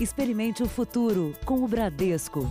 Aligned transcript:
Experimente 0.00 0.62
o 0.62 0.68
futuro 0.68 1.34
com 1.44 1.64
o 1.64 1.66
Bradesco. 1.66 2.48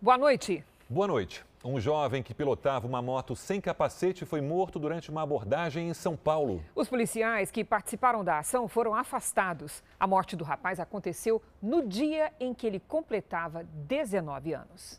Boa 0.00 0.16
noite. 0.16 0.64
Boa 0.88 1.06
noite. 1.06 1.44
Um 1.62 1.78
jovem 1.78 2.22
que 2.22 2.32
pilotava 2.32 2.86
uma 2.86 3.02
moto 3.02 3.36
sem 3.36 3.60
capacete 3.60 4.24
foi 4.24 4.40
morto 4.40 4.78
durante 4.78 5.10
uma 5.10 5.20
abordagem 5.20 5.90
em 5.90 5.92
São 5.92 6.16
Paulo. 6.16 6.64
Os 6.74 6.88
policiais 6.88 7.50
que 7.50 7.62
participaram 7.62 8.24
da 8.24 8.38
ação 8.38 8.66
foram 8.66 8.94
afastados. 8.94 9.82
A 10.00 10.06
morte 10.06 10.36
do 10.36 10.44
rapaz 10.44 10.80
aconteceu 10.80 11.42
no 11.60 11.86
dia 11.86 12.32
em 12.40 12.54
que 12.54 12.66
ele 12.66 12.80
completava 12.80 13.62
19 13.86 14.54
anos. 14.54 14.98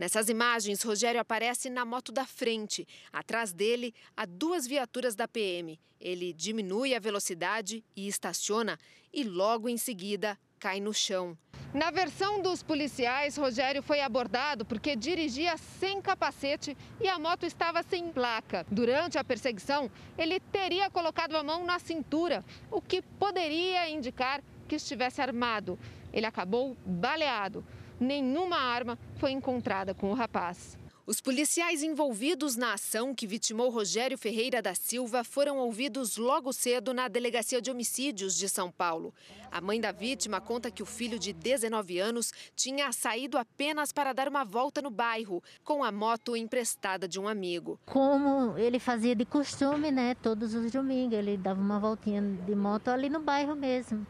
Nessas 0.00 0.30
imagens, 0.30 0.82
Rogério 0.82 1.20
aparece 1.20 1.68
na 1.68 1.84
moto 1.84 2.10
da 2.10 2.24
frente. 2.24 2.88
Atrás 3.12 3.52
dele, 3.52 3.94
há 4.16 4.24
duas 4.24 4.66
viaturas 4.66 5.14
da 5.14 5.28
PM. 5.28 5.78
Ele 6.00 6.32
diminui 6.32 6.94
a 6.94 6.98
velocidade 6.98 7.84
e 7.94 8.08
estaciona, 8.08 8.78
e 9.12 9.22
logo 9.22 9.68
em 9.68 9.76
seguida 9.76 10.38
cai 10.58 10.80
no 10.80 10.94
chão. 10.94 11.36
Na 11.74 11.90
versão 11.90 12.40
dos 12.40 12.62
policiais, 12.62 13.36
Rogério 13.36 13.82
foi 13.82 14.00
abordado 14.00 14.64
porque 14.64 14.96
dirigia 14.96 15.58
sem 15.58 16.00
capacete 16.00 16.74
e 16.98 17.06
a 17.06 17.18
moto 17.18 17.44
estava 17.44 17.82
sem 17.82 18.10
placa. 18.10 18.64
Durante 18.70 19.18
a 19.18 19.24
perseguição, 19.24 19.90
ele 20.16 20.40
teria 20.40 20.88
colocado 20.88 21.36
a 21.36 21.42
mão 21.42 21.62
na 21.66 21.78
cintura, 21.78 22.42
o 22.70 22.80
que 22.80 23.02
poderia 23.02 23.90
indicar 23.90 24.42
que 24.66 24.76
estivesse 24.76 25.20
armado. 25.20 25.78
Ele 26.10 26.24
acabou 26.24 26.74
baleado. 26.86 27.62
Nenhuma 28.00 28.56
arma 28.56 28.98
foi 29.18 29.30
encontrada 29.30 29.92
com 29.92 30.10
o 30.10 30.14
rapaz. 30.14 30.78
Os 31.06 31.20
policiais 31.20 31.82
envolvidos 31.82 32.56
na 32.56 32.74
ação 32.74 33.14
que 33.14 33.26
vitimou 33.26 33.68
Rogério 33.68 34.16
Ferreira 34.16 34.62
da 34.62 34.74
Silva 34.74 35.24
foram 35.24 35.58
ouvidos 35.58 36.16
logo 36.16 36.52
cedo 36.52 36.94
na 36.94 37.08
Delegacia 37.08 37.60
de 37.60 37.70
Homicídios 37.70 38.36
de 38.36 38.48
São 38.48 38.70
Paulo. 38.70 39.12
A 39.50 39.60
mãe 39.60 39.80
da 39.80 39.92
vítima 39.92 40.40
conta 40.40 40.70
que 40.70 40.82
o 40.82 40.86
filho 40.86 41.18
de 41.18 41.32
19 41.32 41.98
anos 41.98 42.32
tinha 42.54 42.92
saído 42.92 43.36
apenas 43.36 43.92
para 43.92 44.12
dar 44.12 44.28
uma 44.28 44.44
volta 44.44 44.80
no 44.80 44.90
bairro, 44.90 45.42
com 45.64 45.82
a 45.82 45.90
moto 45.90 46.36
emprestada 46.36 47.08
de 47.08 47.18
um 47.18 47.26
amigo. 47.26 47.78
Como 47.84 48.56
ele 48.56 48.78
fazia 48.78 49.14
de 49.14 49.24
costume, 49.24 49.90
né? 49.90 50.14
Todos 50.14 50.54
os 50.54 50.70
domingos, 50.70 51.18
ele 51.18 51.36
dava 51.36 51.60
uma 51.60 51.80
voltinha 51.80 52.22
de 52.22 52.54
moto 52.54 52.88
ali 52.88 53.10
no 53.10 53.20
bairro 53.20 53.56
mesmo, 53.56 54.06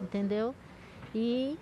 entendeu? 0.00 0.54
E 1.12 1.58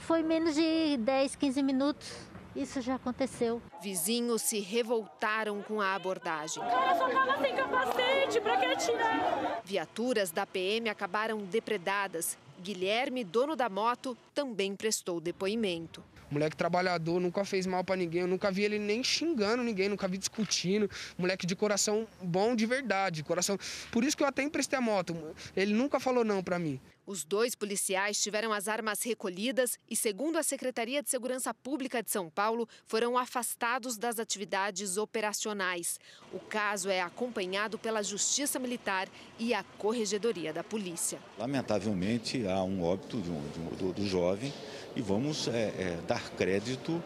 foi 0.00 0.22
menos 0.22 0.54
de 0.54 0.96
10, 0.98 1.36
15 1.36 1.62
minutos 1.62 2.30
isso 2.54 2.80
já 2.80 2.96
aconteceu. 2.96 3.62
Vizinhos 3.80 4.42
se 4.42 4.58
revoltaram 4.58 5.62
com 5.62 5.80
a 5.80 5.94
abordagem. 5.94 6.62
Cara, 6.62 6.96
só 6.96 7.08
tava 7.08 7.40
sem 7.40 7.54
capacete, 7.54 8.40
pra 8.40 8.56
que 8.56 8.66
atirar? 8.66 9.60
Viaturas 9.64 10.30
da 10.30 10.44
PM 10.44 10.88
acabaram 10.88 11.38
depredadas. 11.44 12.36
Guilherme, 12.60 13.24
dono 13.24 13.54
da 13.54 13.68
moto, 13.68 14.16
também 14.34 14.74
prestou 14.74 15.20
depoimento. 15.20 16.02
Moleque 16.30 16.56
trabalhador, 16.56 17.20
nunca 17.20 17.44
fez 17.44 17.66
mal 17.66 17.82
para 17.82 17.96
ninguém, 17.96 18.20
eu 18.20 18.28
nunca 18.28 18.52
vi 18.52 18.62
ele 18.62 18.78
nem 18.78 19.02
xingando 19.02 19.64
ninguém, 19.64 19.88
nunca 19.88 20.06
vi 20.06 20.16
discutindo. 20.16 20.88
Moleque 21.18 21.44
de 21.44 21.56
coração 21.56 22.06
bom 22.22 22.54
de 22.54 22.66
verdade, 22.66 23.24
coração. 23.24 23.58
Por 23.90 24.04
isso 24.04 24.16
que 24.16 24.22
eu 24.22 24.28
até 24.28 24.42
emprestei 24.42 24.78
a 24.78 24.82
moto. 24.82 25.16
Ele 25.56 25.72
nunca 25.72 25.98
falou 25.98 26.24
não 26.24 26.42
para 26.42 26.58
mim. 26.58 26.80
Os 27.06 27.24
dois 27.24 27.54
policiais 27.54 28.20
tiveram 28.20 28.52
as 28.52 28.68
armas 28.68 29.02
recolhidas 29.02 29.78
e, 29.88 29.96
segundo 29.96 30.36
a 30.36 30.42
Secretaria 30.42 31.02
de 31.02 31.10
Segurança 31.10 31.52
Pública 31.52 32.02
de 32.02 32.10
São 32.10 32.30
Paulo, 32.30 32.68
foram 32.86 33.16
afastados 33.16 33.96
das 33.96 34.18
atividades 34.18 34.96
operacionais. 34.96 35.98
O 36.32 36.38
caso 36.38 36.88
é 36.88 37.00
acompanhado 37.00 37.78
pela 37.78 38.02
Justiça 38.02 38.58
Militar 38.58 39.08
e 39.38 39.52
a 39.54 39.64
Corregedoria 39.78 40.52
da 40.52 40.62
Polícia. 40.62 41.18
Lamentavelmente, 41.38 42.46
há 42.46 42.62
um 42.62 42.82
óbito 42.82 43.20
de 43.20 43.30
um, 43.30 43.48
de 43.50 43.60
um, 43.60 43.68
do, 43.76 43.92
do, 43.92 44.06
jovem 44.06 44.52
e 44.94 45.00
vamos 45.00 45.48
é, 45.48 45.52
é, 45.52 45.98
dar 46.06 46.30
crédito 46.30 47.02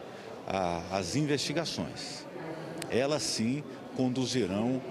às 0.91 1.15
investigações. 1.15 2.25
Elas 2.89 3.23
sim 3.23 3.63
conduzirão 3.95 4.81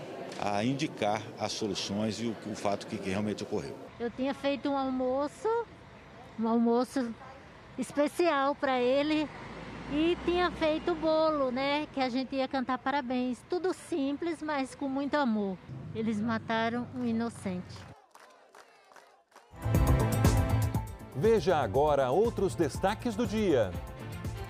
a 0.40 0.64
indicar 0.64 1.22
as 1.38 1.52
soluções 1.52 2.20
e 2.20 2.26
o, 2.26 2.36
o 2.50 2.56
fato 2.56 2.86
que, 2.86 2.96
que 2.98 3.10
realmente 3.10 3.42
ocorreu. 3.42 3.83
Eu 3.98 4.10
tinha 4.10 4.34
feito 4.34 4.68
um 4.68 4.76
almoço, 4.76 5.48
um 6.38 6.48
almoço 6.48 7.14
especial 7.78 8.54
para 8.54 8.80
ele 8.80 9.28
e 9.92 10.18
tinha 10.24 10.50
feito 10.50 10.92
o 10.92 10.94
bolo, 10.96 11.52
né? 11.52 11.86
Que 11.92 12.00
a 12.00 12.08
gente 12.08 12.34
ia 12.34 12.48
cantar 12.48 12.78
parabéns. 12.78 13.38
Tudo 13.48 13.72
simples, 13.72 14.42
mas 14.42 14.74
com 14.74 14.88
muito 14.88 15.14
amor. 15.14 15.56
Eles 15.94 16.20
mataram 16.20 16.88
um 16.96 17.04
inocente. 17.04 17.76
Veja 21.14 21.56
agora 21.56 22.10
outros 22.10 22.56
destaques 22.56 23.14
do 23.14 23.24
dia. 23.24 23.70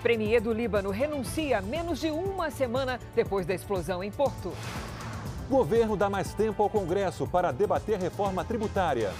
Premier 0.01 0.41
do 0.41 0.51
Líbano 0.51 0.89
renuncia 0.89 1.61
menos 1.61 1.99
de 1.99 2.09
uma 2.09 2.49
semana 2.49 2.99
depois 3.13 3.45
da 3.45 3.53
explosão 3.53 4.03
em 4.03 4.11
Porto. 4.11 4.51
Governo 5.49 5.95
dá 5.95 6.09
mais 6.09 6.33
tempo 6.33 6.63
ao 6.63 6.69
Congresso 6.69 7.27
para 7.27 7.51
debater 7.51 7.99
reforma 7.99 8.43
tributária. 8.43 9.11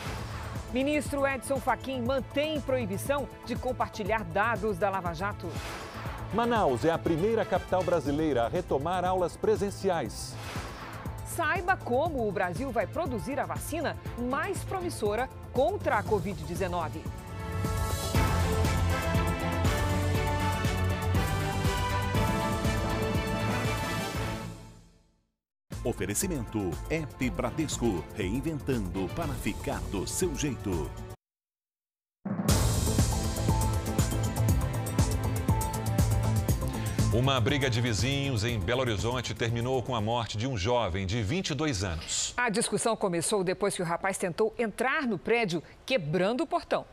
Ministro 0.74 1.25
Edson 1.25 1.59
Fachin 1.59 2.02
mantém 2.02 2.59
proibição 2.59 3.28
de 3.46 3.56
compartilhar 3.56 4.24
dados 4.24 4.78
da 4.78 4.90
Lava 4.90 5.14
Jato. 5.14 5.47
Manaus 6.34 6.84
é 6.84 6.91
a 6.91 6.97
primeira 6.97 7.46
capital 7.46 7.84
brasileira 7.84 8.46
a 8.46 8.47
retomar 8.50 9.06
aulas 9.06 9.38
presenciais. 9.38 10.35
Saiba 11.28 11.78
como 11.78 12.28
o 12.28 12.31
Brasil 12.31 12.72
vai 12.72 12.88
produzir 12.88 13.40
a 13.40 13.46
vacina 13.46 13.96
mais 14.18 14.64
promissora 14.64 15.30
contra 15.53 15.97
a 15.97 16.03
Covid-19. 16.03 17.02
Oferecimento 25.85 26.72
App 26.90 27.29
Bradesco, 27.29 28.03
reinventando 28.16 29.07
para 29.16 29.31
ficar 29.35 29.79
do 29.91 30.07
seu 30.07 30.35
jeito. 30.35 30.90
Uma 37.13 37.40
briga 37.40 37.69
de 37.69 37.79
vizinhos 37.79 38.44
em 38.44 38.59
Belo 38.59 38.81
Horizonte 38.81 39.35
terminou 39.35 39.84
com 39.84 39.96
a 39.96 40.01
morte 40.01 40.38
de 40.38 40.47
um 40.47 40.57
jovem 40.57 41.06
de 41.06 41.22
22 41.22 41.84
anos. 41.84 42.34
A 42.35 42.50
discussão 42.50 42.96
começou 42.97 43.44
depois 43.44 43.75
que 43.75 43.84
o 43.84 43.85
rapaz 43.85 44.17
tentou 44.17 44.56
entrar 44.57 45.03
no 45.03 45.19
prédio 45.19 45.62
quebrando 45.85 46.41
o 46.41 46.47
portão. 46.47 46.84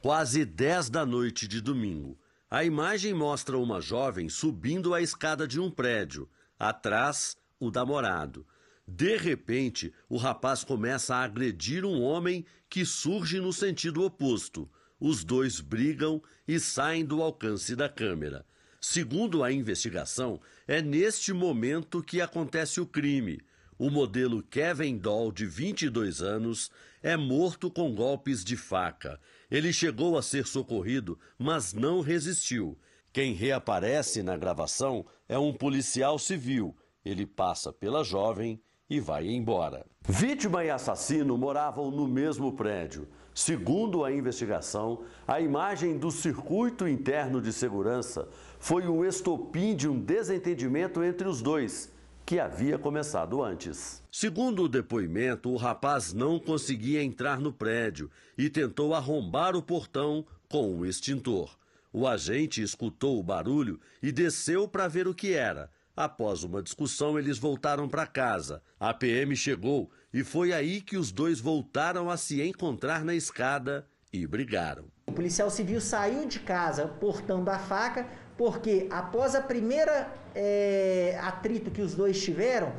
Quase 0.00 0.44
10 0.44 0.90
da 0.90 1.04
noite 1.04 1.48
de 1.48 1.60
domingo. 1.60 2.16
A 2.48 2.62
imagem 2.62 3.12
mostra 3.12 3.58
uma 3.58 3.80
jovem 3.80 4.28
subindo 4.28 4.94
a 4.94 5.02
escada 5.02 5.46
de 5.48 5.58
um 5.58 5.72
prédio. 5.72 6.28
Atrás, 6.58 7.36
o 7.58 7.70
namorado. 7.70 8.46
De 8.86 9.16
repente, 9.16 9.92
o 10.08 10.16
rapaz 10.16 10.62
começa 10.62 11.16
a 11.16 11.24
agredir 11.24 11.84
um 11.84 12.00
homem 12.02 12.44
que 12.68 12.84
surge 12.84 13.40
no 13.40 13.52
sentido 13.52 14.04
oposto. 14.04 14.70
Os 15.00 15.24
dois 15.24 15.60
brigam 15.60 16.22
e 16.46 16.60
saem 16.60 17.04
do 17.04 17.20
alcance 17.20 17.74
da 17.74 17.88
câmera. 17.88 18.46
Segundo 18.80 19.42
a 19.42 19.50
investigação, 19.50 20.40
é 20.68 20.80
neste 20.80 21.32
momento 21.32 22.02
que 22.02 22.20
acontece 22.20 22.80
o 22.80 22.86
crime. 22.86 23.40
O 23.76 23.90
modelo 23.90 24.42
Kevin 24.42 24.96
Doll, 24.96 25.32
de 25.32 25.44
22 25.44 26.22
anos, 26.22 26.70
é 27.02 27.16
morto 27.16 27.70
com 27.70 27.94
golpes 27.94 28.44
de 28.44 28.56
faca. 28.56 29.20
Ele 29.50 29.72
chegou 29.72 30.16
a 30.16 30.22
ser 30.22 30.46
socorrido, 30.46 31.18
mas 31.36 31.72
não 31.72 32.00
resistiu. 32.00 32.78
Quem 33.12 33.34
reaparece 33.34 34.22
na 34.22 34.36
gravação 34.36 35.04
é 35.28 35.38
um 35.38 35.52
policial 35.52 36.18
civil 36.18 36.74
ele 37.06 37.24
passa 37.24 37.72
pela 37.72 38.02
jovem 38.02 38.60
e 38.90 38.98
vai 38.98 39.28
embora. 39.28 39.86
Vítima 40.02 40.64
e 40.64 40.70
assassino 40.70 41.38
moravam 41.38 41.88
no 41.88 42.08
mesmo 42.08 42.52
prédio. 42.52 43.06
Segundo 43.32 44.04
a 44.04 44.12
investigação, 44.12 45.04
a 45.26 45.40
imagem 45.40 45.98
do 45.98 46.10
circuito 46.10 46.88
interno 46.88 47.40
de 47.40 47.52
segurança 47.52 48.28
foi 48.58 48.88
o 48.88 49.04
estopim 49.04 49.76
de 49.76 49.88
um 49.88 50.00
desentendimento 50.00 51.02
entre 51.02 51.28
os 51.28 51.40
dois, 51.40 51.92
que 52.24 52.40
havia 52.40 52.76
começado 52.76 53.40
antes. 53.40 54.02
Segundo 54.10 54.64
o 54.64 54.68
depoimento, 54.68 55.50
o 55.50 55.56
rapaz 55.56 56.12
não 56.12 56.40
conseguia 56.40 57.02
entrar 57.04 57.38
no 57.38 57.52
prédio 57.52 58.10
e 58.36 58.50
tentou 58.50 58.94
arrombar 58.94 59.54
o 59.54 59.62
portão 59.62 60.24
com 60.48 60.72
um 60.72 60.84
extintor. 60.84 61.56
O 61.92 62.06
agente 62.06 62.60
escutou 62.60 63.18
o 63.18 63.22
barulho 63.22 63.78
e 64.02 64.10
desceu 64.10 64.66
para 64.66 64.88
ver 64.88 65.06
o 65.06 65.14
que 65.14 65.34
era. 65.34 65.70
Após 65.96 66.44
uma 66.44 66.62
discussão, 66.62 67.18
eles 67.18 67.38
voltaram 67.38 67.88
para 67.88 68.06
casa. 68.06 68.62
A 68.78 68.92
PM 68.92 69.34
chegou 69.34 69.90
e 70.12 70.22
foi 70.22 70.52
aí 70.52 70.82
que 70.82 70.94
os 70.94 71.10
dois 71.10 71.40
voltaram 71.40 72.10
a 72.10 72.18
se 72.18 72.42
encontrar 72.42 73.02
na 73.02 73.14
escada 73.14 73.86
e 74.12 74.26
brigaram. 74.26 74.84
O 75.06 75.12
policial 75.12 75.48
civil 75.48 75.80
saiu 75.80 76.26
de 76.26 76.38
casa 76.40 76.86
portando 76.86 77.50
a 77.50 77.58
faca, 77.58 78.06
porque 78.36 78.86
após 78.90 79.34
a 79.34 79.40
primeira 79.40 80.12
é, 80.34 81.18
atrito 81.22 81.70
que 81.70 81.80
os 81.80 81.94
dois 81.94 82.22
tiveram, 82.22 82.74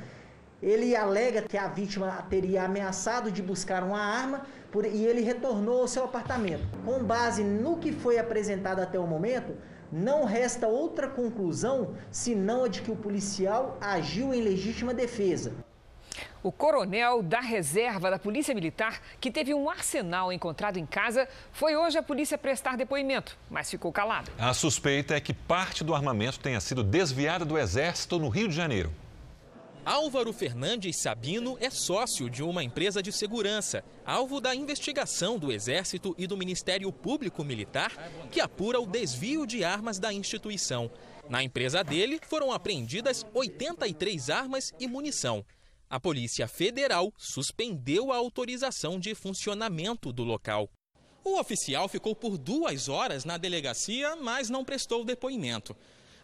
ele 0.62 0.96
alega 0.96 1.42
que 1.42 1.58
a 1.58 1.68
vítima 1.68 2.24
teria 2.30 2.66
ameaçado 2.66 3.32
de 3.32 3.42
buscar 3.42 3.84
uma 3.84 4.00
arma 4.00 4.46
por, 4.72 4.86
e 4.86 5.04
ele 5.04 5.22
retornou 5.22 5.82
ao 5.82 5.88
seu 5.88 6.04
apartamento. 6.04 6.68
Com 6.86 7.04
base 7.04 7.44
no 7.44 7.78
que 7.78 7.92
foi 7.92 8.20
apresentado 8.20 8.80
até 8.80 9.00
o 9.00 9.08
momento, 9.08 9.56
não 9.92 10.26
resta 10.26 10.68
outra 10.68 11.08
conclusão 11.08 11.96
senão 12.12 12.64
a 12.64 12.68
de 12.68 12.82
que 12.82 12.92
o 12.92 12.96
policial 12.96 13.78
agiu 13.80 14.34
em 14.34 14.42
legítima 14.42 14.94
defesa. 14.94 15.54
O 16.44 16.52
coronel 16.52 17.22
da 17.22 17.40
reserva 17.40 18.10
da 18.10 18.18
Polícia 18.18 18.54
Militar, 18.54 19.02
que 19.20 19.32
teve 19.32 19.54
um 19.54 19.70
arsenal 19.70 20.32
encontrado 20.32 20.78
em 20.78 20.86
casa, 20.86 21.28
foi 21.52 21.76
hoje 21.76 21.98
à 21.98 22.04
polícia 22.04 22.38
prestar 22.38 22.78
depoimento, 22.78 23.38
mas 23.50 23.70
ficou 23.70 23.92
calado. 23.92 24.32
A 24.38 24.54
suspeita 24.54 25.16
é 25.16 25.20
que 25.20 25.34
parte 25.34 25.84
do 25.84 25.94
armamento 25.94 26.40
tenha 26.40 26.60
sido 26.60 26.84
desviada 26.84 27.44
do 27.44 27.58
Exército 27.58 28.20
no 28.20 28.30
Rio 28.30 28.48
de 28.48 28.56
Janeiro. 28.56 28.92
Álvaro 29.88 30.34
Fernandes 30.34 30.98
Sabino 30.98 31.58
é 31.62 31.70
sócio 31.70 32.30
de 32.30 32.44
uma 32.44 32.62
empresa 32.62 33.02
de 33.02 33.10
segurança, 33.10 33.86
alvo 34.06 34.42
da 34.42 34.54
investigação 34.54 35.40
do 35.40 35.50
Exército 35.50 36.14
e 36.18 36.28
do 36.28 36.36
Ministério 36.36 36.92
Público 36.92 37.42
Militar, 37.42 37.94
que 38.30 38.42
apura 38.42 38.82
o 38.82 38.86
desvio 38.86 39.48
de 39.48 39.64
armas 39.64 39.98
da 39.98 40.12
instituição. 40.12 40.92
Na 41.30 41.42
empresa 41.42 41.86
dele 41.86 42.20
foram 42.28 42.52
apreendidas 42.52 43.26
83 43.34 44.30
armas 44.30 44.74
e 44.78 44.90
munição. 44.90 45.46
A 45.90 46.02
Polícia 46.02 46.50
Federal 46.50 47.14
suspendeu 47.18 48.12
a 48.12 48.18
autorização 48.18 49.00
de 49.00 49.16
funcionamento 49.16 50.12
do 50.12 50.26
local. 50.26 50.70
O 51.24 51.40
oficial 51.40 51.88
ficou 51.88 52.14
por 52.14 52.38
duas 52.38 52.90
horas 52.90 53.24
na 53.24 53.38
delegacia, 53.38 54.18
mas 54.18 54.50
não 54.50 54.66
prestou 54.66 55.06
depoimento. 55.06 55.74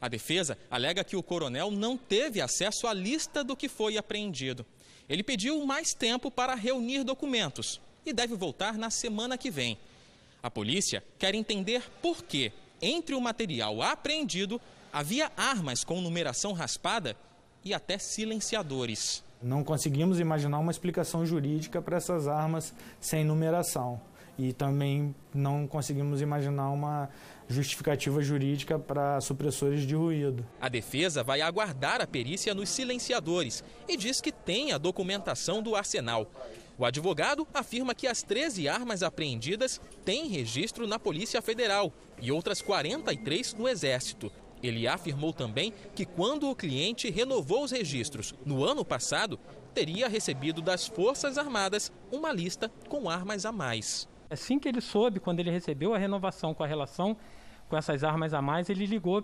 A 0.04 0.10
defesa 0.10 0.58
alega 0.70 1.02
que 1.02 1.16
o 1.16 1.24
coronel 1.24 1.72
não 1.72 1.96
teve 1.96 2.42
acesso 2.42 2.88
à 2.88 2.94
lista 2.94 3.42
do 3.42 3.56
que 3.56 3.70
foi 3.70 3.98
apreendido. 3.98 4.66
Ele 5.08 5.24
pediu 5.24 5.66
mais 5.66 5.94
tempo 5.94 6.30
para 6.30 6.56
reunir 6.56 7.06
documentos 7.06 7.80
e 8.06 8.12
deve 8.12 8.36
voltar 8.36 8.78
na 8.78 8.90
semana 8.90 9.38
que 9.38 9.50
vem. 9.50 9.78
A 10.44 10.52
polícia 10.52 11.02
quer 11.18 11.34
entender 11.34 11.90
por 12.02 12.22
que, 12.22 12.52
entre 12.82 13.16
o 13.16 13.22
material 13.22 13.82
apreendido, 13.82 14.60
havia 14.92 15.32
armas 15.38 15.86
com 15.86 16.02
numeração 16.02 16.52
raspada 16.52 17.16
e 17.64 17.74
até 17.74 17.98
silenciadores. 17.98 19.24
Não 19.42 19.64
conseguimos 19.64 20.20
imaginar 20.20 20.60
uma 20.60 20.72
explicação 20.74 21.26
jurídica 21.26 21.82
para 21.82 21.96
essas 21.96 22.28
armas 22.28 22.74
sem 23.00 23.24
numeração. 23.24 24.02
E 24.38 24.52
também 24.52 25.14
não 25.34 25.68
conseguimos 25.68 26.22
imaginar 26.22 26.70
uma 26.72 27.10
justificativa 27.48 28.22
jurídica 28.22 28.80
para 28.80 29.22
supressores 29.22 29.86
de 29.86 29.96
ruído. 29.96 30.46
A 30.60 30.70
defesa 30.70 31.24
vai 31.24 31.42
aguardar 31.42 32.02
a 32.02 32.08
perícia 32.08 32.54
nos 32.54 32.70
silenciadores 32.70 33.64
e 33.88 33.96
diz 33.96 34.20
que 34.20 34.32
tem 34.32 34.72
a 34.72 34.78
documentação 34.78 35.62
do 35.62 35.76
arsenal. 35.76 36.30
O 36.78 36.86
advogado 36.86 37.48
afirma 37.54 37.94
que 37.94 38.08
as 38.08 38.24
13 38.24 38.68
armas 38.68 39.04
apreendidas 39.04 39.80
têm 40.04 40.28
registro 40.28 40.88
na 40.88 40.98
Polícia 40.98 41.42
Federal 41.42 41.94
e 42.20 42.32
outras 42.32 42.62
43 42.62 43.54
no 43.54 43.70
Exército. 43.70 44.32
Ele 44.64 44.88
afirmou 44.88 45.34
também 45.34 45.74
que 45.94 46.06
quando 46.06 46.50
o 46.50 46.56
cliente 46.56 47.12
renovou 47.12 47.64
os 47.64 47.72
registros 47.72 48.34
no 48.46 48.64
ano 48.64 48.84
passado, 48.84 49.40
teria 49.74 50.08
recebido 50.08 50.62
das 50.62 50.88
Forças 50.88 51.38
Armadas 51.38 51.92
uma 52.12 52.32
lista 52.32 52.72
com 52.88 53.10
armas 53.10 53.46
a 53.46 53.52
mais. 53.52 54.08
Assim 54.34 54.58
que 54.58 54.68
ele 54.68 54.82
soube, 54.82 55.20
quando 55.20 55.40
ele 55.40 55.52
recebeu 55.52 55.94
a 55.94 55.98
renovação 55.98 56.56
com 56.56 56.64
a 56.64 56.68
relação 56.68 57.16
com 57.70 57.78
essas 57.78 58.04
armas 58.04 58.34
a 58.34 58.42
mais, 58.42 58.68
ele 58.68 58.86
ligou 58.88 59.24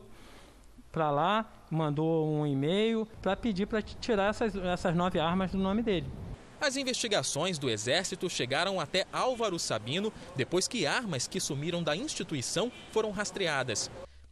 para 0.91 1.09
lá, 1.09 1.51
mandou 1.69 2.27
um 2.27 2.45
e-mail 2.45 3.07
para 3.19 3.35
pedir 3.35 3.65
para 3.65 3.81
tirar 3.81 4.29
essas, 4.29 4.56
essas 4.56 4.95
nove 4.95 5.19
armas 5.19 5.51
do 5.51 5.57
nome 5.57 5.81
dele. 5.81 6.07
As 6.61 6.75
investigações 6.77 7.57
do 7.57 7.69
Exército 7.69 8.29
chegaram 8.29 8.79
até 8.79 9.06
Álvaro 9.11 9.57
Sabino 9.57 10.13
depois 10.35 10.67
que 10.67 10.85
armas 10.85 11.27
que 11.27 11.39
sumiram 11.39 11.81
da 11.81 11.95
instituição 11.95 12.71
foram 12.91 13.09
rastreadas. 13.09 13.89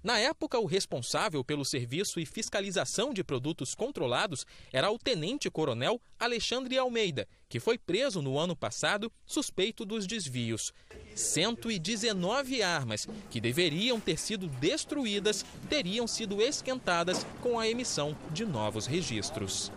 Na 0.08 0.18
época, 0.20 0.58
o 0.58 0.66
responsável 0.66 1.44
pelo 1.44 1.66
serviço 1.66 2.18
e 2.18 2.26
fiscalização 2.26 3.14
de 3.14 3.26
produtos 3.26 3.76
controlados 3.76 4.46
era 4.72 4.90
o 4.90 4.98
tenente-coronel 4.98 6.02
Alexandre 6.18 6.78
Almeida, 6.78 7.28
que 7.50 7.60
foi 7.60 7.78
preso 7.78 8.22
no 8.22 8.40
ano 8.40 8.56
passado 8.56 9.12
suspeito 9.26 9.86
dos 9.86 10.08
desvios. 10.08 10.74
119 11.14 12.64
armas 12.64 13.06
que 13.30 13.42
deveriam 13.42 14.00
ter 14.00 14.18
sido 14.18 14.48
destruídas 14.48 15.46
teriam 15.68 16.08
sido 16.08 16.42
esquentadas 16.42 17.26
com 17.42 17.60
a 17.60 17.68
emissão 17.68 18.18
de 18.32 18.46
novos 18.46 18.86
registros. 18.86 19.74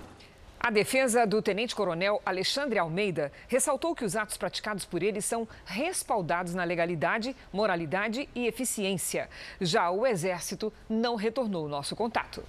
A 0.63 0.71
defesa 0.71 1.27
do 1.27 1.41
tenente-coronel 1.41 2.21
Alexandre 2.25 2.79
Almeida 2.79 3.33
ressaltou 3.49 3.95
que 3.95 4.05
os 4.05 4.15
atos 4.15 4.37
praticados 4.37 4.85
por 4.85 5.03
ele 5.03 5.23
são 5.23 5.49
respaldados 5.65 6.55
na 6.55 6.65
legalidade, 6.65 7.35
moralidade 7.51 8.29
e 8.35 8.47
eficiência. 8.47 9.31
Já 9.59 9.91
o 9.91 10.07
Exército 10.07 10.71
não 10.87 11.17
retornou 11.17 11.65
o 11.65 11.69
nosso 11.69 11.97
contato. 11.97 12.45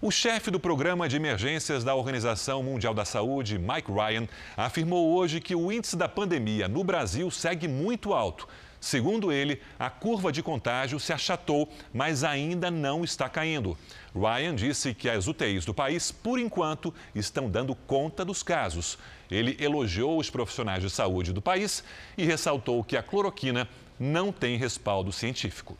O 0.00 0.12
chefe 0.12 0.48
do 0.48 0.60
programa 0.60 1.08
de 1.08 1.16
emergências 1.16 1.82
da 1.82 1.92
Organização 1.92 2.62
Mundial 2.62 2.94
da 2.94 3.04
Saúde, 3.04 3.58
Mike 3.58 3.90
Ryan, 3.90 4.28
afirmou 4.56 5.12
hoje 5.16 5.40
que 5.40 5.56
o 5.56 5.72
índice 5.72 5.96
da 5.96 6.08
pandemia 6.08 6.68
no 6.68 6.84
Brasil 6.84 7.28
segue 7.32 7.66
muito 7.66 8.14
alto. 8.14 8.46
Segundo 8.80 9.32
ele, 9.32 9.60
a 9.76 9.90
curva 9.90 10.30
de 10.30 10.40
contágio 10.40 11.00
se 11.00 11.12
achatou, 11.12 11.68
mas 11.92 12.22
ainda 12.22 12.70
não 12.70 13.02
está 13.02 13.28
caindo. 13.28 13.76
Ryan 14.14 14.54
disse 14.54 14.94
que 14.94 15.10
as 15.10 15.26
UTIs 15.26 15.64
do 15.64 15.74
país, 15.74 16.12
por 16.12 16.38
enquanto, 16.38 16.94
estão 17.12 17.50
dando 17.50 17.74
conta 17.74 18.24
dos 18.24 18.40
casos. 18.40 18.96
Ele 19.28 19.56
elogiou 19.58 20.16
os 20.16 20.30
profissionais 20.30 20.80
de 20.80 20.90
saúde 20.90 21.32
do 21.32 21.42
país 21.42 21.82
e 22.16 22.24
ressaltou 22.24 22.84
que 22.84 22.96
a 22.96 23.02
cloroquina 23.02 23.68
não 23.98 24.30
tem 24.30 24.56
respaldo 24.56 25.10
científico. 25.10 25.76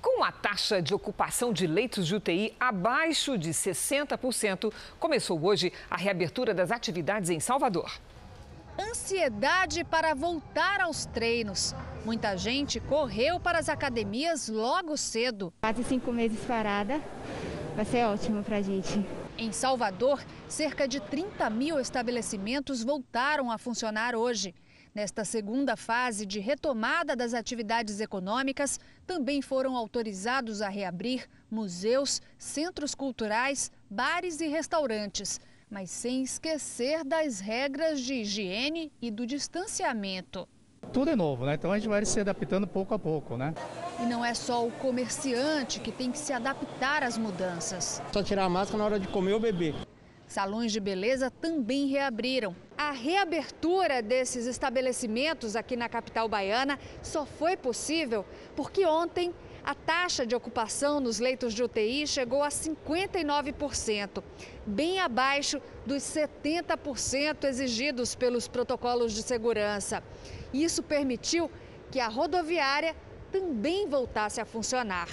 Com 0.00 0.24
a 0.24 0.32
taxa 0.32 0.80
de 0.80 0.94
ocupação 0.94 1.52
de 1.52 1.66
leitos 1.66 2.06
de 2.06 2.14
UTI 2.14 2.54
abaixo 2.58 3.36
de 3.36 3.50
60%, 3.50 4.72
começou 4.98 5.44
hoje 5.44 5.72
a 5.90 5.96
reabertura 5.96 6.54
das 6.54 6.70
atividades 6.70 7.28
em 7.28 7.38
Salvador. 7.38 7.92
Ansiedade 8.78 9.84
para 9.84 10.14
voltar 10.14 10.80
aos 10.80 11.04
treinos. 11.04 11.74
Muita 12.02 12.34
gente 12.34 12.80
correu 12.80 13.38
para 13.38 13.58
as 13.58 13.68
academias 13.68 14.48
logo 14.48 14.96
cedo. 14.96 15.52
Quase 15.60 15.84
cinco 15.84 16.10
meses 16.12 16.40
parada, 16.46 16.98
vai 17.76 17.84
ser 17.84 18.06
ótimo 18.06 18.42
para 18.42 18.56
a 18.56 18.62
gente. 18.62 19.04
Em 19.36 19.52
Salvador, 19.52 20.24
cerca 20.48 20.88
de 20.88 20.98
30 21.00 21.50
mil 21.50 21.78
estabelecimentos 21.78 22.82
voltaram 22.82 23.50
a 23.50 23.58
funcionar 23.58 24.14
hoje. 24.14 24.54
Nesta 24.92 25.24
segunda 25.24 25.76
fase 25.76 26.26
de 26.26 26.40
retomada 26.40 27.14
das 27.14 27.32
atividades 27.32 28.00
econômicas, 28.00 28.80
também 29.06 29.40
foram 29.40 29.76
autorizados 29.76 30.60
a 30.60 30.68
reabrir 30.68 31.28
museus, 31.48 32.20
centros 32.36 32.92
culturais, 32.92 33.70
bares 33.88 34.40
e 34.40 34.48
restaurantes, 34.48 35.40
mas 35.70 35.90
sem 35.92 36.24
esquecer 36.24 37.04
das 37.04 37.38
regras 37.38 38.00
de 38.00 38.14
higiene 38.14 38.90
e 39.00 39.12
do 39.12 39.24
distanciamento. 39.24 40.48
Tudo 40.92 41.10
é 41.10 41.14
novo, 41.14 41.46
né? 41.46 41.54
Então 41.54 41.70
a 41.70 41.78
gente 41.78 41.88
vai 41.88 42.04
se 42.04 42.18
adaptando 42.18 42.66
pouco 42.66 42.92
a 42.92 42.98
pouco, 42.98 43.36
né? 43.36 43.54
E 44.00 44.02
não 44.06 44.24
é 44.24 44.34
só 44.34 44.66
o 44.66 44.72
comerciante 44.72 45.78
que 45.78 45.92
tem 45.92 46.10
que 46.10 46.18
se 46.18 46.32
adaptar 46.32 47.04
às 47.04 47.16
mudanças. 47.16 48.02
Só 48.12 48.24
tirar 48.24 48.44
a 48.44 48.48
máscara 48.48 48.78
na 48.78 48.84
hora 48.86 48.98
de 48.98 49.06
comer 49.06 49.34
ou 49.34 49.40
beber. 49.40 49.74
Salões 50.30 50.70
de 50.70 50.78
beleza 50.78 51.28
também 51.28 51.88
reabriram. 51.88 52.54
A 52.78 52.92
reabertura 52.92 54.00
desses 54.00 54.46
estabelecimentos 54.46 55.56
aqui 55.56 55.74
na 55.74 55.88
capital 55.88 56.28
baiana 56.28 56.78
só 57.02 57.26
foi 57.26 57.56
possível 57.56 58.24
porque 58.54 58.86
ontem 58.86 59.34
A 59.62 59.74
taxa 59.74 60.24
de 60.24 60.34
ocupação 60.34 61.00
nos 61.00 61.18
leitos 61.18 61.52
de 61.52 61.62
UTI 61.62 62.06
chegou 62.06 62.42
a 62.42 62.48
59%, 62.48 64.22
bem 64.66 64.98
abaixo 64.98 65.60
dos 65.84 66.02
70% 66.02 67.44
exigidos 67.44 68.14
pelos 68.14 68.48
protocolos 68.48 69.12
de 69.12 69.22
segurança. 69.22 70.02
Isso 70.52 70.82
permitiu 70.82 71.50
que 71.90 72.00
a 72.00 72.08
rodoviária 72.08 72.96
também 73.30 73.86
voltasse 73.86 74.40
a 74.40 74.46
funcionar. 74.46 75.08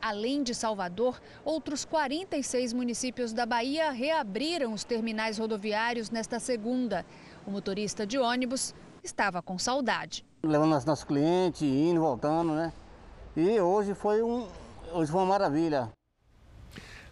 Além 0.00 0.42
de 0.42 0.54
Salvador, 0.54 1.20
outros 1.44 1.84
46 1.84 2.72
municípios 2.72 3.32
da 3.32 3.44
Bahia 3.44 3.90
reabriram 3.90 4.72
os 4.72 4.82
terminais 4.82 5.38
rodoviários 5.38 6.10
nesta 6.10 6.40
segunda. 6.40 7.04
O 7.46 7.50
motorista 7.50 8.06
de 8.06 8.18
ônibus 8.18 8.74
estava 9.04 9.42
com 9.42 9.58
saudade. 9.58 10.24
Levando 10.42 10.70
nossos 10.70 11.04
clientes, 11.04 11.62
indo, 11.62 11.96
e 11.96 11.98
voltando, 11.98 12.54
né? 12.54 12.72
E 13.36 13.60
hoje 13.60 13.94
foi, 13.94 14.22
um, 14.22 14.48
hoje 14.92 15.10
foi 15.10 15.20
uma 15.20 15.26
maravilha. 15.26 15.90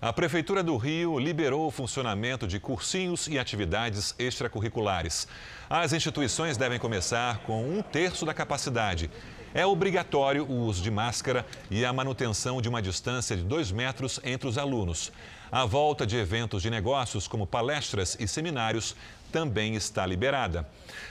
A 0.00 0.12
Prefeitura 0.12 0.62
do 0.62 0.76
Rio 0.76 1.18
liberou 1.18 1.66
o 1.66 1.70
funcionamento 1.72 2.46
de 2.46 2.60
cursinhos 2.60 3.26
e 3.26 3.36
atividades 3.36 4.14
extracurriculares. 4.16 5.26
As 5.68 5.92
instituições 5.92 6.56
devem 6.56 6.78
começar 6.78 7.38
com 7.38 7.68
um 7.68 7.82
terço 7.82 8.24
da 8.24 8.32
capacidade. 8.32 9.10
É 9.54 9.64
obrigatório 9.64 10.44
o 10.44 10.66
uso 10.66 10.82
de 10.82 10.90
máscara 10.90 11.46
e 11.70 11.84
a 11.84 11.92
manutenção 11.92 12.60
de 12.60 12.68
uma 12.68 12.82
distância 12.82 13.36
de 13.36 13.42
dois 13.42 13.72
metros 13.72 14.20
entre 14.22 14.46
os 14.46 14.58
alunos. 14.58 15.10
A 15.50 15.64
volta 15.64 16.06
de 16.06 16.16
eventos 16.16 16.60
de 16.60 16.68
negócios, 16.68 17.26
como 17.26 17.46
palestras 17.46 18.14
e 18.20 18.28
seminários, 18.28 18.94
também 19.32 19.74
está 19.74 20.04
liberada. 20.04 20.68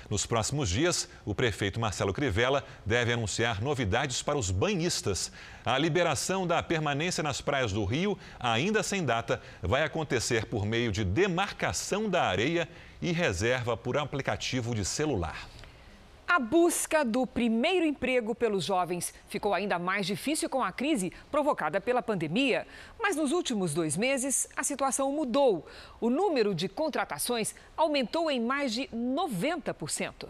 Nos 0.08 0.28
próximos 0.28 0.70
dias, 0.70 1.10
o 1.26 1.34
prefeito 1.34 1.80
Marcelo 1.80 2.14
Crivella 2.14 2.64
deve 2.86 3.12
anunciar 3.12 3.62
novidades 3.62 4.22
para 4.22 4.38
os 4.38 4.52
banhistas. 4.52 5.32
A 5.66 5.76
liberação 5.78 6.46
da 6.46 6.62
permanência 6.62 7.24
nas 7.24 7.42
praias 7.42 7.72
do 7.72 7.84
Rio, 7.86 8.18
ainda 8.40 8.84
sem 8.84 9.04
data, 9.04 9.42
vai 9.62 9.84
acontecer 9.84 10.46
por 10.46 10.66
meio 10.66 10.92
de 10.92 11.04
demarcação 11.04 12.08
da 12.08 12.24
areia 12.24 12.70
e 13.02 13.12
reserva 13.12 13.76
por 13.76 13.98
aplicativo 13.98 14.76
de 14.76 14.86
celular. 14.86 15.48
A 16.28 16.40
busca 16.40 17.06
do 17.06 17.26
primeiro 17.26 17.86
emprego 17.86 18.36
pelos 18.36 18.66
jovens 18.66 19.14
ficou 19.30 19.54
ainda 19.54 19.80
mais 19.80 20.06
difícil 20.06 20.50
com 20.50 20.62
a 20.62 20.74
crise 20.74 21.12
provocada 21.32 21.80
pela 21.80 22.02
pandemia. 22.02 22.68
Mas 23.00 23.16
nos 23.16 23.32
últimos 23.32 23.74
dois 23.74 23.96
meses, 23.96 24.48
a 24.56 24.62
situação 24.62 25.10
mudou. 25.12 25.66
O 26.02 26.10
número 26.10 26.54
de 26.54 26.68
contratações 26.68 27.56
aumentou 27.78 28.30
em 28.30 28.42
mais 28.42 28.74
de 28.74 28.88
90%. 28.90 30.28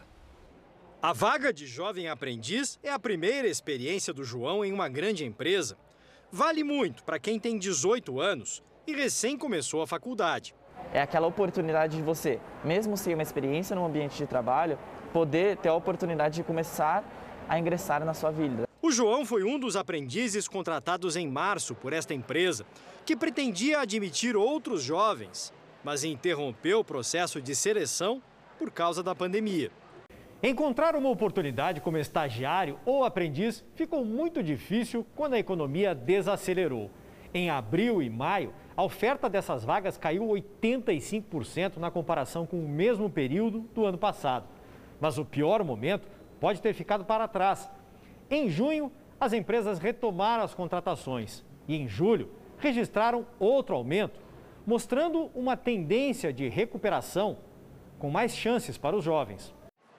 A 1.01 1.13
vaga 1.13 1.51
de 1.51 1.65
jovem 1.65 2.07
aprendiz 2.07 2.79
é 2.83 2.91
a 2.91 2.99
primeira 2.99 3.47
experiência 3.47 4.13
do 4.13 4.23
João 4.23 4.63
em 4.63 4.71
uma 4.71 4.87
grande 4.87 5.25
empresa. 5.25 5.77
Vale 6.31 6.63
muito 6.63 7.03
para 7.03 7.19
quem 7.19 7.39
tem 7.39 7.57
18 7.57 8.19
anos 8.19 8.63
e 8.85 8.93
recém 8.93 9.35
começou 9.35 9.81
a 9.81 9.87
faculdade. 9.87 10.53
É 10.93 11.01
aquela 11.01 11.27
oportunidade 11.27 11.97
de 11.97 12.03
você, 12.03 12.39
mesmo 12.63 12.95
sem 12.95 13.13
uma 13.13 13.23
experiência 13.23 13.75
no 13.75 13.85
ambiente 13.85 14.15
de 14.17 14.25
trabalho, 14.25 14.77
poder 15.13 15.57
ter 15.57 15.69
a 15.69 15.73
oportunidade 15.73 16.35
de 16.35 16.43
começar 16.43 17.03
a 17.47 17.57
ingressar 17.57 18.03
na 18.03 18.13
sua 18.13 18.31
vida. 18.31 18.67
O 18.81 18.91
João 18.91 19.25
foi 19.25 19.43
um 19.43 19.59
dos 19.59 19.75
aprendizes 19.75 20.47
contratados 20.47 21.15
em 21.15 21.27
março 21.27 21.75
por 21.75 21.93
esta 21.93 22.13
empresa, 22.13 22.65
que 23.05 23.15
pretendia 23.15 23.79
admitir 23.79 24.35
outros 24.35 24.83
jovens, 24.83 25.53
mas 25.83 26.03
interrompeu 26.03 26.79
o 26.79 26.83
processo 26.83 27.41
de 27.41 27.55
seleção 27.55 28.21
por 28.57 28.71
causa 28.71 29.01
da 29.01 29.15
pandemia. 29.15 29.71
Encontrar 30.41 30.95
uma 30.95 31.09
oportunidade 31.09 31.81
como 31.81 31.97
estagiário 31.97 32.79
ou 32.85 33.03
aprendiz 33.03 33.63
ficou 33.73 34.05
muito 34.05 34.43
difícil 34.43 35.05
quando 35.15 35.33
a 35.33 35.39
economia 35.39 35.95
desacelerou. 35.95 36.91
Em 37.33 37.49
abril 37.49 38.01
e 38.01 38.09
maio, 38.09 38.53
a 38.75 38.83
oferta 38.83 39.27
dessas 39.27 39.65
vagas 39.65 39.97
caiu 39.97 40.27
85% 40.27 41.77
na 41.77 41.89
comparação 41.89 42.45
com 42.45 42.59
o 42.59 42.69
mesmo 42.69 43.09
período 43.09 43.61
do 43.73 43.85
ano 43.85 43.97
passado. 43.97 44.45
Mas 44.99 45.17
o 45.17 45.25
pior 45.25 45.63
momento 45.63 46.07
pode 46.39 46.61
ter 46.61 46.73
ficado 46.73 47.05
para 47.05 47.27
trás. 47.27 47.69
Em 48.29 48.49
junho, 48.49 48.91
as 49.19 49.33
empresas 49.33 49.79
retomaram 49.79 50.43
as 50.43 50.53
contratações 50.53 51.43
e 51.67 51.75
em 51.75 51.87
julho 51.87 52.31
registraram 52.57 53.25
outro 53.39 53.75
aumento, 53.75 54.19
mostrando 54.65 55.31
uma 55.33 55.55
tendência 55.55 56.33
de 56.33 56.47
recuperação 56.49 57.37
com 57.99 58.09
mais 58.09 58.35
chances 58.35 58.77
para 58.77 58.95
os 58.95 59.03
jovens. 59.03 59.53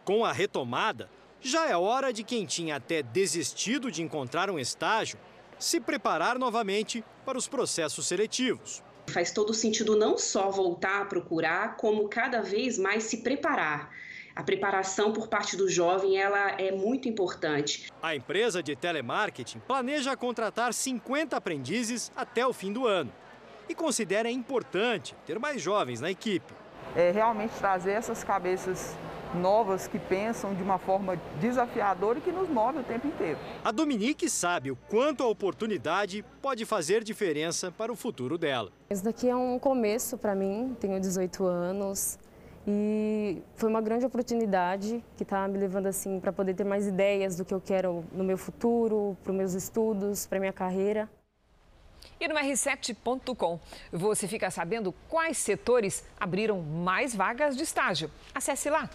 Com 0.05 0.25
a 0.25 0.33
retomada, 0.33 1.09
já 1.41 1.69
é 1.69 1.77
hora 1.77 2.13
de 2.13 2.23
quem 2.23 2.45
tinha 2.45 2.77
até 2.77 3.03
desistido 3.03 3.91
de 3.91 4.03
encontrar 4.03 4.51
um 4.51 4.59
estágio 4.59 5.19
se 5.59 5.81
preparar 5.81 6.39
novamente 6.39 7.05
para 7.25 7.37
os 7.37 7.49
processos 7.49 8.07
seletivos. 8.07 8.83
Faz 9.09 9.33
todo 9.33 9.55
sentido 9.55 9.97
não 9.97 10.19
só 10.19 10.51
voltar 10.51 11.03
a 11.03 11.05
procurar, 11.05 11.77
como 11.77 12.09
cada 12.09 12.43
vez 12.43 12.79
mais 12.79 13.05
se 13.05 13.19
preparar 13.19 13.91
a 14.39 14.43
preparação 14.45 15.13
por 15.13 15.27
parte 15.27 15.57
do 15.57 15.69
jovem 15.69 16.17
ela 16.17 16.53
é 16.53 16.71
muito 16.71 17.09
importante. 17.09 17.91
A 18.01 18.15
empresa 18.15 18.63
de 18.63 18.77
telemarketing 18.77 19.59
planeja 19.59 20.17
contratar 20.17 20.73
50 20.73 21.37
aprendizes 21.37 22.13
até 22.15 22.47
o 22.47 22.53
fim 22.53 22.73
do 22.73 22.87
ano 22.87 23.13
e 23.69 23.75
considera 23.75 24.31
importante 24.31 25.17
ter 25.27 25.41
mais 25.41 25.61
jovens 25.61 26.01
na 26.01 26.09
equipe. 26.09 26.55
É 26.95 27.11
realmente 27.11 27.51
trazer 27.59 27.91
essas 27.91 28.23
cabeças 28.23 28.97
novas 29.35 29.89
que 29.89 29.99
pensam 29.99 30.55
de 30.55 30.63
uma 30.63 30.79
forma 30.79 31.17
desafiadora 31.41 32.19
e 32.19 32.23
que 32.23 32.31
nos 32.31 32.49
move 32.49 32.79
o 32.79 32.85
tempo 32.85 33.09
inteiro. 33.09 33.41
A 33.65 33.73
Dominique 33.73 34.31
sabe 34.31 34.71
o 34.71 34.77
quanto 34.89 35.25
a 35.25 35.27
oportunidade 35.27 36.25
pode 36.41 36.65
fazer 36.65 37.03
diferença 37.03 37.73
para 37.73 37.93
o 37.93 37.97
futuro 37.97 38.39
dela. 38.39 38.71
Isso 38.89 39.03
daqui 39.03 39.29
é 39.29 39.35
um 39.35 39.59
começo 39.59 40.17
para 40.17 40.37
mim, 40.37 40.77
tenho 40.79 41.01
18 41.01 41.45
anos. 41.45 42.21
E 42.71 43.41
foi 43.57 43.71
uma 43.71 43.81
grande 43.81 44.05
oportunidade 44.05 45.03
que 45.17 45.23
está 45.23 45.49
me 45.49 45.57
levando 45.57 45.87
assim 45.87 46.21
para 46.21 46.31
poder 46.31 46.53
ter 46.53 46.65
mais 46.65 46.87
ideias 46.87 47.35
do 47.35 47.43
que 47.43 47.55
eu 47.55 47.63
quero 47.63 48.05
no 48.13 48.23
meu 48.23 48.37
futuro, 48.37 49.17
para 49.25 49.31
os 49.31 49.39
meus 49.39 49.55
estudos, 49.55 50.27
para 50.27 50.39
minha 50.39 50.53
carreira. 50.53 51.09
E 52.21 52.29
no 52.29 52.35
r7.com 52.35 53.59
você 53.91 54.29
fica 54.29 54.51
sabendo 54.51 54.93
quais 55.09 55.39
setores 55.39 56.05
abriram 56.21 56.61
mais 56.61 57.15
vagas 57.15 57.57
de 57.57 57.63
estágio. 57.63 58.11
Acesse 58.35 58.69
lá. 58.69 58.91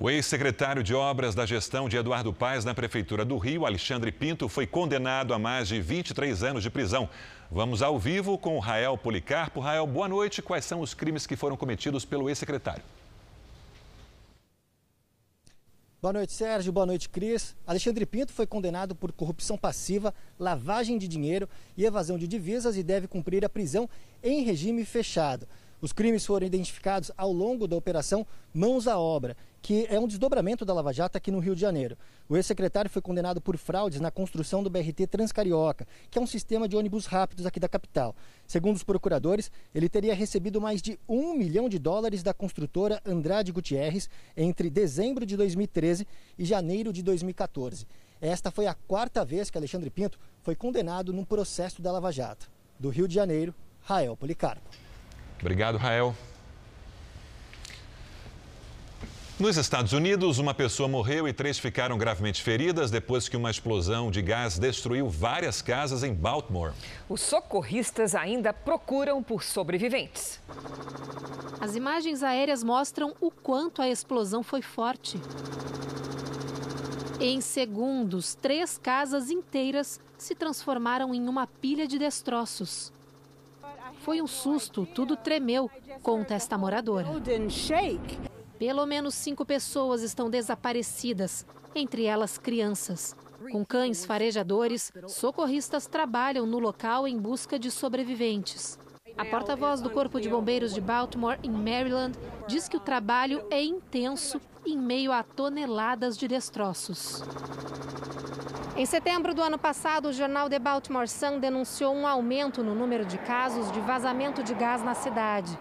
O 0.00 0.10
ex-secretário 0.10 0.82
de 0.82 0.92
Obras 0.92 1.32
da 1.34 1.46
gestão 1.46 1.88
de 1.88 1.96
Eduardo 1.96 2.32
Paes 2.32 2.64
na 2.64 2.74
Prefeitura 2.74 3.24
do 3.24 3.38
Rio, 3.38 3.66
Alexandre 3.66 4.10
Pinto, 4.10 4.48
foi 4.48 4.66
condenado 4.66 5.32
a 5.32 5.38
mais 5.38 5.68
de 5.68 5.80
23 5.80 6.42
anos 6.42 6.62
de 6.64 6.70
prisão. 6.70 7.08
Vamos 7.52 7.82
ao 7.82 7.98
vivo 7.98 8.38
com 8.38 8.56
o 8.56 8.60
Rael 8.60 8.96
Policarpo. 8.96 9.58
Rael, 9.58 9.84
boa 9.84 10.06
noite. 10.06 10.40
Quais 10.40 10.64
são 10.64 10.80
os 10.80 10.94
crimes 10.94 11.26
que 11.26 11.34
foram 11.34 11.56
cometidos 11.56 12.04
pelo 12.04 12.28
ex-secretário? 12.28 12.84
Boa 16.00 16.12
noite, 16.12 16.32
Sérgio. 16.32 16.72
Boa 16.72 16.86
noite, 16.86 17.08
Cris. 17.08 17.56
Alexandre 17.66 18.06
Pinto 18.06 18.32
foi 18.32 18.46
condenado 18.46 18.94
por 18.94 19.10
corrupção 19.10 19.58
passiva, 19.58 20.14
lavagem 20.38 20.96
de 20.96 21.08
dinheiro 21.08 21.48
e 21.76 21.84
evasão 21.84 22.16
de 22.16 22.28
divisas 22.28 22.76
e 22.76 22.84
deve 22.84 23.08
cumprir 23.08 23.44
a 23.44 23.48
prisão 23.48 23.90
em 24.22 24.44
regime 24.44 24.84
fechado. 24.84 25.48
Os 25.80 25.92
crimes 25.92 26.26
foram 26.26 26.46
identificados 26.46 27.10
ao 27.16 27.32
longo 27.32 27.66
da 27.66 27.74
operação 27.74 28.26
Mãos 28.52 28.86
à 28.86 28.98
Obra, 28.98 29.34
que 29.62 29.86
é 29.88 29.98
um 29.98 30.06
desdobramento 30.06 30.64
da 30.64 30.74
Lava 30.74 30.92
Jato 30.92 31.16
aqui 31.16 31.30
no 31.30 31.38
Rio 31.38 31.54
de 31.54 31.60
Janeiro. 31.60 31.96
O 32.28 32.36
ex-secretário 32.36 32.90
foi 32.90 33.00
condenado 33.00 33.40
por 33.40 33.56
fraudes 33.56 33.98
na 33.98 34.10
construção 34.10 34.62
do 34.62 34.68
BRT 34.68 35.06
Transcarioca, 35.06 35.86
que 36.10 36.18
é 36.18 36.22
um 36.22 36.26
sistema 36.26 36.68
de 36.68 36.76
ônibus 36.76 37.06
rápidos 37.06 37.46
aqui 37.46 37.58
da 37.58 37.68
capital. 37.68 38.14
Segundo 38.46 38.76
os 38.76 38.84
procuradores, 38.84 39.50
ele 39.74 39.88
teria 39.88 40.14
recebido 40.14 40.60
mais 40.60 40.82
de 40.82 40.98
um 41.08 41.34
milhão 41.34 41.66
de 41.66 41.78
dólares 41.78 42.22
da 42.22 42.34
construtora 42.34 43.00
Andrade 43.04 43.50
Gutierrez 43.50 44.08
entre 44.36 44.68
dezembro 44.68 45.24
de 45.24 45.34
2013 45.34 46.06
e 46.38 46.44
janeiro 46.44 46.92
de 46.92 47.02
2014. 47.02 47.86
Esta 48.20 48.50
foi 48.50 48.66
a 48.66 48.74
quarta 48.74 49.24
vez 49.24 49.48
que 49.48 49.56
Alexandre 49.56 49.88
Pinto 49.88 50.18
foi 50.42 50.54
condenado 50.54 51.10
num 51.10 51.24
processo 51.24 51.80
da 51.80 51.90
Lava 51.90 52.12
Jato. 52.12 52.50
Do 52.78 52.90
Rio 52.90 53.08
de 53.08 53.14
Janeiro, 53.14 53.54
Rael 53.80 54.14
Policarpo. 54.14 54.89
Obrigado, 55.40 55.78
Rael. 55.78 56.14
Nos 59.40 59.56
Estados 59.56 59.94
Unidos, 59.94 60.38
uma 60.38 60.52
pessoa 60.52 60.86
morreu 60.86 61.26
e 61.26 61.32
três 61.32 61.58
ficaram 61.58 61.96
gravemente 61.96 62.42
feridas 62.42 62.90
depois 62.90 63.26
que 63.26 63.38
uma 63.38 63.50
explosão 63.50 64.10
de 64.10 64.20
gás 64.20 64.58
destruiu 64.58 65.08
várias 65.08 65.62
casas 65.62 66.02
em 66.02 66.12
Baltimore. 66.12 66.74
Os 67.08 67.22
socorristas 67.22 68.14
ainda 68.14 68.52
procuram 68.52 69.22
por 69.22 69.42
sobreviventes. 69.42 70.38
As 71.58 71.74
imagens 71.74 72.22
aéreas 72.22 72.62
mostram 72.62 73.14
o 73.18 73.30
quanto 73.30 73.80
a 73.80 73.88
explosão 73.88 74.42
foi 74.42 74.60
forte. 74.60 75.18
Em 77.18 77.40
segundos, 77.40 78.34
três 78.34 78.76
casas 78.76 79.30
inteiras 79.30 79.98
se 80.18 80.34
transformaram 80.34 81.14
em 81.14 81.26
uma 81.26 81.46
pilha 81.46 81.86
de 81.88 81.98
destroços. 81.98 82.92
Foi 84.00 84.20
um 84.22 84.26
susto, 84.26 84.86
tudo 84.86 85.16
tremeu, 85.16 85.70
conta 86.02 86.34
esta 86.34 86.56
moradora. 86.56 87.06
Pelo 88.58 88.86
menos 88.86 89.14
cinco 89.14 89.44
pessoas 89.44 90.02
estão 90.02 90.30
desaparecidas, 90.30 91.46
entre 91.74 92.04
elas 92.04 92.38
crianças. 92.38 93.14
Com 93.52 93.64
cães 93.64 94.04
farejadores, 94.04 94.92
socorristas 95.06 95.86
trabalham 95.86 96.46
no 96.46 96.58
local 96.58 97.06
em 97.06 97.18
busca 97.18 97.58
de 97.58 97.70
sobreviventes. 97.70 98.78
A 99.16 99.24
porta-voz 99.24 99.80
do 99.82 99.90
Corpo 99.90 100.20
de 100.20 100.28
Bombeiros 100.28 100.72
de 100.72 100.80
Baltimore, 100.80 101.38
em 101.42 101.50
Maryland, 101.50 102.18
diz 102.46 102.68
que 102.68 102.76
o 102.76 102.80
trabalho 102.80 103.44
é 103.50 103.62
intenso 103.62 104.40
em 104.64 104.78
meio 104.78 105.12
a 105.12 105.22
toneladas 105.22 106.16
de 106.16 106.26
destroços. 106.26 107.22
Em 108.76 108.86
setembro 108.86 109.34
do 109.34 109.42
ano 109.42 109.58
passado, 109.58 110.06
o 110.06 110.12
jornal 110.12 110.48
The 110.48 110.58
Baltimore 110.58 111.08
Sun 111.08 111.40
denunciou 111.40 111.92
um 111.92 112.06
aumento 112.06 112.62
no 112.62 112.72
número 112.72 113.04
de 113.04 113.18
casos 113.18 113.70
de 113.72 113.80
vazamento 113.80 114.44
de 114.44 114.54
gás 114.54 114.82
na 114.82 114.94
cidade. 114.94 115.58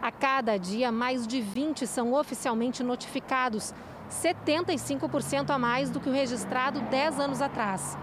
A 0.00 0.12
cada 0.12 0.58
dia, 0.58 0.92
mais 0.92 1.26
de 1.26 1.40
20 1.40 1.86
são 1.86 2.12
oficialmente 2.12 2.82
notificados, 2.82 3.74
75% 4.10 5.50
a 5.50 5.58
mais 5.58 5.90
do 5.90 6.00
que 6.00 6.10
o 6.10 6.12
registrado 6.12 6.80
10 6.82 7.18
anos 7.18 7.40
atrás. 7.40 7.96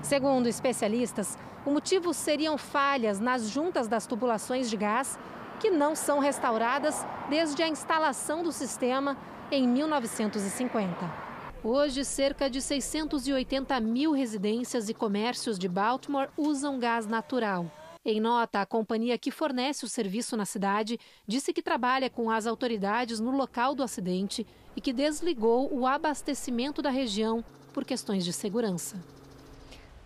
Segundo 0.00 0.46
especialistas, 0.46 1.36
o 1.66 1.70
motivo 1.70 2.14
seriam 2.14 2.56
falhas 2.56 3.20
nas 3.20 3.50
juntas 3.50 3.88
das 3.88 4.06
tubulações 4.06 4.70
de 4.70 4.76
gás, 4.76 5.18
que 5.60 5.70
não 5.70 5.94
são 5.94 6.18
restauradas 6.18 7.06
desde 7.28 7.62
a 7.62 7.68
instalação 7.68 8.42
do 8.42 8.52
sistema 8.52 9.18
em 9.50 9.68
1950. 9.68 11.27
Hoje, 11.62 12.04
cerca 12.04 12.48
de 12.48 12.62
680 12.62 13.80
mil 13.80 14.12
residências 14.12 14.88
e 14.88 14.94
comércios 14.94 15.58
de 15.58 15.68
Baltimore 15.68 16.28
usam 16.36 16.78
gás 16.78 17.04
natural. 17.04 17.66
Em 18.04 18.20
nota, 18.20 18.60
a 18.60 18.66
companhia 18.66 19.18
que 19.18 19.32
fornece 19.32 19.84
o 19.84 19.88
serviço 19.88 20.36
na 20.36 20.44
cidade 20.44 21.00
disse 21.26 21.52
que 21.52 21.60
trabalha 21.60 22.08
com 22.08 22.30
as 22.30 22.46
autoridades 22.46 23.18
no 23.18 23.32
local 23.32 23.74
do 23.74 23.82
acidente 23.82 24.46
e 24.76 24.80
que 24.80 24.92
desligou 24.92 25.68
o 25.74 25.84
abastecimento 25.84 26.80
da 26.80 26.90
região 26.90 27.44
por 27.74 27.84
questões 27.84 28.24
de 28.24 28.32
segurança. 28.32 28.96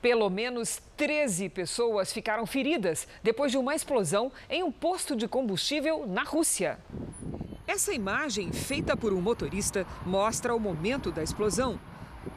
Pelo 0.01 0.31
menos 0.31 0.81
13 0.97 1.51
pessoas 1.51 2.13
ficaram 2.13 2.47
feridas 2.47 3.07
depois 3.23 3.53
de 3.53 3.59
uma 3.59 3.75
explosão 3.75 4.33
em 4.49 4.63
um 4.63 4.73
posto 4.73 5.15
de 5.15 5.29
combustível 5.29 6.07
na 6.07 6.23
Rússia. 6.23 6.79
Essa 7.67 7.93
imagem, 7.93 8.51
feita 8.53 8.97
por 8.97 9.13
um 9.13 9.21
motorista, 9.21 9.87
mostra 10.05 10.55
o 10.55 10.59
momento 10.59 11.13
da 11.13 11.23
explosão. 11.23 11.79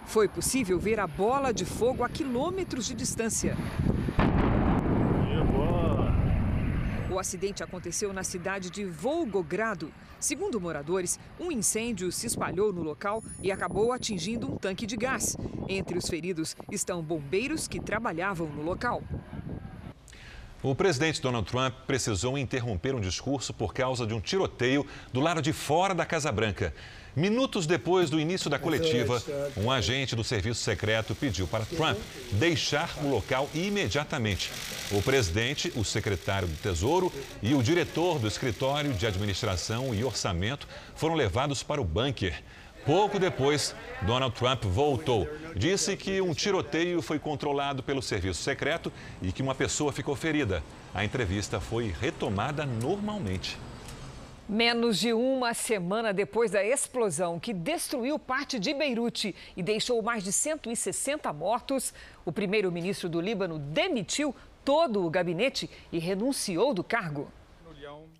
Foi 0.05 0.27
possível 0.27 0.79
ver 0.79 0.99
a 0.99 1.07
bola 1.07 1.51
de 1.51 1.65
fogo 1.65 2.03
a 2.03 2.09
quilômetros 2.09 2.85
de 2.85 2.93
distância. 2.93 3.57
O 7.11 7.17
acidente 7.17 7.63
aconteceu 7.63 8.13
na 8.13 8.23
cidade 8.23 8.69
de 8.69 8.85
Volgogrado. 8.85 9.91
Segundo 10.19 10.61
moradores, 10.61 11.19
um 11.39 11.51
incêndio 11.51 12.11
se 12.11 12.27
espalhou 12.27 12.71
no 12.71 12.83
local 12.83 13.23
e 13.41 13.51
acabou 13.51 13.91
atingindo 13.93 14.51
um 14.51 14.57
tanque 14.57 14.85
de 14.85 14.95
gás. 14.95 15.35
Entre 15.67 15.97
os 15.97 16.07
feridos 16.07 16.55
estão 16.71 17.01
bombeiros 17.01 17.67
que 17.67 17.79
trabalhavam 17.79 18.47
no 18.47 18.61
local. 18.61 19.01
O 20.65 20.73
presidente 20.73 21.21
Donald 21.21 21.47
Trump 21.47 21.75
precisou 21.85 22.39
interromper 22.39 22.95
um 22.95 22.99
discurso 22.99 23.53
por 23.53 23.71
causa 23.71 24.03
de 24.03 24.15
um 24.15 24.19
tiroteio 24.19 24.83
do 25.13 25.19
lado 25.19 25.39
de 25.39 25.53
fora 25.53 25.93
da 25.93 26.07
Casa 26.07 26.31
Branca. 26.31 26.73
Minutos 27.15 27.67
depois 27.67 28.09
do 28.09 28.19
início 28.19 28.49
da 28.49 28.57
coletiva, 28.57 29.21
um 29.55 29.69
agente 29.69 30.15
do 30.15 30.23
serviço 30.23 30.63
secreto 30.63 31.13
pediu 31.13 31.45
para 31.45 31.65
Trump 31.65 31.99
deixar 32.31 32.97
o 33.03 33.07
local 33.07 33.47
imediatamente. 33.53 34.51
O 34.89 35.03
presidente, 35.03 35.71
o 35.75 35.85
secretário 35.85 36.47
do 36.47 36.57
Tesouro 36.57 37.13
e 37.43 37.53
o 37.53 37.61
diretor 37.61 38.17
do 38.17 38.27
escritório 38.27 38.91
de 38.91 39.05
administração 39.05 39.93
e 39.93 40.03
orçamento 40.03 40.67
foram 40.95 41.13
levados 41.13 41.61
para 41.61 41.79
o 41.79 41.85
bunker. 41.85 42.41
Pouco 42.85 43.17
depois, 43.17 43.75
Donald 44.03 44.35
Trump 44.35 44.63
voltou. 44.63 45.27
Disse 45.55 45.97
que 45.97 46.21
um 46.21 46.35
tiroteio 46.35 47.01
foi 47.01 47.17
controlado 47.17 47.81
pelo 47.81 47.99
serviço 47.99 48.43
secreto 48.43 48.93
e 49.23 49.31
que 49.31 49.41
uma 49.41 49.55
pessoa 49.55 49.91
ficou 49.91 50.15
ferida. 50.15 50.61
A 50.93 51.03
entrevista 51.03 51.59
foi 51.59 51.87
retomada 51.99 52.63
normalmente. 52.63 53.57
Menos 54.47 54.99
de 54.99 55.11
uma 55.11 55.55
semana 55.55 56.13
depois 56.13 56.51
da 56.51 56.63
explosão 56.63 57.39
que 57.39 57.51
destruiu 57.51 58.19
parte 58.19 58.59
de 58.59 58.71
Beirute 58.71 59.33
e 59.57 59.63
deixou 59.63 59.99
mais 60.03 60.23
de 60.23 60.31
160 60.31 61.33
mortos, 61.33 61.91
o 62.23 62.31
primeiro-ministro 62.31 63.09
do 63.09 63.19
Líbano 63.19 63.57
demitiu 63.57 64.35
todo 64.63 65.03
o 65.03 65.09
gabinete 65.09 65.67
e 65.91 65.97
renunciou 65.97 66.71
do 66.71 66.83
cargo. 66.83 67.27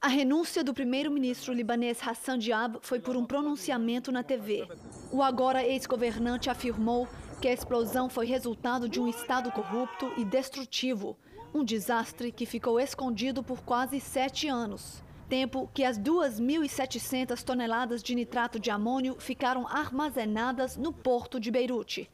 A 0.01 0.07
renúncia 0.07 0.63
do 0.63 0.73
primeiro-ministro 0.73 1.53
libanês 1.53 1.99
Hassan 2.05 2.37
Diab 2.37 2.79
foi 2.81 2.99
por 2.99 3.15
um 3.15 3.25
pronunciamento 3.25 4.11
na 4.11 4.23
TV. 4.23 4.67
O 5.11 5.21
agora 5.21 5.63
ex-governante 5.65 6.49
afirmou 6.49 7.07
que 7.41 7.47
a 7.47 7.53
explosão 7.53 8.09
foi 8.09 8.25
resultado 8.25 8.87
de 8.87 8.99
um 8.99 9.07
Estado 9.07 9.51
corrupto 9.51 10.11
e 10.17 10.25
destrutivo, 10.25 11.17
um 11.53 11.63
desastre 11.63 12.31
que 12.31 12.45
ficou 12.45 12.79
escondido 12.79 13.43
por 13.43 13.61
quase 13.63 13.99
sete 13.99 14.47
anos 14.47 15.03
tempo 15.25 15.69
que 15.73 15.83
as 15.83 15.99
2.700 15.99 17.43
toneladas 17.43 18.01
de 18.03 18.15
nitrato 18.15 18.59
de 18.59 18.69
amônio 18.69 19.15
ficaram 19.19 19.67
armazenadas 19.67 20.77
no 20.77 20.93
porto 20.93 21.39
de 21.39 21.51
Beirute. 21.51 22.09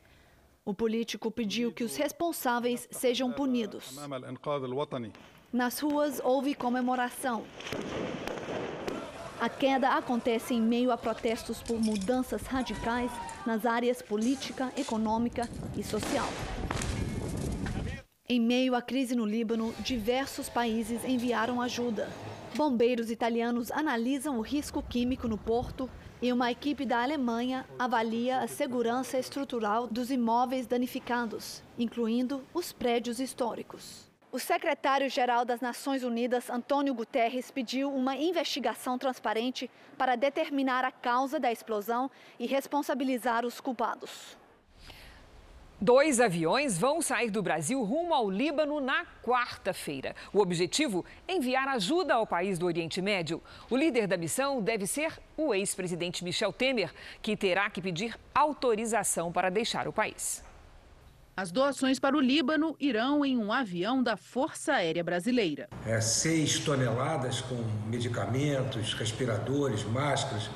O 0.63 0.73
político 0.73 1.31
pediu 1.31 1.71
que 1.71 1.83
os 1.83 1.95
responsáveis 1.95 2.87
sejam 2.91 3.31
punidos. 3.31 3.97
Nas 5.53 5.79
ruas 5.79 6.21
houve 6.23 6.55
comemoração. 6.55 7.43
A 9.37 9.49
queda 9.49 9.89
acontece 9.89 10.53
em 10.53 10.61
meio 10.61 10.91
a 10.91 10.97
protestos 10.97 11.61
por 11.61 11.77
mudanças 11.77 12.43
radicais 12.43 13.11
nas 13.45 13.65
áreas 13.65 14.01
política, 14.01 14.71
econômica 14.77 15.49
e 15.75 15.83
social. 15.83 16.29
Em 18.29 18.39
meio 18.39 18.75
à 18.75 18.81
crise 18.81 19.13
no 19.13 19.25
Líbano, 19.25 19.73
diversos 19.79 20.47
países 20.47 21.03
enviaram 21.03 21.61
ajuda. 21.61 22.07
Bombeiros 22.55 23.11
italianos 23.11 23.71
analisam 23.71 24.37
o 24.37 24.41
risco 24.41 24.81
químico 24.81 25.27
no 25.27 25.37
porto 25.37 25.89
e 26.21 26.31
uma 26.31 26.49
equipe 26.49 26.85
da 26.85 27.03
Alemanha 27.03 27.65
avalia 27.77 28.39
a 28.39 28.47
segurança 28.47 29.19
estrutural 29.19 29.85
dos 29.85 30.11
imóveis 30.11 30.65
danificados, 30.65 31.61
incluindo 31.77 32.41
os 32.53 32.71
prédios 32.71 33.19
históricos. 33.19 34.10
O 34.31 34.39
secretário-geral 34.39 35.43
das 35.43 35.59
Nações 35.59 36.03
Unidas, 36.03 36.49
Antônio 36.49 36.93
Guterres, 36.93 37.51
pediu 37.51 37.93
uma 37.93 38.15
investigação 38.15 38.97
transparente 38.97 39.69
para 39.97 40.15
determinar 40.15 40.85
a 40.85 40.91
causa 40.91 41.37
da 41.37 41.51
explosão 41.51 42.09
e 42.39 42.47
responsabilizar 42.47 43.45
os 43.45 43.59
culpados. 43.59 44.37
Dois 45.81 46.21
aviões 46.21 46.77
vão 46.77 47.01
sair 47.01 47.29
do 47.29 47.43
Brasil 47.43 47.83
rumo 47.83 48.13
ao 48.13 48.29
Líbano 48.29 48.79
na 48.79 49.05
quarta-feira. 49.21 50.15
O 50.31 50.39
objetivo 50.39 51.03
enviar 51.27 51.67
ajuda 51.67 52.13
ao 52.13 52.25
país 52.25 52.57
do 52.57 52.67
Oriente 52.67 53.01
Médio. 53.01 53.43
O 53.69 53.75
líder 53.75 54.07
da 54.07 54.15
missão 54.15 54.61
deve 54.61 54.87
ser 54.87 55.19
o 55.35 55.53
ex-presidente 55.53 56.23
Michel 56.23 56.53
Temer, 56.53 56.93
que 57.21 57.35
terá 57.35 57.69
que 57.69 57.81
pedir 57.81 58.17
autorização 58.33 59.29
para 59.29 59.49
deixar 59.49 59.89
o 59.89 59.91
país. 59.91 60.41
As 61.41 61.51
doações 61.51 61.97
para 61.97 62.15
o 62.15 62.19
Líbano 62.19 62.75
irão 62.79 63.25
em 63.25 63.35
um 63.35 63.51
avião 63.51 64.03
da 64.03 64.15
Força 64.15 64.73
Aérea 64.73 65.03
Brasileira. 65.03 65.69
É, 65.87 65.99
seis 65.99 66.59
toneladas 66.59 67.41
com 67.41 67.55
medicamentos, 67.89 68.93
respiradores, 68.93 69.83
máscaras 69.83 70.51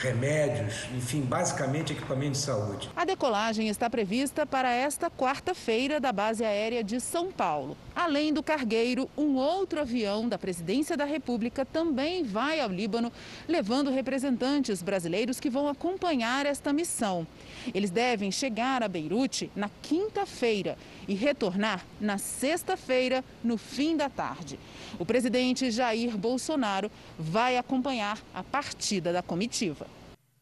remédios, 0.00 0.86
enfim, 0.96 1.20
basicamente 1.20 1.92
equipamento 1.92 2.32
de 2.32 2.38
saúde. 2.38 2.90
A 2.96 3.04
decolagem 3.04 3.68
está 3.68 3.90
prevista 3.90 4.46
para 4.46 4.72
esta 4.72 5.10
quarta-feira 5.10 6.00
da 6.00 6.10
base 6.10 6.42
aérea 6.42 6.82
de 6.82 6.98
São 7.00 7.30
Paulo. 7.30 7.76
Além 8.00 8.32
do 8.32 8.42
cargueiro, 8.42 9.10
um 9.14 9.34
outro 9.34 9.78
avião 9.78 10.26
da 10.26 10.38
Presidência 10.38 10.96
da 10.96 11.04
República 11.04 11.66
também 11.66 12.24
vai 12.24 12.58
ao 12.58 12.70
Líbano, 12.70 13.12
levando 13.46 13.90
representantes 13.90 14.80
brasileiros 14.80 15.38
que 15.38 15.50
vão 15.50 15.68
acompanhar 15.68 16.46
esta 16.46 16.72
missão. 16.72 17.26
Eles 17.74 17.90
devem 17.90 18.32
chegar 18.32 18.82
a 18.82 18.88
Beirute 18.88 19.50
na 19.54 19.68
quinta-feira 19.82 20.78
e 21.06 21.12
retornar 21.12 21.84
na 22.00 22.16
sexta-feira, 22.16 23.22
no 23.44 23.58
fim 23.58 23.98
da 23.98 24.08
tarde. 24.08 24.58
O 24.98 25.04
presidente 25.04 25.70
Jair 25.70 26.16
Bolsonaro 26.16 26.90
vai 27.18 27.58
acompanhar 27.58 28.18
a 28.32 28.42
partida 28.42 29.12
da 29.12 29.22
comitiva. 29.22 29.86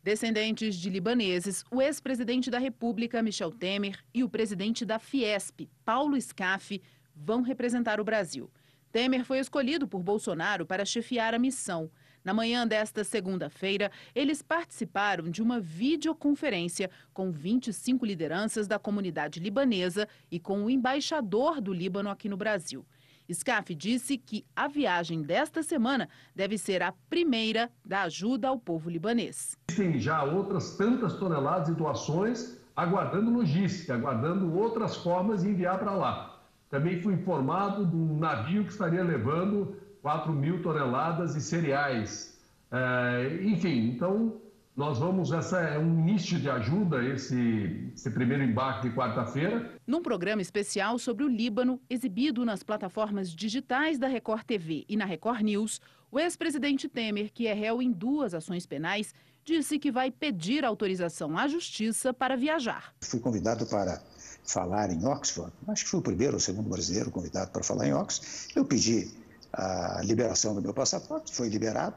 Descendentes 0.01 0.77
de 0.77 0.89
libaneses, 0.89 1.65
o 1.73 1.83
ex-presidente 1.83 2.53
da 2.53 2.59
República, 2.61 3.21
Michel 3.21 3.51
Temer, 3.51 3.99
e 4.15 4.23
o 4.23 4.29
presidente 4.29 4.85
da 4.85 5.01
Fiesp, 5.01 5.69
Paulo 5.85 6.19
Scaff, 6.19 6.81
vão 7.25 7.43
representar 7.43 8.01
o 8.01 8.05
Brasil. 8.05 8.51
Temer 8.91 9.25
foi 9.25 9.39
escolhido 9.39 9.87
por 9.87 10.03
Bolsonaro 10.03 10.65
para 10.65 10.85
chefiar 10.85 11.35
a 11.35 11.39
missão. 11.39 11.91
Na 12.25 12.33
manhã 12.35 12.67
desta 12.67 13.05
segunda-feira, 13.05 13.91
eles 14.15 14.43
participaram 14.43 15.31
de 15.31 15.43
uma 15.43 15.61
videoconferência 15.61 16.91
com 17.13 17.31
25 17.31 18.05
lideranças 18.05 18.67
da 18.67 18.79
comunidade 18.79 19.41
libanesa 19.41 20.09
e 20.31 20.41
com 20.41 20.65
o 20.65 20.71
embaixador 20.71 21.61
do 21.61 21.73
Líbano 21.73 22.11
aqui 22.11 22.29
no 22.29 22.37
Brasil. 22.37 22.85
Scaff 23.31 23.75
disse 23.75 24.17
que 24.17 24.45
a 24.57 24.67
viagem 24.69 25.23
desta 25.23 25.63
semana 25.63 26.09
deve 26.35 26.57
ser 26.57 26.83
a 26.83 26.93
primeira 27.11 27.71
da 27.85 28.03
ajuda 28.03 28.49
ao 28.49 28.59
povo 28.59 28.89
libanês. 28.89 29.57
Existem 29.71 30.01
já 30.01 30.23
outras 30.23 30.77
tantas 30.77 31.15
toneladas 31.19 31.69
de 31.69 31.75
doações 31.75 32.59
aguardando 32.75 33.31
logística, 33.31 33.95
aguardando 33.95 34.57
outras 34.57 34.97
formas 34.97 35.43
de 35.43 35.49
enviar 35.49 35.79
para 35.79 35.93
lá. 35.93 36.38
Também 36.71 37.01
fui 37.01 37.15
informado 37.15 37.87
de 37.87 37.97
um 37.97 38.19
navio 38.19 38.65
que 38.65 38.71
estaria 38.71 39.03
levando 39.03 39.77
4 40.03 40.33
mil 40.33 40.63
toneladas 40.63 41.35
de 41.35 41.41
cereais. 41.41 42.39
É, 42.71 43.41
enfim, 43.43 43.91
então 43.91 44.41
nós 44.77 44.99
vamos, 44.99 45.33
essa 45.33 45.59
é 45.59 45.77
um 45.77 45.99
início 45.99 46.39
de 46.39 46.49
ajuda, 46.49 47.03
esse, 47.05 47.91
esse 47.95 48.11
primeiro 48.11 48.45
embarque 48.45 48.89
de 48.89 48.95
quarta-feira. 48.95 49.73
Num 49.85 50.01
programa 50.01 50.41
especial 50.41 50.99
sobre 51.01 51.25
o 51.25 51.29
Líbano, 51.29 51.81
exibido 51.91 52.45
nas 52.45 52.63
plataformas 52.63 53.31
digitais 53.31 53.99
da 53.99 54.07
Record 54.07 54.45
TV 54.45 54.85
e 54.89 54.97
na 54.97 55.05
Record 55.05 55.41
News, 55.41 55.81
o 56.13 56.19
ex-presidente 56.21 56.89
Temer, 56.89 57.33
que 57.33 57.49
é 57.49 57.55
réu 57.55 57.83
em 57.83 57.91
duas 57.91 58.35
ações 58.35 58.67
penais, 58.67 59.13
disse 59.45 59.79
que 59.79 59.91
vai 59.91 60.11
pedir 60.11 60.65
autorização 60.65 61.37
à 61.37 61.49
justiça 61.49 62.15
para 62.15 62.37
viajar. 62.37 62.95
Fui 63.01 63.19
convidado 63.19 63.67
para 63.67 64.01
falar 64.49 64.91
em 64.91 65.05
Oxford, 65.05 65.53
acho 65.69 65.85
que 65.85 65.91
fui 65.91 66.01
o 66.01 66.03
primeiro 66.03 66.35
ou 66.35 66.41
segundo 66.41 66.71
brasileiro 66.71 67.11
convidado 67.11 67.51
para 67.51 67.63
falar 67.63 67.87
em 67.87 67.93
Oxford. 67.93 68.27
Eu 68.57 68.65
pedi 68.65 69.15
a 69.53 70.01
liberação 70.03 70.55
do 70.55 70.63
meu 70.63 70.73
passaporte, 70.73 71.35
foi 71.35 71.51
liberado. 71.51 71.97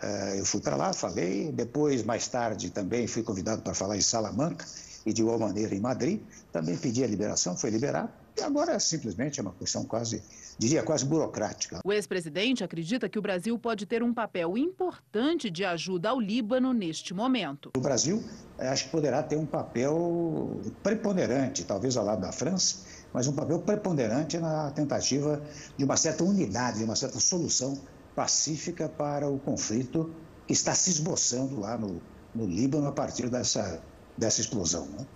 Eh, 0.00 0.36
eu 0.38 0.46
fui 0.46 0.60
para 0.60 0.76
lá, 0.76 0.92
falei. 0.92 1.50
Depois, 1.50 2.04
mais 2.04 2.28
tarde, 2.28 2.70
também 2.70 3.08
fui 3.08 3.24
convidado 3.24 3.62
para 3.62 3.74
falar 3.74 3.96
em 3.96 4.00
Salamanca 4.00 4.64
e 5.04 5.12
de 5.12 5.22
igual 5.22 5.40
maneira 5.40 5.74
em 5.74 5.80
Madrid. 5.80 6.20
Também 6.52 6.76
pedi 6.76 7.02
a 7.02 7.06
liberação, 7.06 7.56
foi 7.56 7.70
liberado. 7.70 8.10
E 8.38 8.42
agora 8.42 8.78
simplesmente 8.78 9.40
é 9.40 9.42
uma 9.42 9.52
questão 9.52 9.84
quase, 9.84 10.22
diria, 10.56 10.80
quase 10.84 11.04
burocrática. 11.04 11.80
O 11.84 11.92
ex-presidente 11.92 12.62
acredita 12.62 13.08
que 13.08 13.18
o 13.18 13.22
Brasil 13.22 13.58
pode 13.58 13.84
ter 13.84 14.00
um 14.00 14.14
papel 14.14 14.56
importante 14.56 15.50
de 15.50 15.64
ajuda 15.64 16.10
ao 16.10 16.20
Líbano 16.20 16.72
neste 16.72 17.12
momento. 17.12 17.72
O 17.76 17.80
Brasil 17.80 18.22
eh, 18.56 18.68
acho 18.68 18.84
que 18.84 18.90
poderá 18.90 19.24
ter 19.24 19.36
um 19.36 19.44
papel 19.44 20.60
preponderante, 20.84 21.64
talvez 21.64 21.96
ao 21.96 22.04
lado 22.04 22.20
da 22.20 22.30
França, 22.30 22.86
mas 23.12 23.26
um 23.26 23.32
papel 23.32 23.58
preponderante 23.58 24.38
na 24.38 24.70
tentativa 24.70 25.42
de 25.76 25.84
uma 25.84 25.96
certa 25.96 26.22
unidade, 26.22 26.78
de 26.78 26.84
uma 26.84 26.94
certa 26.94 27.18
solução 27.18 27.76
pacífica 28.14 28.88
para 28.88 29.28
o 29.28 29.40
conflito 29.40 30.14
que 30.46 30.52
está 30.52 30.76
se 30.76 30.90
esboçando 30.90 31.58
lá 31.58 31.76
no, 31.76 32.00
no 32.32 32.46
Líbano 32.46 32.86
a 32.86 32.92
partir 32.92 33.28
dessa, 33.28 33.82
dessa 34.16 34.40
explosão. 34.40 34.86
Né? 34.86 35.06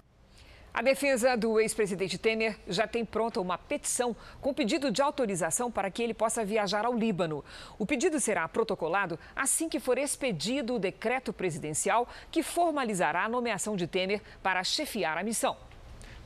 A 0.74 0.80
defesa 0.80 1.36
do 1.36 1.60
ex-presidente 1.60 2.16
Temer 2.16 2.56
já 2.66 2.86
tem 2.86 3.04
pronta 3.04 3.38
uma 3.42 3.58
petição 3.58 4.16
com 4.40 4.54
pedido 4.54 4.90
de 4.90 5.02
autorização 5.02 5.70
para 5.70 5.90
que 5.90 6.02
ele 6.02 6.14
possa 6.14 6.46
viajar 6.46 6.86
ao 6.86 6.94
Líbano. 6.94 7.44
O 7.78 7.84
pedido 7.84 8.18
será 8.18 8.48
protocolado 8.48 9.18
assim 9.36 9.68
que 9.68 9.78
for 9.78 9.98
expedido 9.98 10.76
o 10.76 10.78
decreto 10.78 11.30
presidencial 11.30 12.08
que 12.30 12.42
formalizará 12.42 13.24
a 13.24 13.28
nomeação 13.28 13.76
de 13.76 13.86
Temer 13.86 14.22
para 14.42 14.64
chefiar 14.64 15.18
a 15.18 15.22
missão. 15.22 15.58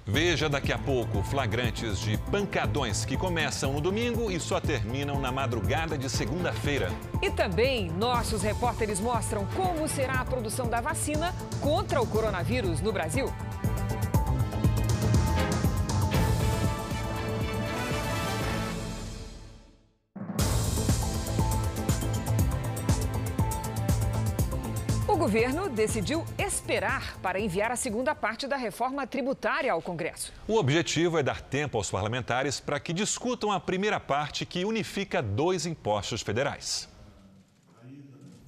Veja 0.08 0.48
daqui 0.48 0.72
a 0.72 0.78
pouco 0.78 1.24
flagrantes 1.24 1.98
de 1.98 2.16
pancadões 2.16 3.04
que 3.04 3.16
começam 3.16 3.72
no 3.72 3.80
domingo 3.80 4.30
e 4.30 4.38
só 4.38 4.60
terminam 4.60 5.20
na 5.20 5.32
madrugada 5.32 5.98
de 5.98 6.08
segunda-feira. 6.08 6.88
E 7.20 7.28
também 7.28 7.90
nossos 7.90 8.42
repórteres 8.42 9.00
mostram 9.00 9.44
como 9.56 9.88
será 9.88 10.20
a 10.20 10.24
produção 10.24 10.68
da 10.68 10.80
vacina 10.80 11.34
contra 11.60 12.00
o 12.00 12.06
coronavírus 12.06 12.80
no 12.80 12.92
Brasil. 12.92 13.26
Governo 25.26 25.68
decidiu 25.68 26.24
esperar 26.38 27.18
para 27.20 27.40
enviar 27.40 27.72
a 27.72 27.74
segunda 27.74 28.14
parte 28.14 28.46
da 28.46 28.56
reforma 28.56 29.04
tributária 29.08 29.72
ao 29.72 29.82
Congresso. 29.82 30.32
O 30.46 30.54
objetivo 30.54 31.18
é 31.18 31.22
dar 31.24 31.40
tempo 31.40 31.76
aos 31.76 31.90
parlamentares 31.90 32.60
para 32.60 32.78
que 32.78 32.92
discutam 32.92 33.50
a 33.50 33.58
primeira 33.58 33.98
parte 33.98 34.46
que 34.46 34.64
unifica 34.64 35.20
dois 35.20 35.66
impostos 35.66 36.22
federais. 36.22 36.88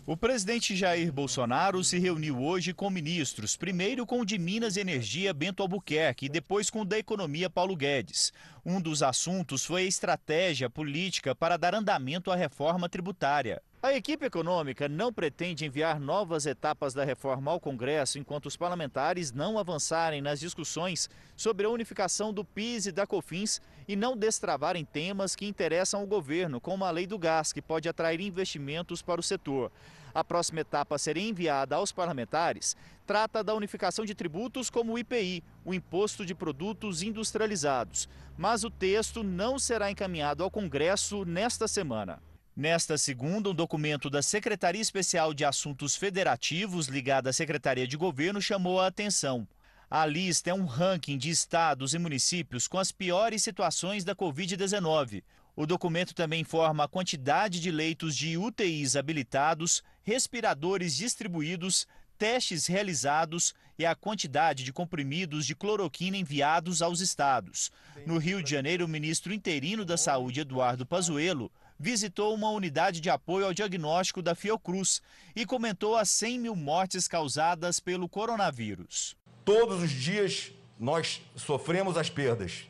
O 0.07 0.17
presidente 0.17 0.77
Jair 0.77 1.13
Bolsonaro 1.13 1.83
se 1.83 1.99
reuniu 1.99 2.41
hoje 2.41 2.73
com 2.73 2.89
ministros, 2.89 3.57
primeiro 3.57 4.07
com 4.07 4.21
o 4.21 4.25
de 4.25 4.39
Minas 4.39 4.77
e 4.77 4.81
Energia 4.81 5.35
Bento 5.35 5.65
Albuquerque 5.65 6.27
e 6.27 6.29
depois 6.29 6.71
com 6.71 6.83
o 6.83 6.85
da 6.85 6.97
Economia 6.97 7.51
Paulo 7.51 7.75
Guedes. 7.75 8.33
Um 8.65 8.81
dos 8.81 9.03
assuntos 9.03 9.65
foi 9.65 9.83
a 9.83 9.87
estratégia 9.87 10.71
política 10.71 11.35
para 11.35 11.57
dar 11.57 11.75
andamento 11.75 12.31
à 12.31 12.37
reforma 12.37 12.89
tributária. 12.89 13.61
A 13.81 13.95
equipe 13.95 14.27
econômica 14.27 14.89
não 14.89 15.13
pretende 15.13 15.65
enviar 15.65 16.01
novas 16.01 16.47
etapas 16.47 16.93
da 16.93 17.05
reforma 17.05 17.53
ao 17.53 17.61
Congresso 17.61 18.19
enquanto 18.19 18.47
os 18.47 18.57
parlamentares 18.57 19.31
não 19.31 19.57
avançarem 19.57 20.21
nas 20.21 20.41
discussões 20.41 21.09
sobre 21.37 21.65
a 21.65 21.71
unificação 21.71 22.33
do 22.33 22.45
PIS 22.45 22.87
e 22.87 22.93
da 22.93 23.07
COFINS 23.07 23.63
e 23.87 23.95
não 23.95 24.17
destravarem 24.17 24.85
temas 24.85 25.37
que 25.37 25.47
interessam 25.47 26.01
ao 26.01 26.09
governo, 26.09 26.61
como 26.61 26.85
a 26.85 26.91
lei 26.91 27.07
do 27.07 27.17
gás, 27.17 27.53
que 27.53 27.63
pode 27.63 27.89
atrair 27.89 28.21
investimentos 28.21 29.01
para 29.01 29.21
o 29.21 29.23
setor. 29.23 29.71
A 30.13 30.25
próxima 30.25 30.59
etapa 30.59 30.97
a 30.97 30.99
ser 30.99 31.17
enviada 31.17 31.77
aos 31.77 31.93
parlamentares 31.93 32.77
trata 33.07 33.45
da 33.45 33.55
unificação 33.55 34.05
de 34.05 34.13
tributos 34.13 34.71
como 34.71 34.95
o 34.95 34.99
IPI, 34.99 35.45
o 35.65 35.73
Imposto 35.73 36.27
de 36.27 36.35
Produtos 36.35 37.01
Industrializados. 37.01 38.09
Mas 38.37 38.65
o 38.65 38.71
texto 38.71 39.23
não 39.23 39.57
será 39.57 39.89
encaminhado 39.89 40.43
ao 40.43 40.51
Congresso 40.51 41.25
nesta 41.25 41.69
semana. 41.69 42.21
Nesta 42.59 42.99
segunda, 42.99 43.51
um 43.51 43.55
documento 43.55 44.11
da 44.11 44.21
Secretaria 44.21 44.83
Especial 44.83 45.33
de 45.33 45.45
Assuntos 45.45 45.95
Federativos, 45.95 46.89
ligada 46.89 47.31
à 47.31 47.33
Secretaria 47.33 47.87
de 47.87 47.97
Governo, 47.97 48.43
chamou 48.43 48.81
a 48.81 48.89
atenção. 48.89 49.47
A 49.89 50.05
lista 50.05 50.51
é 50.51 50.53
um 50.53 50.65
ranking 50.65 51.17
de 51.17 51.31
estados 51.31 51.95
e 51.95 52.01
municípios 52.01 52.67
com 52.67 52.77
as 52.77 52.91
piores 52.91 53.45
situações 53.45 54.03
da 54.03 54.13
Covid-19. 54.13 55.23
O 55.55 55.67
documento 55.67 56.13
também 56.17 56.41
informa 56.41 56.83
a 56.83 56.89
quantidade 56.89 57.61
de 57.61 57.71
leitos 57.71 58.17
de 58.17 58.37
UTIs 58.37 58.97
habilitados, 58.97 59.85
respiradores 60.03 60.97
distribuídos, 60.97 61.87
testes 62.19 62.67
realizados 62.67 63.55
e 63.79 63.87
a 63.87 63.95
quantidade 63.95 64.65
de 64.65 64.73
comprimidos 64.73 65.47
de 65.47 65.55
cloroquina 65.55 66.17
enviados 66.17 66.83
aos 66.83 66.99
estados. 66.99 67.71
No 68.05 68.19
Rio 68.19 68.43
de 68.43 68.51
Janeiro, 68.51 68.85
o 68.85 68.89
ministro 68.89 69.33
interino 69.33 69.85
da 69.85 69.97
Saúde, 69.97 70.41
Eduardo 70.41 70.85
Pazuello, 70.85 71.53
visitou 71.79 72.35
uma 72.35 72.51
unidade 72.51 73.01
de 73.01 73.09
apoio 73.09 73.47
ao 73.47 73.55
diagnóstico 73.55 74.21
da 74.21 74.35
Fiocruz 74.35 75.01
e 75.35 75.47
comentou 75.47 75.97
as 75.97 76.11
100 76.11 76.39
mil 76.39 76.57
mortes 76.57 77.07
causadas 77.07 77.79
pelo 77.79 78.09
coronavírus. 78.09 79.17
Todos 79.45 79.83
os 79.83 79.91
dias 79.91 80.53
nós 80.79 81.23
sofremos 81.37 81.97
as 81.97 82.11
perdas. 82.11 82.69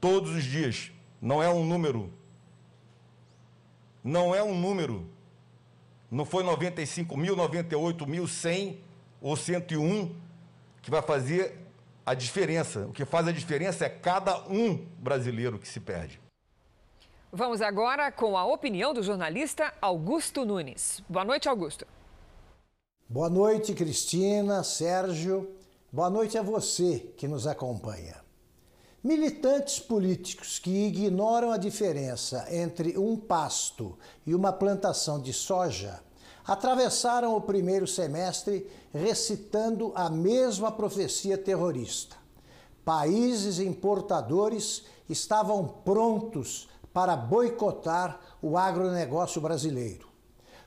Todos 0.00 0.30
os 0.30 0.44
dias. 0.44 0.90
Não 1.20 1.42
é 1.42 1.48
um 1.48 1.64
número. 1.64 2.12
Não 4.02 4.34
é 4.34 4.42
um 4.42 4.58
número. 4.58 5.08
Não 6.10 6.24
foi 6.24 6.42
95 6.42 7.16
mil, 7.16 7.36
98 7.36 8.06
mil, 8.06 8.26
100 8.26 8.80
ou 9.20 9.36
101 9.36 10.14
que 10.82 10.90
vai 10.90 11.00
fazer 11.00 11.56
a 12.04 12.12
diferença. 12.12 12.86
O 12.86 12.92
que 12.92 13.04
faz 13.04 13.28
a 13.28 13.32
diferença 13.32 13.86
é 13.86 13.88
cada 13.88 14.42
um 14.48 14.84
brasileiro 14.98 15.58
que 15.58 15.68
se 15.68 15.78
perde. 15.78 16.20
Vamos 17.34 17.62
agora 17.62 18.12
com 18.12 18.36
a 18.36 18.44
opinião 18.44 18.92
do 18.92 19.02
jornalista 19.02 19.72
Augusto 19.80 20.44
Nunes. 20.44 21.02
Boa 21.08 21.24
noite, 21.24 21.48
Augusto. 21.48 21.86
Boa 23.08 23.30
noite, 23.30 23.72
Cristina, 23.72 24.62
Sérgio. 24.62 25.50
Boa 25.90 26.10
noite 26.10 26.36
a 26.36 26.42
você 26.42 26.98
que 27.16 27.26
nos 27.26 27.46
acompanha. 27.46 28.16
Militantes 29.02 29.78
políticos 29.80 30.58
que 30.58 30.88
ignoram 30.88 31.50
a 31.50 31.56
diferença 31.56 32.46
entre 32.54 32.98
um 32.98 33.16
pasto 33.16 33.98
e 34.26 34.34
uma 34.34 34.52
plantação 34.52 35.18
de 35.18 35.32
soja 35.32 36.02
atravessaram 36.46 37.34
o 37.34 37.40
primeiro 37.40 37.86
semestre 37.86 38.70
recitando 38.92 39.90
a 39.94 40.10
mesma 40.10 40.70
profecia 40.70 41.38
terrorista. 41.38 42.14
Países 42.84 43.58
importadores 43.58 44.84
estavam 45.08 45.66
prontos 45.66 46.68
para 46.92 47.16
boicotar 47.16 48.20
o 48.40 48.56
agronegócio 48.56 49.40
brasileiro. 49.40 50.08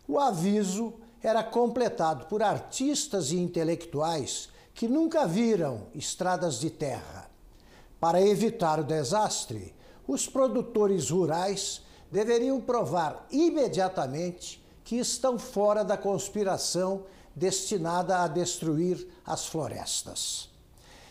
O 0.07 0.19
aviso 0.19 0.93
era 1.21 1.43
completado 1.43 2.25
por 2.25 2.43
artistas 2.43 3.31
e 3.31 3.37
intelectuais 3.37 4.49
que 4.73 4.87
nunca 4.87 5.25
viram 5.25 5.87
estradas 5.93 6.59
de 6.59 6.69
terra. 6.69 7.29
Para 7.99 8.21
evitar 8.21 8.79
o 8.79 8.83
desastre, 8.83 9.73
os 10.07 10.27
produtores 10.27 11.09
rurais 11.09 11.81
deveriam 12.11 12.61
provar 12.61 13.25
imediatamente 13.31 14.63
que 14.83 14.97
estão 14.97 15.39
fora 15.39 15.83
da 15.83 15.97
conspiração 15.97 17.05
destinada 17.35 18.19
a 18.19 18.27
destruir 18.27 19.07
as 19.25 19.45
florestas. 19.47 20.49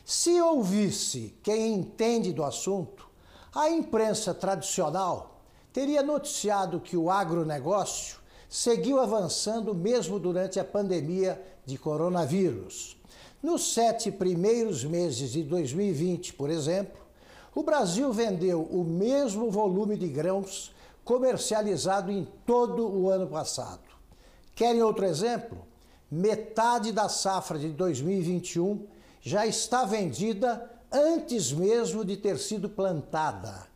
Se 0.05 0.41
ouvisse 0.41 1.35
quem 1.43 1.75
entende 1.75 2.33
do 2.33 2.45
assunto, 2.45 3.09
a 3.55 3.71
imprensa 3.71 4.35
tradicional 4.35 5.41
teria 5.73 6.03
noticiado 6.03 6.81
que 6.81 6.97
o 6.97 7.11
agronegócio 7.11 8.19
seguiu 8.49 9.01
avançando 9.01 9.75
mesmo 9.75 10.19
durante 10.19 10.59
a 10.59 10.65
pandemia 10.65 11.41
de 11.65 11.79
coronavírus. 11.79 12.97
Nos 13.43 13.75
sete 13.75 14.11
primeiros 14.11 14.85
meses 14.85 15.31
de 15.33 15.43
2020, 15.43 16.35
por 16.35 16.51
exemplo, 16.51 17.03
o 17.55 17.63
Brasil 17.63 18.13
vendeu 18.13 18.63
o 18.63 18.83
mesmo 18.83 19.51
volume 19.51 19.97
de 19.97 20.09
grãos 20.09 20.73
comercializado 21.05 22.11
em 22.11 22.27
todo 22.45 22.89
o 22.89 23.11
ano 23.11 23.27
passado. 23.29 23.83
Querem 24.55 24.83
outro 24.83 25.05
exemplo? 25.05 25.59
Metade 26.11 26.91
da 26.91 27.09
safra 27.09 27.59
de 27.59 27.69
2021 27.69 28.87
já 29.21 29.47
está 29.47 29.85
vendida 29.85 30.71
antes 30.95 31.51
mesmo 31.51 32.05
de 32.05 32.17
ter 32.17 32.39
sido 32.39 32.69
plantada. 32.69 33.67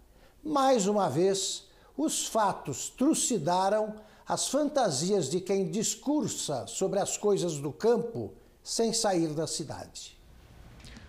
Mais 0.45 0.87
uma 0.87 1.11
vez, 1.11 1.65
os 1.97 2.27
fatos 2.27 2.89
trucidaram 2.89 3.97
as 4.27 4.47
fantasias 4.49 5.29
de 5.29 5.41
quem 5.41 5.69
discursa 5.69 6.67
sobre 6.69 7.01
as 7.01 7.17
coisas 7.17 7.59
do 7.59 7.73
campo 7.73 8.33
sem 8.63 8.93
sair 8.93 9.29
da 9.29 9.49
cidade. 9.49 10.17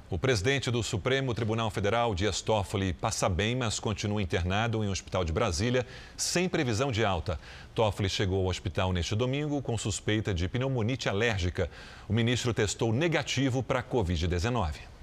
O 0.10 0.18
presidente 0.18 0.72
do 0.72 0.82
Supremo 0.82 1.36
Tribunal 1.36 1.70
Federal, 1.70 2.16
Dias 2.16 2.42
Toffoli, 2.42 2.94
passa 2.94 3.30
bem, 3.30 3.56
mas 3.56 3.80
continua 3.80 4.20
internado 4.20 4.84
em 4.84 4.88
um 4.88 4.92
hospital 4.92 5.24
de 5.24 5.32
Brasília, 5.32 5.86
sem 6.18 6.50
previsão 6.50 6.92
de 6.92 7.06
alta. 7.06 7.40
Toffoli 7.76 8.10
chegou 8.10 8.40
ao 8.40 8.48
hospital 8.48 8.92
neste 8.92 9.14
domingo 9.14 9.62
com 9.62 9.78
suspeita 9.78 10.34
de 10.34 10.48
pneumonite 10.48 11.08
alérgica. 11.08 11.70
O 12.08 12.14
ministro 12.14 12.56
testou 12.56 12.92
negativo 12.92 13.62
para 13.62 13.82
a 13.82 13.84
Covid-19. 13.84 14.99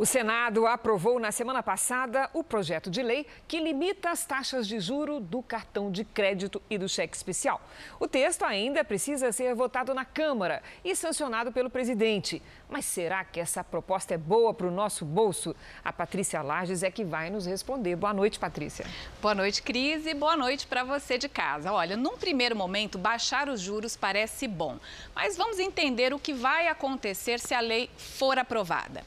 O 0.00 0.06
Senado 0.06 0.66
aprovou 0.66 1.20
na 1.20 1.30
semana 1.30 1.62
passada 1.62 2.30
o 2.32 2.42
projeto 2.42 2.90
de 2.90 3.02
lei 3.02 3.26
que 3.46 3.60
limita 3.60 4.08
as 4.08 4.24
taxas 4.24 4.66
de 4.66 4.80
juro 4.80 5.20
do 5.20 5.42
cartão 5.42 5.92
de 5.92 6.06
crédito 6.06 6.62
e 6.70 6.78
do 6.78 6.88
cheque 6.88 7.14
especial. 7.14 7.60
O 7.98 8.08
texto 8.08 8.42
ainda 8.42 8.82
precisa 8.82 9.30
ser 9.30 9.54
votado 9.54 9.92
na 9.92 10.06
Câmara 10.06 10.62
e 10.82 10.96
sancionado 10.96 11.52
pelo 11.52 11.68
presidente. 11.68 12.40
Mas 12.66 12.86
será 12.86 13.22
que 13.24 13.38
essa 13.38 13.62
proposta 13.62 14.14
é 14.14 14.16
boa 14.16 14.54
para 14.54 14.66
o 14.66 14.70
nosso 14.70 15.04
bolso? 15.04 15.54
A 15.84 15.92
Patrícia 15.92 16.40
Lages 16.40 16.82
é 16.82 16.90
que 16.90 17.04
vai 17.04 17.28
nos 17.28 17.44
responder. 17.44 17.94
Boa 17.94 18.14
noite, 18.14 18.38
Patrícia. 18.38 18.86
Boa 19.20 19.34
noite, 19.34 19.62
Cris, 19.62 20.06
e 20.06 20.14
boa 20.14 20.34
noite 20.34 20.66
para 20.66 20.82
você 20.82 21.18
de 21.18 21.28
casa. 21.28 21.74
Olha, 21.74 21.94
num 21.94 22.16
primeiro 22.16 22.56
momento, 22.56 22.96
baixar 22.96 23.50
os 23.50 23.60
juros 23.60 23.98
parece 23.98 24.48
bom, 24.48 24.78
mas 25.14 25.36
vamos 25.36 25.58
entender 25.58 26.14
o 26.14 26.18
que 26.18 26.32
vai 26.32 26.68
acontecer 26.68 27.38
se 27.38 27.52
a 27.52 27.60
lei 27.60 27.90
for 27.98 28.38
aprovada. 28.38 29.04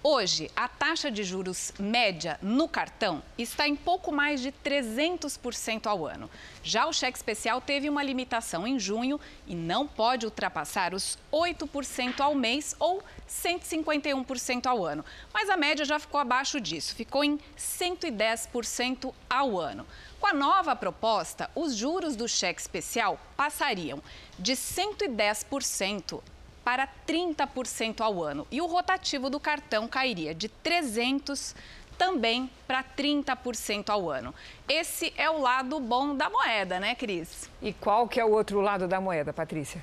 Hoje, 0.00 0.48
a 0.54 0.68
taxa 0.68 1.10
de 1.10 1.24
juros 1.24 1.72
média 1.76 2.38
no 2.40 2.68
cartão 2.68 3.20
está 3.36 3.66
em 3.66 3.74
pouco 3.74 4.12
mais 4.12 4.40
de 4.40 4.52
300% 4.52 5.88
ao 5.88 6.06
ano. 6.06 6.30
Já 6.62 6.86
o 6.86 6.92
cheque 6.92 7.18
especial 7.18 7.60
teve 7.60 7.90
uma 7.90 8.00
limitação 8.00 8.64
em 8.64 8.78
junho 8.78 9.20
e 9.44 9.56
não 9.56 9.88
pode 9.88 10.24
ultrapassar 10.24 10.94
os 10.94 11.18
8% 11.32 12.20
ao 12.20 12.32
mês 12.32 12.76
ou 12.78 13.02
151% 13.28 14.66
ao 14.66 14.84
ano. 14.84 15.04
Mas 15.34 15.50
a 15.50 15.56
média 15.56 15.84
já 15.84 15.98
ficou 15.98 16.20
abaixo 16.20 16.60
disso, 16.60 16.94
ficou 16.94 17.24
em 17.24 17.36
110% 17.58 19.12
ao 19.28 19.58
ano. 19.58 19.84
Com 20.20 20.28
a 20.28 20.32
nova 20.32 20.76
proposta, 20.76 21.50
os 21.56 21.74
juros 21.74 22.14
do 22.14 22.28
cheque 22.28 22.60
especial 22.60 23.18
passariam 23.36 24.00
de 24.38 24.52
110% 24.52 26.22
para 26.68 26.86
30% 27.06 28.02
ao 28.02 28.22
ano. 28.22 28.46
E 28.50 28.60
o 28.60 28.66
rotativo 28.66 29.30
do 29.30 29.40
cartão 29.40 29.88
cairia 29.88 30.34
de 30.34 30.50
300 30.50 31.54
também 31.96 32.50
para 32.66 32.84
30% 32.84 33.88
ao 33.88 34.10
ano. 34.10 34.34
Esse 34.68 35.10
é 35.16 35.30
o 35.30 35.40
lado 35.40 35.80
bom 35.80 36.14
da 36.14 36.28
moeda, 36.28 36.78
né, 36.78 36.94
Cris? 36.94 37.48
E 37.62 37.72
qual 37.72 38.06
que 38.06 38.20
é 38.20 38.24
o 38.24 38.32
outro 38.32 38.60
lado 38.60 38.86
da 38.86 39.00
moeda, 39.00 39.32
Patrícia? 39.32 39.82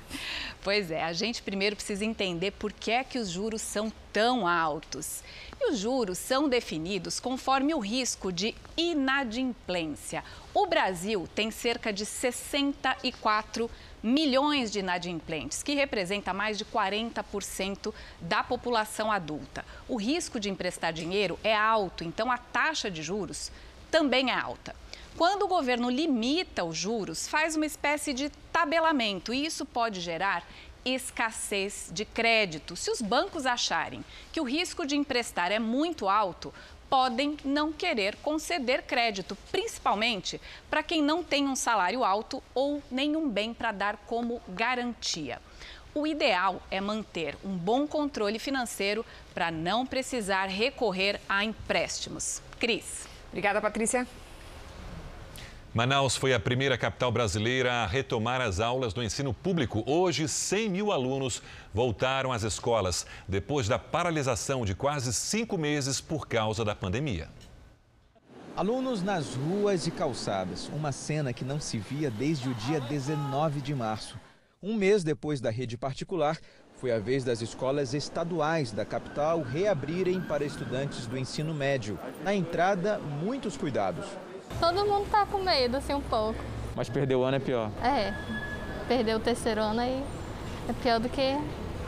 Pois 0.62 0.92
é, 0.92 1.02
a 1.02 1.12
gente 1.12 1.42
primeiro 1.42 1.74
precisa 1.74 2.04
entender 2.04 2.52
por 2.52 2.72
que 2.72 2.92
é 2.92 3.02
que 3.02 3.18
os 3.18 3.30
juros 3.30 3.62
são 3.62 3.92
tão 4.12 4.46
altos. 4.46 5.24
E 5.60 5.72
os 5.72 5.78
juros 5.80 6.18
são 6.18 6.48
definidos 6.48 7.18
conforme 7.18 7.74
o 7.74 7.80
risco 7.80 8.30
de 8.30 8.54
inadimplência. 8.76 10.22
O 10.58 10.64
Brasil 10.64 11.28
tem 11.34 11.50
cerca 11.50 11.92
de 11.92 12.06
64 12.06 13.70
milhões 14.02 14.72
de 14.72 14.78
inadimplentes, 14.78 15.62
que 15.62 15.74
representa 15.74 16.32
mais 16.32 16.56
de 16.56 16.64
40% 16.64 17.92
da 18.22 18.42
população 18.42 19.12
adulta. 19.12 19.66
O 19.86 19.96
risco 19.96 20.40
de 20.40 20.48
emprestar 20.48 20.94
dinheiro 20.94 21.38
é 21.44 21.54
alto, 21.54 22.04
então 22.04 22.32
a 22.32 22.38
taxa 22.38 22.90
de 22.90 23.02
juros 23.02 23.52
também 23.90 24.30
é 24.30 24.34
alta. 24.34 24.74
Quando 25.14 25.42
o 25.42 25.48
governo 25.48 25.90
limita 25.90 26.64
os 26.64 26.78
juros, 26.78 27.28
faz 27.28 27.54
uma 27.54 27.66
espécie 27.66 28.14
de 28.14 28.30
tabelamento 28.50 29.34
e 29.34 29.44
isso 29.44 29.66
pode 29.66 30.00
gerar 30.00 30.42
escassez 30.86 31.90
de 31.92 32.04
crédito. 32.04 32.76
Se 32.76 32.90
os 32.90 33.02
bancos 33.02 33.44
acharem 33.44 34.04
que 34.32 34.40
o 34.40 34.44
risco 34.44 34.86
de 34.86 34.96
emprestar 34.96 35.50
é 35.50 35.58
muito 35.58 36.08
alto, 36.08 36.54
podem 36.88 37.36
não 37.44 37.72
querer 37.72 38.16
conceder 38.16 38.82
crédito, 38.82 39.36
principalmente 39.50 40.40
para 40.70 40.82
quem 40.82 41.02
não 41.02 41.22
tem 41.22 41.46
um 41.46 41.56
salário 41.56 42.04
alto 42.04 42.42
ou 42.54 42.82
nenhum 42.90 43.28
bem 43.28 43.52
para 43.52 43.72
dar 43.72 43.96
como 44.06 44.40
garantia. 44.48 45.40
O 45.94 46.06
ideal 46.06 46.60
é 46.70 46.80
manter 46.80 47.36
um 47.42 47.56
bom 47.56 47.86
controle 47.86 48.38
financeiro 48.38 49.04
para 49.32 49.50
não 49.50 49.86
precisar 49.86 50.46
recorrer 50.46 51.18
a 51.28 51.42
empréstimos. 51.42 52.42
Cris. 52.58 53.08
Obrigada, 53.30 53.60
Patrícia. 53.60 54.06
Manaus 55.76 56.16
foi 56.16 56.32
a 56.32 56.40
primeira 56.40 56.78
capital 56.78 57.12
brasileira 57.12 57.70
a 57.70 57.86
retomar 57.86 58.40
as 58.40 58.60
aulas 58.60 58.94
do 58.94 59.02
ensino 59.02 59.34
público. 59.34 59.84
Hoje, 59.86 60.26
100 60.26 60.70
mil 60.70 60.90
alunos 60.90 61.42
voltaram 61.74 62.32
às 62.32 62.44
escolas, 62.44 63.04
depois 63.28 63.68
da 63.68 63.78
paralisação 63.78 64.64
de 64.64 64.74
quase 64.74 65.12
cinco 65.12 65.58
meses 65.58 66.00
por 66.00 66.26
causa 66.26 66.64
da 66.64 66.74
pandemia. 66.74 67.28
Alunos 68.56 69.02
nas 69.02 69.34
ruas 69.34 69.86
e 69.86 69.90
calçadas, 69.90 70.70
uma 70.72 70.92
cena 70.92 71.34
que 71.34 71.44
não 71.44 71.60
se 71.60 71.76
via 71.76 72.10
desde 72.10 72.48
o 72.48 72.54
dia 72.54 72.80
19 72.80 73.60
de 73.60 73.74
março. 73.74 74.18
Um 74.62 74.74
mês 74.76 75.04
depois 75.04 75.42
da 75.42 75.50
rede 75.50 75.76
particular, 75.76 76.38
foi 76.76 76.90
a 76.90 76.98
vez 76.98 77.22
das 77.22 77.42
escolas 77.42 77.92
estaduais 77.92 78.72
da 78.72 78.86
capital 78.86 79.42
reabrirem 79.42 80.22
para 80.22 80.42
estudantes 80.42 81.06
do 81.06 81.18
ensino 81.18 81.52
médio. 81.52 81.98
Na 82.24 82.34
entrada, 82.34 82.98
muitos 82.98 83.58
cuidados. 83.58 84.06
Todo 84.60 84.86
mundo 84.86 85.06
tá 85.10 85.26
com 85.26 85.38
medo, 85.38 85.76
assim, 85.76 85.94
um 85.94 86.00
pouco. 86.00 86.38
Mas 86.74 86.88
perder 86.88 87.14
o 87.14 87.22
ano 87.22 87.36
é 87.36 87.40
pior. 87.40 87.70
É, 87.82 88.12
perder 88.88 89.16
o 89.16 89.20
terceiro 89.20 89.60
ano 89.60 89.80
aí 89.80 90.04
é 90.68 90.72
pior 90.72 91.00
do 91.00 91.08
que 91.08 91.36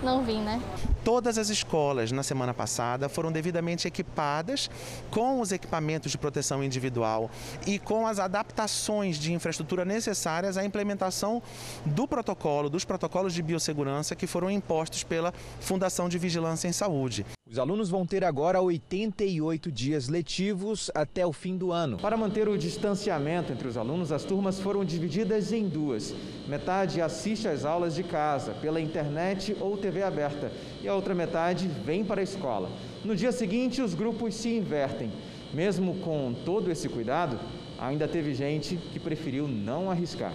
não 0.03 0.23
vim, 0.23 0.41
né? 0.41 0.61
Todas 1.05 1.39
as 1.39 1.49
escolas 1.49 2.13
na 2.13 2.23
semana 2.23 2.53
passada 2.53 3.09
foram 3.09 3.33
devidamente 3.33 3.89
equipadas 3.89 4.71
com 5.11 5.41
os 5.41 5.53
equipamentos 5.53 6.13
de 6.13 6.19
proteção 6.19 6.63
individual 6.63 7.31
e 7.67 7.79
com 7.79 8.07
as 8.07 8.19
adaptações 8.19 9.19
de 9.19 9.33
infraestrutura 9.33 9.85
necessárias 9.85 10.57
à 10.57 10.65
implementação 10.65 11.43
do 11.85 12.07
protocolo, 12.07 12.69
dos 12.69 12.85
protocolos 12.85 13.33
de 13.33 13.43
biossegurança 13.43 14.15
que 14.15 14.27
foram 14.27 14.51
impostos 14.51 15.03
pela 15.03 15.33
Fundação 15.61 16.09
de 16.09 16.19
Vigilância 16.19 16.69
em 16.69 16.73
Saúde. 16.73 17.25
Os 17.51 17.59
alunos 17.59 17.89
vão 17.89 18.05
ter 18.05 18.25
agora 18.25 18.61
88 18.61 19.73
dias 19.73 20.07
letivos 20.07 20.91
até 20.95 21.25
o 21.25 21.33
fim 21.33 21.57
do 21.57 21.73
ano. 21.73 21.97
Para 21.97 22.15
manter 22.15 22.47
o 22.47 22.59
distanciamento 22.59 23.51
entre 23.51 23.67
os 23.67 23.79
alunos, 23.79 24.13
as 24.13 24.23
turmas 24.23 24.61
foram 24.61 24.85
divididas 24.85 25.51
em 25.51 25.67
duas. 25.67 26.15
Metade 26.47 27.01
assiste 27.01 27.49
às 27.49 27.65
aulas 27.65 27.95
de 27.95 28.03
casa, 28.03 28.53
pela 28.61 28.79
internet 28.79 29.57
ou 29.61 29.79
TV 29.79 30.03
aberta, 30.03 30.53
e 30.83 30.89
a 30.89 30.95
outra 30.95 31.15
metade 31.15 31.69
vem 31.87 32.05
para 32.05 32.21
a 32.21 32.25
escola. 32.25 32.71
No 33.03 33.17
dia 33.17 33.33
seguinte, 33.33 33.81
os 33.81 33.95
grupos 33.95 34.35
se 34.35 34.51
invertem. 34.51 35.11
Mesmo 35.55 36.01
com 36.01 36.35
todo 36.45 36.71
esse 36.71 36.87
cuidado, 36.87 37.41
ainda 37.79 38.07
teve 38.07 38.35
gente 38.35 38.77
que 38.77 39.01
preferiu 39.01 39.49
não 39.49 39.91
arriscar. 39.91 40.35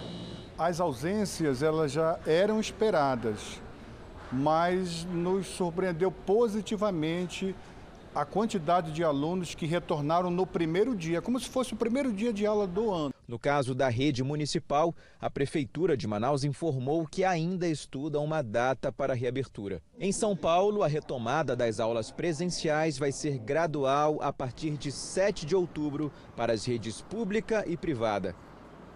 As 0.58 0.80
ausências 0.80 1.62
elas 1.62 1.92
já 1.92 2.18
eram 2.26 2.58
esperadas 2.58 3.62
mas 4.34 5.04
nos 5.04 5.46
surpreendeu 5.46 6.10
positivamente 6.10 7.54
a 8.14 8.24
quantidade 8.24 8.92
de 8.92 9.02
alunos 9.02 9.54
que 9.54 9.66
retornaram 9.66 10.30
no 10.30 10.46
primeiro 10.46 10.94
dia, 10.94 11.20
como 11.20 11.38
se 11.40 11.48
fosse 11.48 11.74
o 11.74 11.76
primeiro 11.76 12.12
dia 12.12 12.32
de 12.32 12.46
aula 12.46 12.66
do 12.66 12.90
ano. 12.92 13.12
No 13.26 13.38
caso 13.38 13.74
da 13.74 13.88
rede 13.88 14.22
municipal, 14.22 14.94
a 15.20 15.30
Prefeitura 15.30 15.96
de 15.96 16.06
Manaus 16.06 16.44
informou 16.44 17.06
que 17.06 17.24
ainda 17.24 17.66
estuda 17.66 18.20
uma 18.20 18.42
data 18.42 18.92
para 18.92 19.14
a 19.14 19.16
reabertura. 19.16 19.82
Em 19.98 20.12
São 20.12 20.36
Paulo, 20.36 20.82
a 20.82 20.86
retomada 20.86 21.56
das 21.56 21.80
aulas 21.80 22.10
presenciais 22.10 22.98
vai 22.98 23.10
ser 23.10 23.38
gradual 23.38 24.18
a 24.20 24.32
partir 24.32 24.72
de 24.72 24.92
7 24.92 25.46
de 25.46 25.56
outubro 25.56 26.12
para 26.36 26.52
as 26.52 26.64
redes 26.64 27.00
pública 27.00 27.64
e 27.66 27.76
privada. 27.76 28.36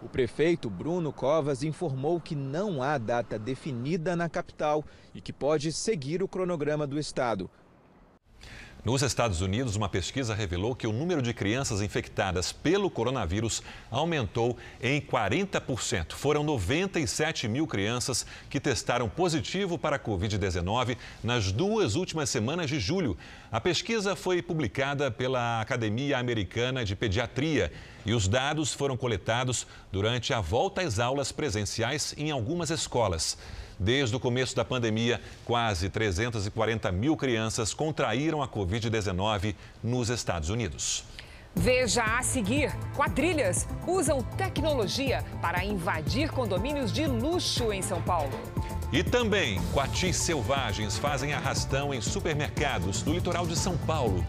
O 0.01 0.09
prefeito 0.09 0.71
Bruno 0.71 1.13
Covas 1.13 1.65
informou 1.65 2.21
que 2.21 2.37
não 2.37 2.81
há 2.81 2.97
data 2.99 3.37
definida 3.37 4.15
na 4.15 4.29
capital 4.29 4.85
e 5.13 5.21
que 5.21 5.33
pode 5.33 5.73
seguir 5.73 6.23
o 6.23 6.29
cronograma 6.29 6.87
do 6.87 6.99
estado. 6.99 7.51
Nos 8.85 9.03
Estados 9.03 9.41
Unidos, 9.41 9.75
uma 9.75 9.89
pesquisa 9.89 10.35
revelou 10.35 10.75
que 10.75 10.87
o 10.87 10.93
número 10.93 11.21
de 11.21 11.35
crianças 11.35 11.83
infectadas 11.83 12.53
pelo 12.53 12.89
coronavírus 12.89 13.61
aumentou 13.91 14.57
em 14.81 15.01
40%. 15.01 16.13
Foram 16.13 16.45
97 16.45 17.49
mil 17.49 17.67
crianças 17.67 18.25
que 18.49 18.61
testaram 18.61 19.09
positivo 19.09 19.77
para 19.77 19.97
a 19.97 19.99
Covid-19 19.99 20.97
nas 21.25 21.51
duas 21.51 21.97
últimas 21.97 22.31
semanas 22.31 22.71
de 22.71 22.79
julho. 22.79 23.19
A 23.51 23.61
pesquisa 23.61 24.15
foi 24.15 24.41
publicada 24.41 25.11
pela 25.11 25.61
Academia 25.61 26.17
Americana 26.17 26.85
de 26.85 26.95
Pediatria 26.95 27.73
e 28.07 28.15
os 28.15 28.29
dados 28.29 28.73
foram 28.73 28.97
coletados 28.97 29.67
durante 29.91 30.33
a 30.33 30.41
volta 30.41 30.83
às 30.83 31.01
aulas 31.01 31.33
presenciais 31.33 32.15
em 32.17 32.31
algumas 32.31 32.71
escolas. 32.71 33.37
Desde 33.79 34.17
o 34.17 34.21
começo 34.21 34.57
da 34.57 34.65
pandemia, 34.65 35.21
quase 35.45 35.89
340 35.89 36.91
mil 36.91 37.17
crianças 37.17 37.73
contraíram 37.73 38.43
a 38.43 38.49
Covid-19 38.49 39.55
nos 39.83 40.09
Estados 40.09 40.51
Unidos. 40.51 41.05
Veja 41.55 42.03
a 42.03 42.23
seguir: 42.23 42.73
quadrilhas 42.95 43.67
usam 43.87 44.23
tecnologia 44.23 45.25
para 45.41 45.65
invadir 45.65 46.31
condomínios 46.31 46.93
de 46.93 47.07
luxo 47.07 47.73
em 47.73 47.83
São 47.83 48.03
Paulo. 48.03 48.33
E 48.93 49.03
também, 49.03 49.61
coatis 49.73 50.17
selvagens 50.17 50.97
fazem 50.97 51.33
arrastão 51.33 51.93
em 51.93 52.01
supermercados 52.01 53.03
do 53.03 53.13
litoral 53.13 53.47
de 53.47 53.55
São 53.55 53.77
Paulo. 53.77 54.25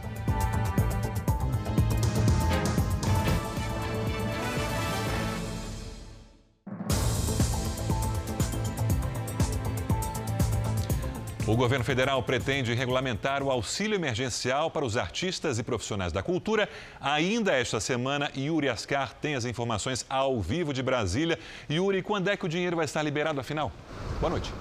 O 11.50 11.58
governo 11.58 11.84
federal 11.84 12.22
pretende 12.22 12.76
regulamentar 12.76 13.42
o 13.42 13.50
auxílio 13.50 13.96
emergencial 13.96 14.70
para 14.70 14.86
os 14.86 14.96
artistas 14.96 15.58
e 15.58 15.64
profissionais 15.64 16.14
da 16.14 16.22
cultura. 16.22 16.70
Ainda 17.02 17.54
esta 17.54 17.80
semana, 17.80 18.32
Yuri 18.38 18.70
Ascar 18.70 19.16
tem 19.16 19.34
as 19.34 19.46
informações 19.46 20.06
ao 20.08 20.40
vivo 20.40 20.72
de 20.72 20.84
Brasília. 20.84 21.40
Yuri, 21.68 22.04
quando 22.04 22.28
é 22.28 22.38
que 22.38 22.46
o 22.46 22.48
dinheiro 22.48 22.76
vai 22.76 22.86
estar 22.86 23.02
liberado 23.02 23.40
afinal? 23.40 23.72
Boa 24.20 24.30
noite. 24.30 24.54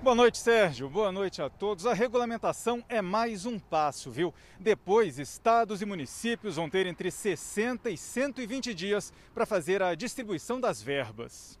Boa 0.00 0.14
noite, 0.14 0.38
Sérgio. 0.38 0.88
Boa 0.88 1.10
noite 1.10 1.42
a 1.42 1.50
todos. 1.50 1.84
A 1.84 1.92
regulamentação 1.92 2.80
é 2.88 3.02
mais 3.02 3.46
um 3.46 3.58
passo, 3.58 4.12
viu? 4.12 4.32
Depois, 4.60 5.18
estados 5.18 5.82
e 5.82 5.86
municípios 5.86 6.54
vão 6.54 6.70
ter 6.70 6.86
entre 6.86 7.10
60 7.10 7.90
e 7.90 7.98
120 7.98 8.72
dias 8.74 9.12
para 9.34 9.44
fazer 9.44 9.82
a 9.82 9.96
distribuição 9.96 10.60
das 10.60 10.80
verbas. 10.80 11.57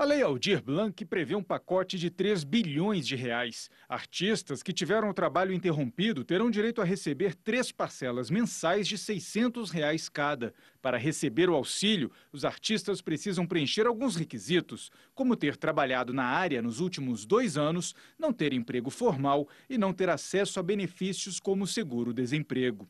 A 0.00 0.04
Lei 0.06 0.22
Aldir 0.22 0.62
Blanc 0.62 1.04
prevê 1.04 1.34
um 1.34 1.42
pacote 1.42 1.98
de 1.98 2.08
3 2.08 2.42
bilhões 2.42 3.06
de 3.06 3.14
reais. 3.14 3.68
Artistas 3.86 4.62
que 4.62 4.72
tiveram 4.72 5.10
o 5.10 5.12
trabalho 5.12 5.52
interrompido 5.52 6.24
terão 6.24 6.50
direito 6.50 6.80
a 6.80 6.86
receber 6.86 7.34
três 7.34 7.70
parcelas 7.70 8.30
mensais 8.30 8.88
de 8.88 8.96
600 8.96 9.70
reais 9.70 10.08
cada. 10.08 10.54
Para 10.80 10.96
receber 10.96 11.50
o 11.50 11.54
auxílio, 11.54 12.10
os 12.32 12.46
artistas 12.46 13.02
precisam 13.02 13.46
preencher 13.46 13.86
alguns 13.86 14.16
requisitos, 14.16 14.90
como 15.14 15.36
ter 15.36 15.54
trabalhado 15.54 16.14
na 16.14 16.24
área 16.24 16.62
nos 16.62 16.80
últimos 16.80 17.26
dois 17.26 17.58
anos, 17.58 17.94
não 18.18 18.32
ter 18.32 18.54
emprego 18.54 18.88
formal 18.88 19.46
e 19.68 19.76
não 19.76 19.92
ter 19.92 20.08
acesso 20.08 20.58
a 20.58 20.62
benefícios 20.62 21.38
como 21.38 21.66
seguro-desemprego. 21.66 22.88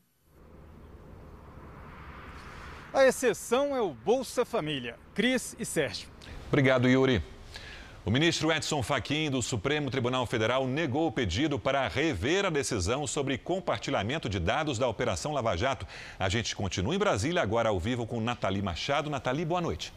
A 2.93 3.05
exceção 3.05 3.75
é 3.75 3.81
o 3.81 3.93
Bolsa 3.93 4.45
Família. 4.45 4.97
Cris 5.13 5.57
e 5.59 5.65
Sérgio. 5.65 6.09
Obrigado, 6.51 6.89
Yuri. 6.89 7.23
O 8.03 8.11
ministro 8.11 8.51
Edson 8.51 8.83
Fachin 8.83 9.29
do 9.31 9.41
Supremo 9.41 9.89
Tribunal 9.89 10.25
Federal 10.25 10.67
negou 10.67 11.07
o 11.07 11.11
pedido 11.11 11.57
para 11.57 11.87
rever 11.87 12.45
a 12.45 12.49
decisão 12.49 13.07
sobre 13.07 13.37
compartilhamento 13.37 14.27
de 14.27 14.37
dados 14.37 14.77
da 14.77 14.85
Operação 14.85 15.31
Lava 15.31 15.55
Jato. 15.55 15.87
A 16.19 16.27
gente 16.27 16.53
continua 16.53 16.93
em 16.93 16.99
Brasília, 16.99 17.41
agora 17.41 17.69
ao 17.69 17.79
vivo 17.79 18.05
com 18.05 18.19
Nathalie 18.19 18.61
Machado. 18.61 19.09
Nathalie, 19.09 19.45
boa 19.45 19.61
noite. 19.61 19.93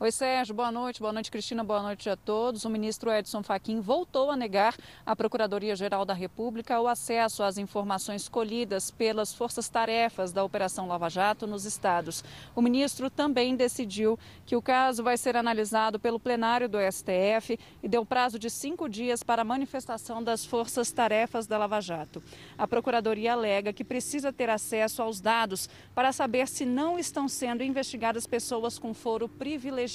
Oi, 0.00 0.12
Sérgio, 0.12 0.54
boa 0.54 0.70
noite. 0.70 1.00
Boa 1.00 1.12
noite, 1.12 1.28
Cristina. 1.28 1.64
Boa 1.64 1.82
noite 1.82 2.08
a 2.08 2.14
todos. 2.14 2.64
O 2.64 2.70
ministro 2.70 3.10
Edson 3.10 3.42
Fachin 3.42 3.80
voltou 3.80 4.30
a 4.30 4.36
negar 4.36 4.76
à 5.04 5.16
Procuradoria-Geral 5.16 6.04
da 6.04 6.14
República 6.14 6.80
o 6.80 6.86
acesso 6.86 7.42
às 7.42 7.58
informações 7.58 8.28
colhidas 8.28 8.92
pelas 8.92 9.34
forças-tarefas 9.34 10.30
da 10.32 10.44
Operação 10.44 10.86
Lava 10.86 11.08
Jato 11.08 11.48
nos 11.48 11.64
estados. 11.64 12.22
O 12.54 12.62
ministro 12.62 13.10
também 13.10 13.56
decidiu 13.56 14.16
que 14.46 14.54
o 14.54 14.62
caso 14.62 15.02
vai 15.02 15.16
ser 15.16 15.36
analisado 15.36 15.98
pelo 15.98 16.20
plenário 16.20 16.68
do 16.68 16.78
STF 16.78 17.58
e 17.82 17.88
deu 17.88 18.06
prazo 18.06 18.38
de 18.38 18.50
cinco 18.50 18.88
dias 18.88 19.24
para 19.24 19.42
a 19.42 19.44
manifestação 19.44 20.22
das 20.22 20.44
forças-tarefas 20.44 21.48
da 21.48 21.58
Lava 21.58 21.80
Jato. 21.80 22.22
A 22.56 22.68
Procuradoria 22.68 23.32
alega 23.32 23.72
que 23.72 23.82
precisa 23.82 24.32
ter 24.32 24.48
acesso 24.48 25.02
aos 25.02 25.20
dados 25.20 25.68
para 25.92 26.12
saber 26.12 26.46
se 26.46 26.64
não 26.64 27.00
estão 27.00 27.26
sendo 27.26 27.64
investigadas 27.64 28.28
pessoas 28.28 28.78
com 28.78 28.94
foro 28.94 29.28
privilegiado 29.28 29.87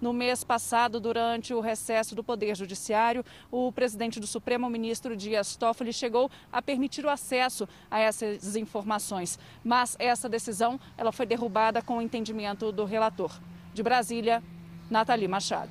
No 0.00 0.12
mês 0.12 0.44
passado, 0.44 1.00
durante 1.00 1.52
o 1.52 1.60
recesso 1.60 2.14
do 2.14 2.22
Poder 2.22 2.54
Judiciário, 2.54 3.24
o 3.50 3.72
presidente 3.72 4.20
do 4.20 4.26
Supremo, 4.26 4.66
o 4.66 4.70
ministro 4.70 5.16
Dias 5.16 5.56
Toffoli, 5.56 5.92
chegou 5.92 6.30
a 6.52 6.62
permitir 6.62 7.04
o 7.04 7.10
acesso 7.10 7.68
a 7.90 7.98
essas 7.98 8.56
informações. 8.56 9.38
Mas 9.64 9.96
essa 9.98 10.28
decisão 10.28 10.78
ela 10.96 11.12
foi 11.12 11.26
derrubada 11.26 11.82
com 11.82 11.98
o 11.98 12.02
entendimento 12.02 12.72
do 12.72 12.84
relator. 12.84 13.32
De 13.74 13.82
Brasília, 13.82 14.42
Nathalie 14.90 15.28
Machado. 15.28 15.70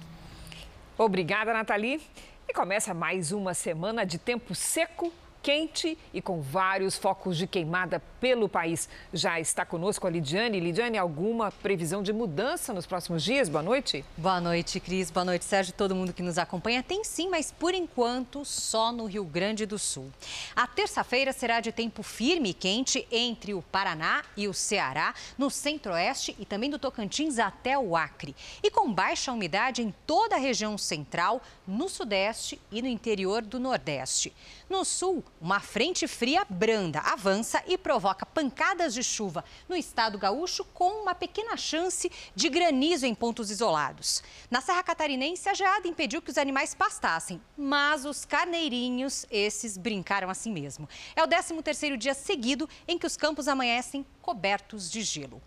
Obrigada, 0.97 1.53
Nathalie. 1.53 2.01
E 2.47 2.53
começa 2.53 2.93
mais 2.93 3.31
uma 3.31 3.53
semana 3.53 4.05
de 4.05 4.17
tempo 4.17 4.55
seco 4.55 5.13
quente 5.41 5.97
e 6.13 6.21
com 6.21 6.41
vários 6.41 6.97
focos 6.97 7.37
de 7.37 7.47
queimada 7.47 8.01
pelo 8.19 8.49
país. 8.49 8.89
Já 9.13 9.39
está 9.39 9.65
conosco 9.65 10.05
a 10.05 10.09
Lidiane. 10.09 10.59
Lidiane, 10.59 10.97
alguma 10.97 11.51
previsão 11.51 12.03
de 12.03 12.11
mudança 12.11 12.73
nos 12.73 12.85
próximos 12.85 13.23
dias? 13.23 13.49
Boa 13.49 13.63
noite. 13.63 14.03
Boa 14.17 14.41
noite, 14.41 14.79
Cris. 14.79 15.09
Boa 15.09 15.25
noite, 15.25 15.45
Sérgio. 15.45 15.73
Todo 15.73 15.95
mundo 15.95 16.13
que 16.13 16.21
nos 16.21 16.37
acompanha. 16.37 16.83
Tem 16.83 17.03
sim, 17.03 17.29
mas 17.29 17.51
por 17.51 17.73
enquanto 17.73 18.43
só 18.43 18.91
no 18.91 19.05
Rio 19.05 19.23
Grande 19.23 19.65
do 19.65 19.79
Sul. 19.79 20.11
A 20.55 20.67
terça-feira 20.67 21.31
será 21.31 21.59
de 21.59 21.71
tempo 21.71 22.03
firme 22.03 22.49
e 22.49 22.53
quente 22.53 23.07
entre 23.11 23.53
o 23.53 23.61
Paraná 23.61 24.23
e 24.35 24.47
o 24.47 24.53
Ceará, 24.53 25.13
no 25.37 25.49
centro-oeste 25.49 26.35
e 26.39 26.45
também 26.45 26.69
do 26.69 26.79
Tocantins 26.79 27.39
até 27.39 27.77
o 27.77 27.95
Acre. 27.95 28.35
E 28.61 28.69
com 28.69 28.91
baixa 28.91 29.31
umidade 29.31 29.81
em 29.81 29.93
toda 30.05 30.35
a 30.35 30.39
região 30.39 30.77
central, 30.77 31.41
no 31.67 31.87
sudeste 31.87 32.59
e 32.71 32.81
no 32.81 32.87
interior 32.87 33.41
do 33.41 33.59
nordeste. 33.59 34.33
No 34.69 34.83
sul, 34.83 35.23
uma 35.41 35.59
frente 35.59 36.07
fria 36.07 36.45
branda 36.49 36.99
avança 36.99 37.63
e 37.67 37.77
provoca 37.77 38.25
pancadas 38.25 38.93
de 38.93 39.03
chuva 39.03 39.43
no 39.67 39.75
estado 39.75 40.17
gaúcho, 40.17 40.65
com 40.65 41.01
uma 41.01 41.15
pequena 41.15 41.55
chance 41.55 42.11
de 42.35 42.49
granizo 42.49 43.05
em 43.05 43.15
pontos 43.15 43.49
isolados. 43.49 44.21
Na 44.49 44.61
Serra 44.61 44.83
Catarinense, 44.83 45.47
a 45.47 45.53
geada 45.53 45.87
impediu 45.87 46.21
que 46.21 46.31
os 46.31 46.37
animais 46.37 46.73
pastassem, 46.73 47.41
mas 47.57 48.05
os 48.05 48.25
carneirinhos, 48.25 49.25
esses 49.31 49.77
brincaram 49.77 50.29
assim 50.29 50.51
mesmo. 50.51 50.87
É 51.15 51.23
o 51.23 51.27
13º 51.27 51.97
dia 51.97 52.13
seguido 52.13 52.67
em 52.87 52.97
que 52.97 53.07
os 53.07 53.15
campos 53.15 53.47
amanhecem 53.47 54.05
cobertos 54.21 54.91
de 54.91 55.01
gelo. 55.01 55.41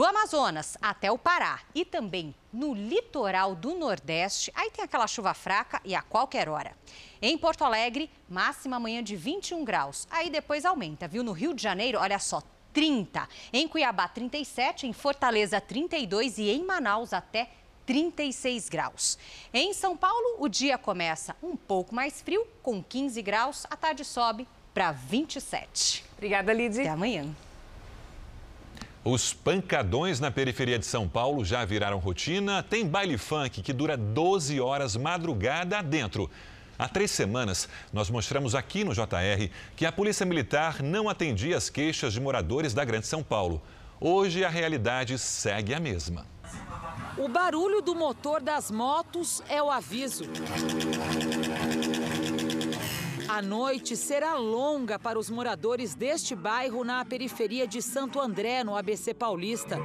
Do 0.00 0.06
Amazonas 0.06 0.78
até 0.80 1.12
o 1.12 1.18
Pará 1.18 1.60
e 1.74 1.84
também 1.84 2.34
no 2.50 2.72
litoral 2.72 3.54
do 3.54 3.74
Nordeste, 3.74 4.50
aí 4.54 4.70
tem 4.70 4.82
aquela 4.82 5.06
chuva 5.06 5.34
fraca 5.34 5.78
e 5.84 5.94
a 5.94 6.00
qualquer 6.00 6.48
hora. 6.48 6.74
Em 7.20 7.36
Porto 7.36 7.66
Alegre, 7.66 8.08
máxima 8.26 8.76
amanhã 8.76 9.04
de 9.04 9.14
21 9.14 9.62
graus. 9.62 10.08
Aí 10.10 10.30
depois 10.30 10.64
aumenta, 10.64 11.06
viu? 11.06 11.22
No 11.22 11.32
Rio 11.32 11.52
de 11.52 11.62
Janeiro, 11.62 11.98
olha 11.98 12.18
só, 12.18 12.42
30. 12.72 13.28
Em 13.52 13.68
Cuiabá, 13.68 14.08
37. 14.08 14.86
Em 14.86 14.94
Fortaleza, 14.94 15.60
32. 15.60 16.38
E 16.38 16.48
em 16.48 16.64
Manaus, 16.64 17.12
até 17.12 17.50
36 17.84 18.70
graus. 18.70 19.18
Em 19.52 19.74
São 19.74 19.94
Paulo, 19.94 20.36
o 20.38 20.48
dia 20.48 20.78
começa 20.78 21.36
um 21.42 21.54
pouco 21.54 21.94
mais 21.94 22.22
frio, 22.22 22.48
com 22.62 22.82
15 22.82 23.20
graus. 23.20 23.66
A 23.68 23.76
tarde 23.76 24.02
sobe 24.02 24.48
para 24.72 24.92
27. 24.92 26.06
Obrigada, 26.16 26.54
Lidy. 26.54 26.80
Até 26.80 26.88
amanhã. 26.88 27.49
Os 29.02 29.32
pancadões 29.32 30.20
na 30.20 30.30
periferia 30.30 30.78
de 30.78 30.84
São 30.84 31.08
Paulo 31.08 31.42
já 31.42 31.64
viraram 31.64 31.98
rotina. 31.98 32.62
Tem 32.62 32.86
baile 32.86 33.16
funk 33.16 33.62
que 33.62 33.72
dura 33.72 33.96
12 33.96 34.60
horas 34.60 34.94
madrugada 34.94 35.78
adentro. 35.78 36.30
Há 36.78 36.86
três 36.86 37.10
semanas, 37.10 37.66
nós 37.94 38.10
mostramos 38.10 38.54
aqui 38.54 38.84
no 38.84 38.92
JR 38.92 39.50
que 39.74 39.86
a 39.86 39.92
Polícia 39.92 40.26
Militar 40.26 40.82
não 40.82 41.08
atendia 41.08 41.56
as 41.56 41.70
queixas 41.70 42.12
de 42.12 42.20
moradores 42.20 42.74
da 42.74 42.84
Grande 42.84 43.06
São 43.06 43.22
Paulo. 43.22 43.62
Hoje, 43.98 44.44
a 44.44 44.50
realidade 44.50 45.18
segue 45.18 45.72
a 45.72 45.80
mesma. 45.80 46.26
O 47.16 47.26
barulho 47.26 47.80
do 47.80 47.94
motor 47.94 48.42
das 48.42 48.70
motos 48.70 49.42
é 49.48 49.62
o 49.62 49.70
aviso. 49.70 50.24
A 53.32 53.40
noite 53.40 53.96
será 53.96 54.34
longa 54.34 54.98
para 54.98 55.16
os 55.16 55.30
moradores 55.30 55.94
deste 55.94 56.34
bairro 56.34 56.82
na 56.82 57.04
periferia 57.04 57.64
de 57.64 57.80
Santo 57.80 58.20
André, 58.20 58.64
no 58.64 58.76
ABC 58.76 59.14
Paulista. 59.14 59.78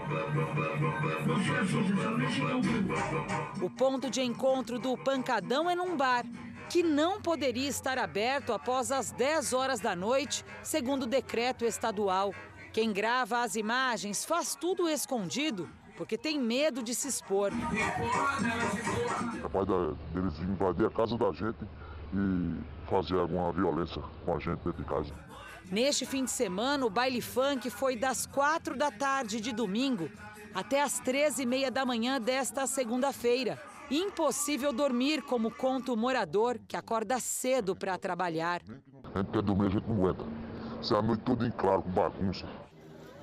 O 3.62 3.70
ponto 3.70 4.10
de 4.10 4.24
encontro 4.24 4.80
do 4.80 4.98
pancadão 4.98 5.70
é 5.70 5.76
num 5.76 5.96
bar. 5.96 6.26
que 6.72 6.82
não 6.82 7.22
poderia 7.22 7.70
estar 7.70 8.00
aberto 8.00 8.52
após 8.52 8.92
as 8.92 9.12
10 9.12 9.54
horas 9.54 9.80
da 9.80 9.96
noite, 9.96 10.44
segundo 10.64 11.04
o 11.04 11.08
decreto 11.08 11.64
estadual. 11.64 12.34
Quem 12.74 12.92
grava 12.92 13.44
as 13.44 13.56
imagens 13.56 14.26
faz 14.26 14.56
tudo 14.56 14.90
escondido, 14.90 15.70
porque 15.96 16.18
tem 16.18 16.40
medo 16.40 16.82
de 16.82 16.96
se 16.96 17.08
expor. 17.08 17.52
Capaz 19.44 19.68
deles 19.68 20.40
invadir 20.40 20.88
a 20.88 20.90
casa 20.90 21.16
da 21.16 21.32
gente 21.32 21.60
e 22.14 22.56
fazer 22.90 23.20
alguma 23.20 23.52
violência 23.52 24.02
com 24.26 24.36
a 24.36 24.40
gente 24.40 24.60
dentro 24.64 24.84
de 24.84 24.90
casa. 24.90 25.14
Neste 25.72 26.06
fim 26.06 26.24
de 26.26 26.32
semana, 26.32 26.86
o 26.86 26.90
baile 26.90 27.22
funk 27.22 27.70
foi 27.70 27.96
das 27.96 28.26
quatro 28.26 28.78
da 28.78 28.92
tarde 28.92 29.42
de 29.42 29.52
domingo 29.52 30.10
até 30.54 30.82
as 30.82 31.00
treze 31.00 31.44
e 31.44 31.46
meia 31.46 31.70
da 31.70 31.86
manhã 31.86 32.20
desta 32.22 32.66
segunda-feira. 32.66 33.62
Impossível 33.92 34.72
dormir, 34.72 35.22
como 35.22 35.52
conta 35.52 35.92
o 35.92 35.98
morador, 35.98 36.58
que 36.68 36.78
acorda 36.78 37.20
cedo 37.20 37.76
para 37.76 37.98
trabalhar. 37.98 38.62
A 39.14 39.20
gente 39.20 39.32
quer 39.32 39.42
dormir, 39.42 39.68
a 39.68 39.70
gente 39.70 39.88
não 39.88 39.96
aguenta. 39.98 40.26
Se 40.82 40.94
é 40.94 40.98
a 40.98 41.02
noite 41.02 41.24
toda 41.24 41.46
em 41.46 41.52
claro, 41.52 41.82
com 41.84 41.92
bagunça. 41.92 42.48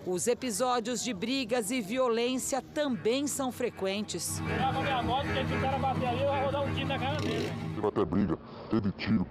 Os 0.05 0.27
episódios 0.27 1.05
de 1.05 1.15
brigas 1.15 1.71
e 1.71 1.81
violência 1.81 2.61
também 2.61 3.29
são 3.29 3.53
frequentes. 3.53 4.41
Grava 4.41 4.83
minha 4.83 5.01
moto, 5.01 5.27
se 5.27 5.55
o 5.55 5.61
cara 5.61 5.79
bater 5.79 6.09
ali, 6.09 6.23
eu 6.23 6.43
vou 6.43 6.51
dar 6.51 6.61
um 6.63 6.75
tiro 6.75 6.89
na 6.89 6.99
cara 6.99 7.21
dele. 7.21 7.53
Teve 7.77 7.87
até 7.87 8.05
briga, 8.05 8.39
teve 8.69 8.93
tiro. 8.93 9.25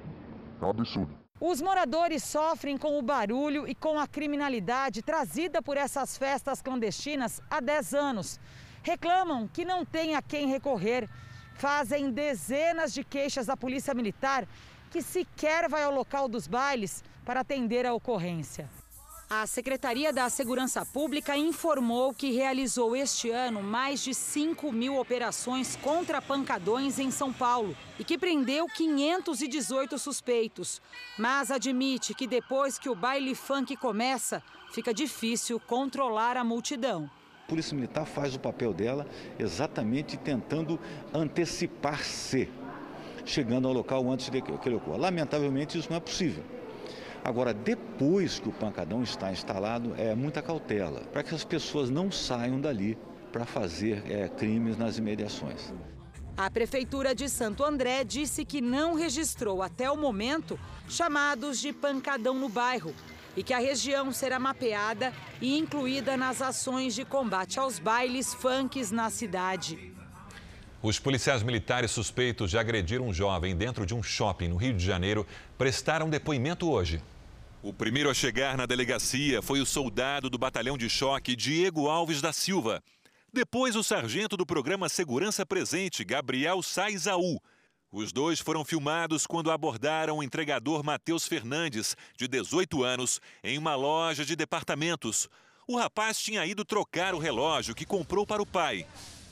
É 0.61 0.65
um 0.65 0.69
absurdo. 0.69 1.13
Os 1.41 1.61
moradores 1.61 2.23
sofrem 2.23 2.77
com 2.77 2.97
o 2.97 3.01
barulho 3.01 3.67
e 3.67 3.75
com 3.75 3.99
a 3.99 4.07
criminalidade 4.07 5.01
trazida 5.01 5.61
por 5.61 5.75
essas 5.75 6.17
festas 6.17 6.61
clandestinas 6.61 7.41
há 7.49 7.59
10 7.59 7.93
anos. 7.93 8.39
Reclamam 8.81 9.49
que 9.49 9.65
não 9.65 9.83
tem 9.83 10.15
a 10.15 10.21
quem 10.21 10.47
recorrer. 10.47 11.09
Fazem 11.55 12.11
dezenas 12.11 12.93
de 12.93 13.03
queixas 13.03 13.49
à 13.49 13.57
Polícia 13.57 13.93
Militar, 13.93 14.47
que 14.89 15.01
sequer 15.01 15.67
vai 15.67 15.83
ao 15.83 15.93
local 15.93 16.29
dos 16.29 16.47
bailes 16.47 17.03
para 17.25 17.41
atender 17.41 17.85
a 17.85 17.93
ocorrência. 17.93 18.69
A 19.33 19.47
Secretaria 19.47 20.11
da 20.11 20.29
Segurança 20.29 20.85
Pública 20.85 21.37
informou 21.37 22.13
que 22.13 22.33
realizou 22.33 22.93
este 22.97 23.29
ano 23.29 23.63
mais 23.63 24.03
de 24.03 24.13
5 24.13 24.73
mil 24.73 24.97
operações 24.97 25.77
contra 25.77 26.21
pancadões 26.21 26.99
em 26.99 27.09
São 27.09 27.31
Paulo 27.31 27.73
e 27.97 28.03
que 28.03 28.17
prendeu 28.17 28.65
518 28.67 29.97
suspeitos. 29.97 30.81
Mas 31.17 31.49
admite 31.49 32.13
que 32.13 32.27
depois 32.27 32.77
que 32.77 32.89
o 32.89 32.93
baile 32.93 33.33
funk 33.33 33.73
começa, 33.77 34.43
fica 34.73 34.93
difícil 34.93 35.61
controlar 35.61 36.35
a 36.35 36.43
multidão. 36.43 37.09
A 37.45 37.47
Polícia 37.47 37.73
Militar 37.73 38.05
faz 38.05 38.35
o 38.35 38.39
papel 38.39 38.73
dela 38.73 39.07
exatamente 39.39 40.17
tentando 40.17 40.77
antecipar-se, 41.13 42.49
chegando 43.23 43.65
ao 43.65 43.73
local 43.73 44.11
antes 44.11 44.27
que 44.27 44.67
ele 44.67 44.75
ocorra. 44.75 44.97
Lamentavelmente, 44.97 45.77
isso 45.77 45.89
não 45.89 45.95
é 45.95 46.01
possível. 46.01 46.43
Agora, 47.23 47.53
depois 47.53 48.39
que 48.39 48.49
o 48.49 48.51
pancadão 48.51 49.03
está 49.03 49.31
instalado, 49.31 49.93
é 49.97 50.15
muita 50.15 50.41
cautela, 50.41 51.01
para 51.11 51.21
que 51.21 51.35
as 51.35 51.43
pessoas 51.43 51.89
não 51.89 52.11
saiam 52.11 52.59
dali 52.59 52.97
para 53.31 53.45
fazer 53.45 54.03
é, 54.11 54.27
crimes 54.27 54.75
nas 54.75 54.97
imediações. 54.97 55.71
A 56.35 56.49
Prefeitura 56.49 57.13
de 57.13 57.29
Santo 57.29 57.63
André 57.63 58.03
disse 58.03 58.43
que 58.43 58.61
não 58.61 58.95
registrou 58.95 59.61
até 59.61 59.91
o 59.91 59.97
momento 59.97 60.59
chamados 60.89 61.59
de 61.59 61.71
pancadão 61.71 62.33
no 62.33 62.49
bairro 62.49 62.93
e 63.35 63.43
que 63.43 63.53
a 63.53 63.59
região 63.59 64.11
será 64.11 64.39
mapeada 64.39 65.13
e 65.39 65.57
incluída 65.57 66.17
nas 66.17 66.41
ações 66.41 66.95
de 66.95 67.05
combate 67.05 67.59
aos 67.59 67.79
bailes 67.79 68.33
funks 68.33 68.91
na 68.91 69.09
cidade. 69.09 69.90
Os 70.83 70.97
policiais 70.97 71.43
militares 71.43 71.91
suspeitos 71.91 72.49
de 72.49 72.57
agredir 72.57 73.01
um 73.01 73.13
jovem 73.13 73.55
dentro 73.55 73.85
de 73.85 73.93
um 73.93 74.01
shopping 74.01 74.47
no 74.47 74.55
Rio 74.55 74.73
de 74.73 74.83
Janeiro 74.83 75.27
prestaram 75.55 76.09
depoimento 76.09 76.67
hoje. 76.71 76.99
O 77.61 77.71
primeiro 77.71 78.09
a 78.09 78.15
chegar 78.15 78.57
na 78.57 78.65
delegacia 78.65 79.43
foi 79.43 79.61
o 79.61 79.65
soldado 79.65 80.27
do 80.27 80.39
batalhão 80.39 80.75
de 80.75 80.89
choque 80.89 81.35
Diego 81.35 81.87
Alves 81.87 82.19
da 82.19 82.33
Silva. 82.33 82.81
Depois, 83.31 83.75
o 83.75 83.83
sargento 83.83 84.35
do 84.35 84.43
programa 84.43 84.89
Segurança 84.89 85.45
Presente, 85.45 86.03
Gabriel 86.03 86.63
Saizaú. 86.63 87.39
Os 87.91 88.11
dois 88.11 88.39
foram 88.39 88.65
filmados 88.65 89.27
quando 89.27 89.51
abordaram 89.51 90.17
o 90.17 90.23
entregador 90.23 90.83
Matheus 90.83 91.27
Fernandes, 91.27 91.95
de 92.17 92.27
18 92.27 92.83
anos, 92.83 93.21
em 93.43 93.55
uma 93.55 93.75
loja 93.75 94.25
de 94.25 94.35
departamentos. 94.35 95.29
O 95.67 95.77
rapaz 95.77 96.19
tinha 96.19 96.43
ido 96.43 96.65
trocar 96.65 97.13
o 97.13 97.19
relógio 97.19 97.75
que 97.75 97.85
comprou 97.85 98.25
para 98.25 98.41
o 98.41 98.47
pai. 98.47 98.87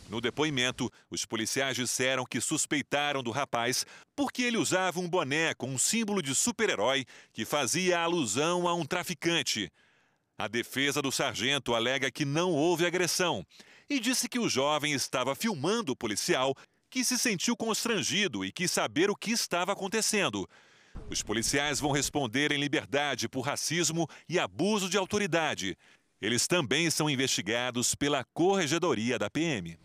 No 0.09 0.19
depoimento, 0.19 0.91
os 1.09 1.23
policiais 1.23 1.75
disseram 1.75 2.25
que 2.25 2.41
suspeitaram 2.41 3.21
do 3.21 3.29
rapaz 3.29 3.85
porque 4.15 4.41
ele 4.41 4.57
usava 4.57 4.99
um 4.99 5.07
boné 5.07 5.53
com 5.53 5.69
um 5.69 5.77
símbolo 5.77 6.21
de 6.21 6.33
super-herói 6.33 7.05
que 7.31 7.45
fazia 7.45 7.99
alusão 7.99 8.67
a 8.67 8.73
um 8.73 8.85
traficante. 8.85 9.71
A 10.35 10.47
defesa 10.47 10.99
do 10.99 11.11
sargento 11.11 11.75
alega 11.75 12.09
que 12.09 12.25
não 12.25 12.51
houve 12.51 12.87
agressão 12.87 13.45
e 13.87 13.99
disse 13.99 14.27
que 14.27 14.39
o 14.39 14.49
jovem 14.49 14.93
estava 14.93 15.35
filmando 15.35 15.91
o 15.91 15.95
policial, 15.95 16.55
que 16.89 17.03
se 17.03 17.17
sentiu 17.19 17.55
constrangido 17.55 18.43
e 18.43 18.51
quis 18.51 18.71
saber 18.71 19.11
o 19.11 19.15
que 19.15 19.31
estava 19.31 19.73
acontecendo. 19.73 20.49
Os 21.07 21.21
policiais 21.21 21.79
vão 21.79 21.91
responder 21.91 22.51
em 22.51 22.59
liberdade 22.59 23.29
por 23.29 23.41
racismo 23.41 24.07
e 24.27 24.39
abuso 24.39 24.89
de 24.89 24.97
autoridade. 24.97 25.77
Eles 26.19 26.47
também 26.47 26.89
são 26.89 27.09
investigados 27.09 27.93
pela 27.93 28.23
Corregedoria 28.33 29.19
da 29.19 29.29
PM. 29.29 29.77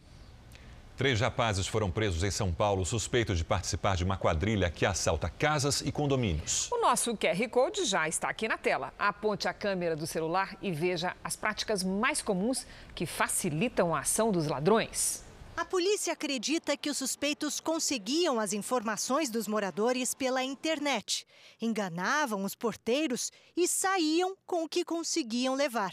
Três 0.97 1.21
rapazes 1.21 1.67
foram 1.67 1.91
presos 1.91 2.23
em 2.23 2.31
São 2.31 2.53
Paulo 2.53 2.87
suspeitos 2.87 3.39
de 3.39 3.45
participar 3.45 3.97
de 3.97 4.05
uma 4.05 4.17
quadrilha 4.17 4.71
que 4.71 4.87
assalta 4.87 5.29
casas 5.29 5.81
e 5.81 5.91
condomínios. 5.91 6.71
O 6.71 6.81
nosso 6.81 7.17
QR 7.17 7.49
Code 7.51 7.85
já 7.85 8.09
está 8.09 8.29
aqui 8.29 8.47
na 8.47 8.57
tela. 8.57 8.95
Aponte 8.97 9.49
a 9.49 9.53
câmera 9.53 9.97
do 9.97 10.07
celular 10.07 10.57
e 10.63 10.71
veja 10.71 11.17
as 11.25 11.35
práticas 11.35 11.83
mais 11.83 12.23
comuns 12.23 12.65
que 12.95 13.07
facilitam 13.07 13.93
a 13.93 14.01
ação 14.01 14.31
dos 14.31 14.47
ladrões. 14.47 15.25
A 15.57 15.65
polícia 15.65 16.13
acredita 16.13 16.77
que 16.77 16.89
os 16.89 16.97
suspeitos 16.97 17.59
conseguiam 17.59 18.39
as 18.39 18.53
informações 18.53 19.31
dos 19.31 19.49
moradores 19.49 20.15
pela 20.15 20.45
internet, 20.45 21.27
enganavam 21.61 22.45
os 22.45 22.55
porteiros 22.55 23.33
e 23.57 23.67
saíam 23.67 24.37
com 24.47 24.63
o 24.63 24.69
que 24.69 24.85
conseguiam 24.85 25.57
levar. 25.57 25.93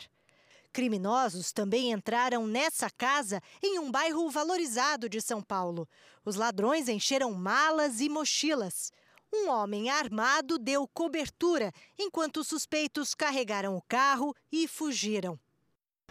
Criminosos 0.74 1.52
também 1.52 1.92
entraram 1.92 2.48
nessa 2.48 2.90
casa 2.90 3.42
em 3.62 3.78
um 3.78 3.92
bairro 3.92 4.30
valorizado 4.30 5.10
de 5.10 5.20
São 5.20 5.42
Paulo. 5.42 5.88
Os 6.24 6.38
ladrões 6.38 6.88
encheram 6.88 7.34
malas 7.34 8.00
e 8.00 8.08
mochilas. 8.08 8.90
Um 9.34 9.50
homem 9.50 9.90
armado 9.90 10.58
deu 10.58 10.88
cobertura 10.88 11.74
enquanto 12.00 12.38
os 12.38 12.48
suspeitos 12.48 13.14
carregaram 13.14 13.76
o 13.76 13.82
carro 13.82 14.34
e 14.50 14.66
fugiram. 14.66 15.38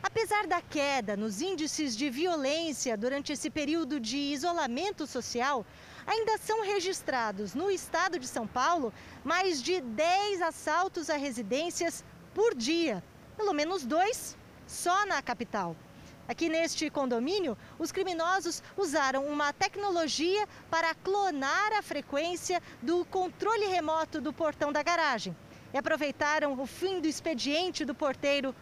Apesar 0.02 0.46
da 0.46 0.60
queda 0.60 1.16
nos 1.16 1.40
índices 1.40 1.96
de 1.96 2.10
violência 2.10 2.96
durante 2.96 3.32
esse 3.32 3.50
período 3.50 3.98
de 3.98 4.16
isolamento 4.16 5.06
social, 5.06 5.64
ainda 6.06 6.36
são 6.38 6.62
registrados 6.62 7.54
no 7.54 7.70
estado 7.70 8.18
de 8.18 8.26
São 8.26 8.46
Paulo 8.46 8.92
mais 9.24 9.62
de 9.62 9.80
10 9.80 10.42
assaltos 10.42 11.08
a 11.08 11.16
residências 11.16 12.04
por 12.34 12.54
dia. 12.54 13.02
Pelo 13.36 13.52
menos 13.52 13.84
dois 13.84 14.36
só 14.70 15.04
na 15.04 15.20
capital. 15.20 15.74
Aqui 16.28 16.48
neste 16.48 16.88
condomínio, 16.90 17.58
os 17.76 17.90
criminosos 17.90 18.62
usaram 18.76 19.26
uma 19.26 19.52
tecnologia 19.52 20.46
para 20.70 20.94
clonar 20.94 21.72
a 21.76 21.82
frequência 21.82 22.62
do 22.80 23.04
controle 23.06 23.66
remoto 23.66 24.20
do 24.20 24.32
portão 24.32 24.72
da 24.72 24.80
garagem 24.80 25.36
e 25.74 25.76
aproveitaram 25.76 26.58
o 26.58 26.66
fim 26.66 27.00
do 27.00 27.08
expediente 27.08 27.84
do 27.84 27.96
porteiro 27.96 28.54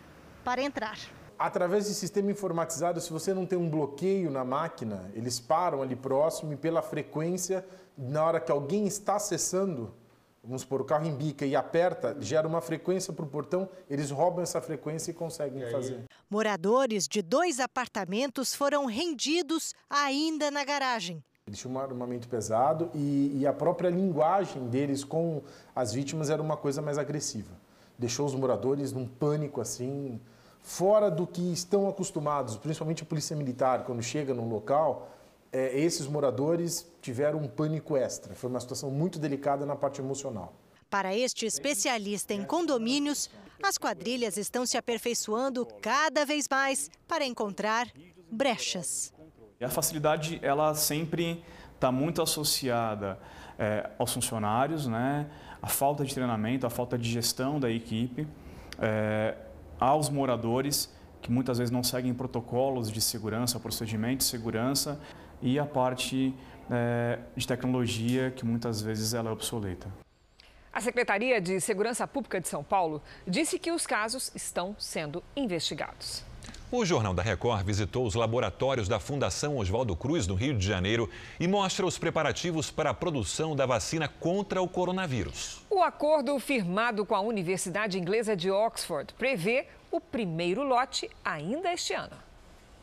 para 0.42 0.62
entrar. 0.62 0.98
Através 1.38 1.86
de 1.86 1.94
sistema 1.94 2.30
informatizado, 2.30 3.00
se 3.02 3.12
você 3.12 3.34
não 3.34 3.44
tem 3.44 3.58
um 3.58 3.68
bloqueio 3.68 4.30
na 4.30 4.44
máquina, 4.44 5.10
eles 5.14 5.38
param 5.38 5.82
ali 5.82 5.94
próximo 5.94 6.54
e 6.54 6.56
pela 6.56 6.80
frequência, 6.80 7.64
na 7.96 8.24
hora 8.24 8.40
que 8.40 8.50
alguém 8.50 8.86
está 8.86 9.16
acessando, 9.16 9.94
vamos 10.42 10.62
supor, 10.62 10.80
o 10.80 10.84
carro 10.84 11.06
embica 11.06 11.44
e 11.44 11.54
aperta, 11.54 12.16
gera 12.20 12.46
uma 12.46 12.60
frequência 12.60 13.12
para 13.12 13.24
o 13.24 13.28
portão, 13.28 13.68
eles 13.88 14.10
roubam 14.10 14.42
essa 14.42 14.60
frequência 14.60 15.10
e 15.10 15.14
conseguem 15.14 15.62
e 15.62 15.70
fazer. 15.70 16.04
Moradores 16.30 17.06
de 17.06 17.22
dois 17.22 17.60
apartamentos 17.60 18.54
foram 18.54 18.86
rendidos 18.86 19.74
ainda 19.88 20.50
na 20.50 20.64
garagem. 20.64 21.22
Eles 21.46 21.58
tinham 21.58 21.74
um 21.74 21.78
armamento 21.78 22.28
pesado 22.28 22.90
e, 22.94 23.38
e 23.40 23.46
a 23.46 23.52
própria 23.52 23.88
linguagem 23.88 24.68
deles 24.68 25.02
com 25.02 25.42
as 25.74 25.92
vítimas 25.92 26.28
era 26.28 26.42
uma 26.42 26.56
coisa 26.56 26.82
mais 26.82 26.98
agressiva. 26.98 27.50
Deixou 27.98 28.26
os 28.26 28.34
moradores 28.34 28.92
num 28.92 29.06
pânico 29.06 29.60
assim, 29.60 30.20
fora 30.60 31.10
do 31.10 31.26
que 31.26 31.52
estão 31.52 31.88
acostumados, 31.88 32.56
principalmente 32.56 33.02
a 33.02 33.06
polícia 33.06 33.34
militar, 33.34 33.84
quando 33.84 34.02
chega 34.02 34.34
num 34.34 34.48
local, 34.48 35.08
é, 35.52 35.78
esses 35.78 36.06
moradores 36.06 36.90
tiveram 37.00 37.38
um 37.40 37.48
pânico 37.48 37.96
extra. 37.96 38.34
Foi 38.34 38.50
uma 38.50 38.60
situação 38.60 38.90
muito 38.90 39.18
delicada 39.18 39.64
na 39.64 39.76
parte 39.76 40.00
emocional. 40.00 40.54
Para 40.90 41.14
este 41.16 41.46
especialista 41.46 42.32
em 42.32 42.44
condomínios, 42.44 43.30
as 43.62 43.76
quadrilhas 43.76 44.36
estão 44.36 44.64
se 44.64 44.76
aperfeiçoando 44.76 45.66
cada 45.82 46.24
vez 46.24 46.46
mais 46.50 46.90
para 47.06 47.26
encontrar 47.26 47.88
brechas. 48.30 49.12
A 49.60 49.68
facilidade, 49.68 50.38
ela 50.42 50.74
sempre 50.74 51.44
está 51.74 51.90
muito 51.90 52.22
associada 52.22 53.18
é, 53.58 53.90
aos 53.98 54.12
funcionários, 54.12 54.86
né? 54.86 55.28
a 55.60 55.66
falta 55.66 56.04
de 56.04 56.14
treinamento, 56.14 56.66
a 56.66 56.70
falta 56.70 56.96
de 56.96 57.10
gestão 57.10 57.58
da 57.58 57.70
equipe, 57.70 58.26
é, 58.78 59.36
aos 59.78 60.08
moradores 60.08 60.92
que 61.20 61.32
muitas 61.32 61.58
vezes 61.58 61.70
não 61.70 61.82
seguem 61.82 62.14
protocolos 62.14 62.90
de 62.90 63.00
segurança, 63.00 63.58
procedimentos 63.58 64.26
de 64.26 64.30
segurança 64.30 65.00
e 65.42 65.58
a 65.58 65.64
parte 65.64 66.34
é, 66.70 67.18
de 67.36 67.46
tecnologia 67.46 68.30
que 68.30 68.44
muitas 68.44 68.80
vezes 68.80 69.14
ela 69.14 69.30
é 69.30 69.32
obsoleta. 69.32 69.88
A 70.72 70.80
Secretaria 70.80 71.40
de 71.40 71.60
Segurança 71.60 72.06
Pública 72.06 72.40
de 72.40 72.46
São 72.46 72.62
Paulo 72.62 73.02
disse 73.26 73.58
que 73.58 73.72
os 73.72 73.86
casos 73.86 74.30
estão 74.34 74.76
sendo 74.78 75.22
investigados. 75.34 76.22
O 76.70 76.84
Jornal 76.84 77.14
da 77.14 77.22
Record 77.22 77.64
visitou 77.64 78.06
os 78.06 78.14
laboratórios 78.14 78.86
da 78.86 79.00
Fundação 79.00 79.56
Oswaldo 79.56 79.96
Cruz, 79.96 80.26
no 80.26 80.34
Rio 80.34 80.54
de 80.54 80.66
Janeiro, 80.66 81.08
e 81.40 81.48
mostra 81.48 81.86
os 81.86 81.96
preparativos 81.96 82.70
para 82.70 82.90
a 82.90 82.94
produção 82.94 83.56
da 83.56 83.64
vacina 83.64 84.06
contra 84.06 84.60
o 84.60 84.68
coronavírus. 84.68 85.64
O 85.70 85.82
acordo 85.82 86.38
firmado 86.38 87.06
com 87.06 87.16
a 87.16 87.20
Universidade 87.20 87.98
Inglesa 87.98 88.36
de 88.36 88.50
Oxford 88.50 89.14
prevê 89.14 89.66
o 89.90 89.98
primeiro 89.98 90.62
lote 90.62 91.10
ainda 91.24 91.72
este 91.72 91.94
ano. 91.94 92.27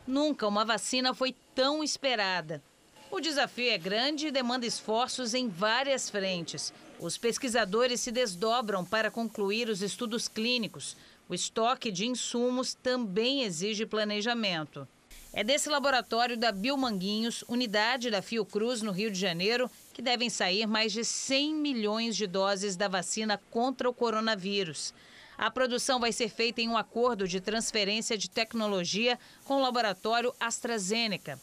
Nunca 0.06 0.46
uma 0.46 0.64
vacina 0.64 1.12
foi 1.12 1.34
tão 1.54 1.82
esperada. 1.82 2.62
O 3.10 3.20
desafio 3.20 3.70
é 3.70 3.78
grande 3.78 4.28
e 4.28 4.30
demanda 4.30 4.66
esforços 4.66 5.34
em 5.34 5.48
várias 5.48 6.08
frentes. 6.08 6.72
Os 7.00 7.18
pesquisadores 7.18 8.00
se 8.00 8.12
desdobram 8.12 8.84
para 8.84 9.10
concluir 9.10 9.68
os 9.68 9.82
estudos 9.82 10.28
clínicos. 10.28 10.96
O 11.28 11.34
estoque 11.34 11.90
de 11.90 12.06
insumos 12.06 12.74
também 12.74 13.42
exige 13.42 13.84
planejamento. 13.84 14.86
É 15.32 15.44
desse 15.44 15.68
laboratório 15.68 16.36
da 16.36 16.50
Biomanguinhos, 16.50 17.44
unidade 17.48 18.10
da 18.10 18.22
Fiocruz, 18.22 18.80
no 18.80 18.92
Rio 18.92 19.10
de 19.10 19.18
Janeiro, 19.18 19.70
que 19.92 20.00
devem 20.00 20.30
sair 20.30 20.66
mais 20.66 20.92
de 20.92 21.04
100 21.04 21.54
milhões 21.54 22.16
de 22.16 22.26
doses 22.26 22.76
da 22.76 22.88
vacina 22.88 23.40
contra 23.50 23.90
o 23.90 23.92
coronavírus. 23.92 24.94
A 25.38 25.50
produção 25.50 26.00
vai 26.00 26.12
ser 26.12 26.28
feita 26.28 26.60
em 26.60 26.68
um 26.68 26.76
acordo 26.76 27.28
de 27.28 27.40
transferência 27.40 28.16
de 28.16 28.30
tecnologia 28.30 29.18
com 29.44 29.54
o 29.54 29.62
laboratório 29.62 30.34
AstraZeneca. 30.40 31.38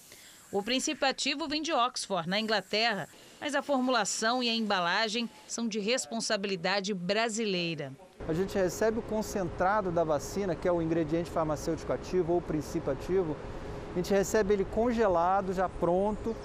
O 0.52 0.62
princípio 0.62 1.08
ativo 1.08 1.48
vem 1.48 1.62
de 1.62 1.74
Oxford, 1.74 2.30
na 2.30 2.40
Inglaterra, 2.40 3.10
mas 3.42 3.56
a 3.56 3.62
formulação 3.62 4.44
e 4.44 4.50
a 4.50 4.54
embalagem 4.54 5.30
são 5.48 5.68
de 5.68 5.80
responsabilidade 5.80 6.94
brasileira. 6.94 7.92
A 8.28 8.34
gente 8.34 8.56
recebe 8.56 9.00
o 9.00 9.02
concentrado 9.02 9.92
da 9.92 10.04
vacina, 10.04 10.56
que 10.56 10.68
é 10.68 10.72
o 10.72 10.82
ingrediente 10.82 11.30
farmacêutico 11.30 11.92
ativo 11.92 12.34
ou 12.34 12.42
princípio 12.42 12.92
ativo, 12.92 13.36
a 13.94 13.98
gente 13.98 14.12
recebe 14.12 14.54
ele 14.54 14.66
congelado, 14.66 15.54
já 15.54 15.70
pronto. 15.70 16.36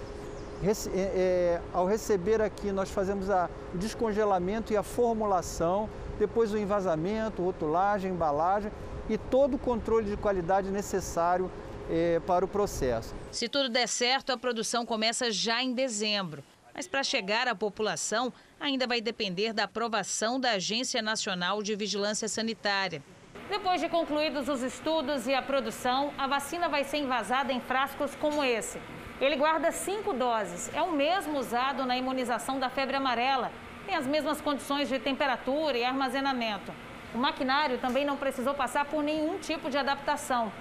Rece 0.63 0.91
é, 0.91 1.01
é, 1.01 1.61
ao 1.73 1.87
receber 1.87 2.43
aqui, 2.43 2.71
nós 2.71 2.91
fazemos 2.91 3.29
o 3.29 3.79
descongelamento 3.79 4.73
e 4.73 4.77
a 4.77 4.83
formulação, 4.83 5.89
depois 6.19 6.53
o 6.53 6.59
envasamento, 6.59 7.43
rotulagem, 7.43 8.13
embalagem 8.13 8.71
e 9.09 9.17
todo 9.17 9.55
o 9.55 9.59
controle 9.59 10.11
de 10.11 10.17
qualidade 10.17 10.71
necessário 10.71 11.51
é, 11.91 12.21
para 12.27 12.45
o 12.45 12.49
processo. 12.49 13.15
Se 13.31 13.49
tudo 13.49 13.69
der 13.69 13.89
certo, 13.89 14.31
a 14.33 14.37
produção 14.37 14.85
começa 14.85 15.31
já 15.31 15.63
em 15.63 15.73
dezembro 15.73 16.43
mas 16.79 16.87
para 16.87 17.03
chegar 17.03 17.49
à 17.49 17.57
população 17.57 18.33
ainda 18.61 18.87
vai 18.87 19.01
depender 19.01 19.53
da 19.53 19.65
aprovação 19.65 20.39
da 20.39 20.53
Agência 20.53 21.03
Nacional 21.03 21.61
de 21.61 21.75
Vigilância 21.75 22.29
Sanitária. 22.29 23.03
Depois 23.51 23.81
de 23.81 23.89
concluídos 23.89 24.49
os 24.49 24.63
estudos 24.63 25.27
e 25.27 25.35
a 25.35 25.43
produção, 25.43 26.13
a 26.17 26.29
vacina 26.29 26.69
vai 26.69 26.85
ser 26.85 26.99
envasada 26.99 27.53
em 27.53 27.61
frascos 27.61 28.15
como 28.15 28.45
esse. 28.45 28.81
Ele 29.21 29.35
guarda 29.35 29.73
cinco 29.73 30.13
doses, 30.13 30.73
é 30.73 30.81
o 30.81 30.93
mesmo 30.93 31.37
usado 31.41 31.85
na 31.85 31.97
imunização 31.97 32.61
da 32.61 32.71
febre 32.71 32.97
amarela. 32.97 33.51
Tem 33.89 33.97
as 33.97 34.07
mesmas 34.07 34.39
condições 34.39 34.87
de 34.87 34.99
temperatura 34.99 35.79
e 35.79 35.83
armazenamento. 35.83 36.71
O 37.15 37.17
maquinário 37.17 37.79
também 37.79 38.05
não 38.05 38.19
precisou 38.19 38.53
passar 38.53 38.85
por 38.85 39.03
nenhum 39.03 39.39
tipo 39.39 39.71
de 39.71 39.79
adaptação. 39.79 40.53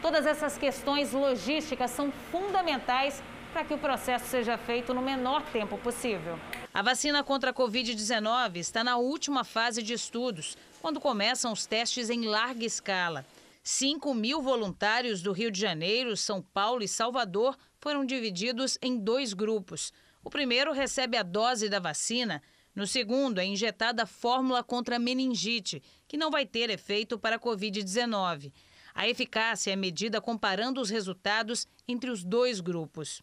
Todas 0.00 0.24
essas 0.24 0.56
questões 0.56 1.12
logísticas 1.12 1.90
são 1.90 2.12
fundamentais 2.30 3.20
para 3.52 3.64
que 3.64 3.74
o 3.74 3.78
processo 3.78 4.26
seja 4.26 4.56
feito 4.56 4.94
no 4.94 5.02
menor 5.02 5.42
tempo 5.52 5.76
possível. 5.78 6.38
A 6.72 6.80
vacina 6.80 7.24
contra 7.24 7.50
a 7.50 7.52
Covid-19 7.52 8.58
está 8.58 8.84
na 8.84 8.98
última 8.98 9.42
fase 9.42 9.82
de 9.82 9.92
estudos, 9.92 10.56
quando 10.80 11.00
começam 11.00 11.50
os 11.50 11.66
testes 11.66 12.08
em 12.08 12.24
larga 12.28 12.64
escala. 12.64 13.26
5 13.64 14.14
mil 14.14 14.40
voluntários 14.40 15.20
do 15.22 15.32
Rio 15.32 15.50
de 15.50 15.60
Janeiro, 15.60 16.16
São 16.16 16.40
Paulo 16.40 16.84
e 16.84 16.88
Salvador 16.88 17.58
foram 17.80 18.04
divididos 18.04 18.78
em 18.80 18.96
dois 18.96 19.32
grupos. 19.32 19.92
O 20.22 20.30
primeiro 20.30 20.72
recebe 20.72 21.16
a 21.16 21.24
dose 21.24 21.68
da 21.68 21.80
vacina, 21.80 22.40
no 22.76 22.86
segundo 22.86 23.38
é 23.38 23.44
injetada 23.44 24.02
a 24.02 24.06
fórmula 24.06 24.62
contra 24.62 24.96
a 24.96 24.98
meningite, 24.98 25.82
que 26.06 26.18
não 26.18 26.30
vai 26.30 26.44
ter 26.44 26.68
efeito 26.68 27.18
para 27.18 27.36
a 27.36 27.40
Covid-19. 27.40 28.52
A 28.94 29.08
eficácia 29.08 29.72
é 29.72 29.76
medida 29.76 30.20
comparando 30.20 30.80
os 30.80 30.90
resultados 30.90 31.66
entre 31.88 32.10
os 32.10 32.22
dois 32.22 32.60
grupos. 32.60 33.22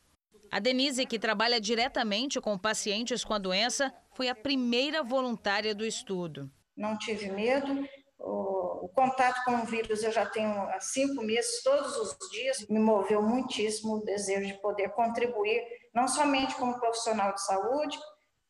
A 0.51 0.59
Denise, 0.59 1.05
que 1.05 1.19
trabalha 1.19 1.61
diretamente 1.61 2.41
com 2.41 2.57
pacientes 2.57 3.23
com 3.23 3.33
a 3.33 3.39
doença, 3.39 3.93
foi 4.15 4.27
a 4.27 4.35
primeira 4.35 5.03
voluntária 5.03 5.73
do 5.73 5.85
estudo. 5.85 6.51
Não 6.75 6.97
tive 6.97 7.31
medo. 7.31 7.87
O, 8.19 8.89
contato 8.93 9.43
com 9.43 9.55
o 9.55 9.65
vírus 9.65 10.03
eu 10.03 10.11
já 10.11 10.25
tenho 10.25 10.51
há 10.69 10.79
cinco 10.79 11.23
meses, 11.23 11.63
todos 11.63 11.95
os 11.97 12.15
dias. 12.29 12.67
Me 12.69 12.79
moveu 12.79 13.21
muitíssimo 13.21 13.95
o 13.95 14.03
desejo 14.03 14.47
de 14.47 14.61
poder 14.61 14.89
contribuir, 14.89 15.63
não 15.93 16.07
somente 16.07 16.55
como 16.55 16.79
profissional 16.79 17.33
de 17.33 17.43
saúde, 17.43 17.97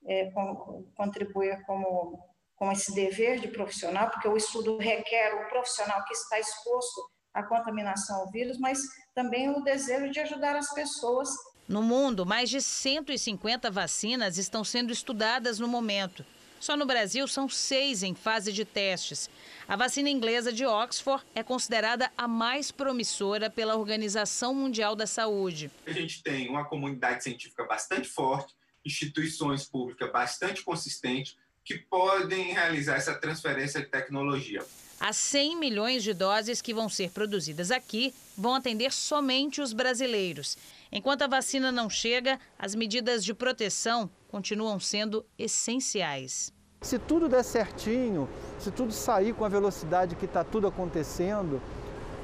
é, 0.08 0.32
com, 0.32 0.86
contribuir 0.95 1.64
como 1.66 2.20
com 2.56 2.72
esse 2.72 2.93
dever 2.93 3.39
de 3.39 3.47
profissional, 3.47 4.10
porque 4.10 4.28
o 4.28 4.38
estudo 4.38 4.78
requer 4.78 5.34
o 5.34 5.49
profissional 5.49 6.04
que 6.06 6.14
está 6.14 6.39
exposto 6.39 7.01
à 7.34 7.43
contaminação 7.43 8.22
ao 8.22 8.32
vírus, 8.32 8.58
mas 8.60 8.80
também 9.14 9.49
o 9.49 9.62
desejo 9.62 10.10
de 10.12 10.20
ajudar 10.20 10.56
as 10.56 10.72
pessoas 10.74 11.30
no 11.68 11.82
mundo, 11.82 12.26
mais 12.26 12.49
de 12.49 12.62
150 12.62 13.72
vacinas 13.72 14.38
estão 14.38 14.66
sendo 14.66 14.91
estudadas 14.91 15.60
no 15.60 15.68
momento. 15.68 16.26
Só 16.60 16.78
no 16.78 16.86
Brasil 16.86 17.28
são 17.28 17.49
seis 17.49 18.04
em 18.04 18.14
fase 18.14 18.51
de 18.51 18.64
testes. 18.64 19.30
A 19.68 19.76
vacina 19.76 20.10
inglesa 20.10 20.51
de 20.51 20.66
Oxford 20.66 21.26
é 21.34 21.41
considerada 21.41 22.12
a 22.18 22.28
mais 22.28 22.72
promissora 22.72 23.49
pela 23.49 23.76
Organização 23.76 24.54
Mundial 24.54 24.95
da 24.95 25.08
Saúde. 25.08 25.72
A 25.86 25.91
gente 25.91 26.22
tem 26.22 26.49
uma 26.49 26.66
comunidade 26.66 27.24
científica 27.24 27.66
bastante 27.66 28.08
forte, 28.08 28.54
instituições 28.86 29.66
públicas 29.66 30.12
bastante 30.12 30.64
consistentes 30.64 31.38
que 31.64 31.78
podem 31.78 32.54
realizar 32.54 32.96
essa 32.96 33.16
transferência 33.16 33.80
de 33.80 33.88
tecnologia. 33.88 34.64
As 35.00 35.18
100 35.18 35.58
milhões 35.58 36.04
de 36.04 36.14
doses 36.14 36.62
que 36.62 36.74
vão 36.74 36.88
ser 36.88 37.12
produzidas 37.12 37.72
aqui 37.72 38.14
vão 38.38 38.56
atender 38.56 38.92
somente 38.92 39.62
os 39.62 39.74
brasileiros. 39.74 40.58
Enquanto 40.92 41.24
a 41.24 41.28
vacina 41.28 41.72
não 41.72 41.90
chega, 41.90 42.40
as 42.58 42.74
medidas 42.76 43.24
de 43.24 43.34
proteção 43.34 44.10
continuam 44.30 44.80
sendo 44.80 45.26
essenciais. 45.38 46.54
Se 46.82 47.00
tudo 47.00 47.30
der 47.30 47.44
certinho, 47.44 48.30
se 48.60 48.72
tudo 48.72 48.92
sair 48.92 49.34
com 49.34 49.46
a 49.46 49.50
velocidade 49.50 50.16
que 50.16 50.26
está 50.26 50.44
tudo 50.44 50.68
acontecendo, 50.68 51.62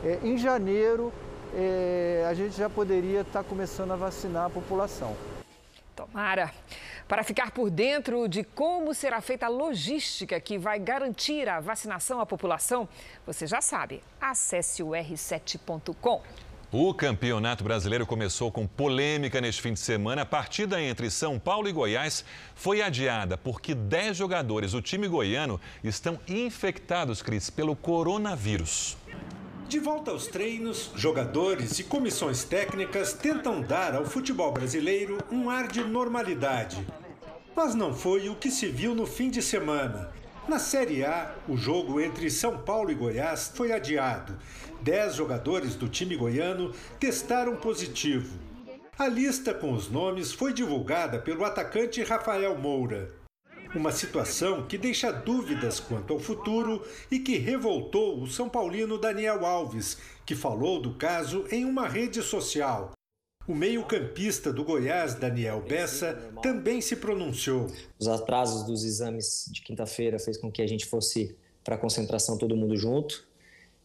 é, 0.03 0.19
em 0.23 0.37
janeiro 0.37 1.13
é, 1.53 2.25
a 2.29 2.33
gente 2.33 2.55
já 2.55 2.69
poderia 2.69 3.21
estar 3.21 3.43
tá 3.43 3.49
começando 3.49 3.91
a 3.91 3.95
vacinar 3.95 4.45
a 4.45 4.49
população. 4.49 5.15
Tomara. 5.99 6.53
Para 7.09 7.25
ficar 7.25 7.51
por 7.51 7.69
dentro 7.69 8.29
de 8.29 8.41
como 8.43 8.93
será 8.93 9.19
feita 9.19 9.47
a 9.47 9.49
logística 9.49 10.39
que 10.39 10.57
vai 10.57 10.79
garantir 10.79 11.49
a 11.49 11.59
vacinação 11.59 12.21
à 12.21 12.25
população, 12.25 12.87
você 13.25 13.45
já 13.45 13.59
sabe, 13.59 14.01
acesse 14.21 14.81
o 14.81 14.91
r7.com. 14.91 16.21
O 16.71 16.93
Campeonato 16.93 17.65
Brasileiro 17.65 18.05
começou 18.05 18.49
com 18.49 18.65
polêmica 18.65 19.41
neste 19.41 19.61
fim 19.61 19.73
de 19.73 19.79
semana. 19.79 20.21
A 20.21 20.25
partida 20.25 20.81
entre 20.81 21.09
São 21.09 21.37
Paulo 21.37 21.67
e 21.67 21.73
Goiás 21.73 22.23
foi 22.55 22.81
adiada 22.81 23.37
porque 23.37 23.75
10 23.75 24.15
jogadores 24.15 24.71
do 24.71 24.81
time 24.81 25.07
goiano 25.07 25.59
estão 25.83 26.17
infectados, 26.27 27.21
Cris, 27.21 27.49
pelo 27.49 27.75
coronavírus. 27.75 28.95
De 29.69 29.77
volta 29.77 30.09
aos 30.09 30.25
treinos, 30.25 30.89
jogadores 30.95 31.77
e 31.77 31.83
comissões 31.83 32.43
técnicas 32.43 33.13
tentam 33.13 33.61
dar 33.61 33.93
ao 33.93 34.03
futebol 34.03 34.51
brasileiro 34.51 35.19
um 35.31 35.47
ar 35.47 35.67
de 35.67 35.83
normalidade. 35.83 36.83
Mas 37.55 37.75
não 37.75 37.93
foi 37.93 38.29
o 38.29 38.35
que 38.35 38.49
se 38.49 38.65
viu 38.65 38.95
no 38.95 39.05
fim 39.05 39.29
de 39.29 39.43
semana. 39.43 40.09
Na 40.47 40.57
Série 40.57 41.05
A, 41.05 41.35
o 41.47 41.55
jogo 41.55 42.01
entre 42.01 42.31
São 42.31 42.57
Paulo 42.57 42.89
e 42.89 42.95
Goiás 42.95 43.51
foi 43.53 43.71
adiado 43.71 44.35
Dez 44.81 45.13
jogadores 45.13 45.75
do 45.75 45.87
time 45.87 46.15
goiano 46.15 46.73
testaram 46.99 47.55
positivo. 47.55 48.39
A 48.97 49.07
lista 49.07 49.53
com 49.53 49.73
os 49.73 49.87
nomes 49.87 50.31
foi 50.33 50.51
divulgada 50.51 51.19
pelo 51.19 51.45
atacante 51.45 52.01
Rafael 52.01 52.57
Moura. 52.57 53.18
Uma 53.75 53.91
situação 53.91 54.65
que 54.65 54.79
deixa 54.79 55.11
dúvidas 55.11 55.79
quanto 55.79 56.11
ao 56.11 56.19
futuro 56.19 56.83
e 57.11 57.19
que 57.19 57.37
revoltou 57.37 58.19
o 58.19 58.25
São 58.25 58.49
Paulino 58.49 58.97
Daniel 58.97 59.45
Alves, 59.45 59.97
que 60.25 60.33
falou 60.33 60.81
do 60.81 60.95
caso 60.95 61.45
em 61.51 61.65
uma 61.65 61.87
rede 61.87 62.23
social. 62.23 62.93
O 63.47 63.53
meio-campista 63.53 64.51
do 64.51 64.63
Goiás, 64.63 65.13
Daniel 65.13 65.61
Bessa, 65.61 66.15
também 66.41 66.81
se 66.81 66.95
pronunciou. 66.95 67.67
Os 67.99 68.07
atrasos 68.07 68.63
dos 68.63 68.83
exames 68.83 69.45
de 69.51 69.61
quinta-feira 69.61 70.17
fez 70.17 70.35
com 70.35 70.51
que 70.51 70.63
a 70.63 70.67
gente 70.67 70.87
fosse 70.87 71.37
para 71.63 71.75
a 71.75 71.77
concentração 71.77 72.39
todo 72.39 72.57
mundo 72.57 72.75
junto 72.75 73.27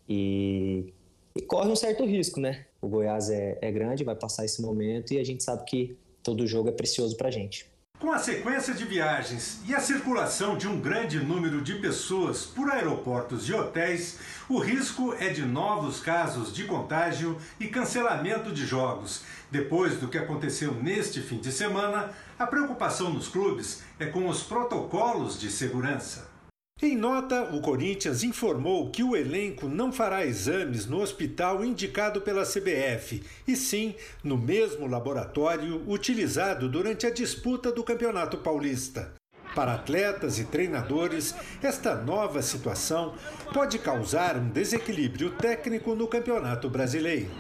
e, 0.09 0.95
e, 1.37 1.43
corre 1.43 1.71
um 1.71 1.77
certo 1.77 2.07
risco, 2.07 2.41
né? 2.41 2.65
O 2.81 2.89
Goiás 2.89 3.29
é, 3.29 3.59
é 3.61 3.71
grande, 3.71 4.03
vai 4.03 4.17
passar 4.17 4.47
esse 4.47 4.63
momento 4.63 5.13
e 5.13 5.19
a 5.19 5.25
gente 5.25 5.45
sabe 5.45 5.65
que 5.67 5.97
todo 6.23 6.47
jogo 6.47 6.71
é 6.71 6.73
precioso 6.73 7.17
para 7.19 7.29
a 7.29 7.31
gente. 7.31 7.74
Com 8.05 8.13
a 8.13 8.19
sequência 8.19 8.75
de 8.75 8.85
viagens 8.85 9.61
e 9.67 9.75
a 9.75 9.81
circulação 9.81 10.59
de 10.59 10.69
um 10.69 10.79
grande 10.79 11.19
número 11.21 11.63
de 11.63 11.77
pessoas 11.77 12.45
por 12.45 12.71
aeroportos 12.71 13.49
e 13.49 13.55
hotéis, 13.55 14.19
o 14.47 14.59
risco 14.59 15.15
é 15.19 15.31
de 15.31 15.41
novos 15.41 16.01
casos 16.01 16.53
de 16.53 16.65
contágio 16.65 17.39
e 17.59 17.67
cancelamento 17.67 18.53
de 18.53 18.67
jogos. 18.67 19.23
Depois 19.51 19.99
do 19.99 20.09
que 20.09 20.19
aconteceu 20.19 20.75
neste 20.75 21.23
fim 21.23 21.39
de 21.39 21.51
semana, 21.51 22.11
a 22.39 22.47
preocupação 22.47 23.09
nos 23.09 23.27
clubes 23.27 23.83
é 23.99 24.05
com 24.05 24.29
os 24.29 24.43
protocolos 24.43 25.41
de 25.41 25.51
segurança. 25.51 26.34
Em 26.83 26.97
nota, 26.97 27.55
o 27.55 27.63
Corinthians 27.63 28.25
informou 28.25 28.91
que 28.91 29.03
o 29.03 29.15
elenco 29.17 29.69
não 29.69 29.93
fará 29.93 30.27
exames 30.27 30.87
no 30.87 31.01
hospital 31.01 31.65
indicado 31.65 32.21
pela 32.21 32.43
CBF, 32.43 33.23
e 33.49 33.55
sim 33.57 33.95
no 34.25 34.37
mesmo 34.37 34.87
laboratório 34.87 35.83
utilizado 35.89 36.69
durante 36.69 37.07
a 37.07 37.11
disputa 37.11 37.73
do 37.73 37.85
Campeonato 37.85 38.39
Paulista. 38.39 39.15
Para 39.55 39.75
atletas 39.75 40.39
e 40.41 40.45
treinadores, 40.45 41.33
esta 41.63 41.95
nova 41.95 42.43
situação 42.43 43.15
pode 43.53 43.79
causar 43.79 44.37
um 44.37 44.51
desequilíbrio 44.51 45.31
técnico 45.37 45.95
no 45.95 46.09
Campeonato 46.09 46.69
Brasileiro. 46.69 47.31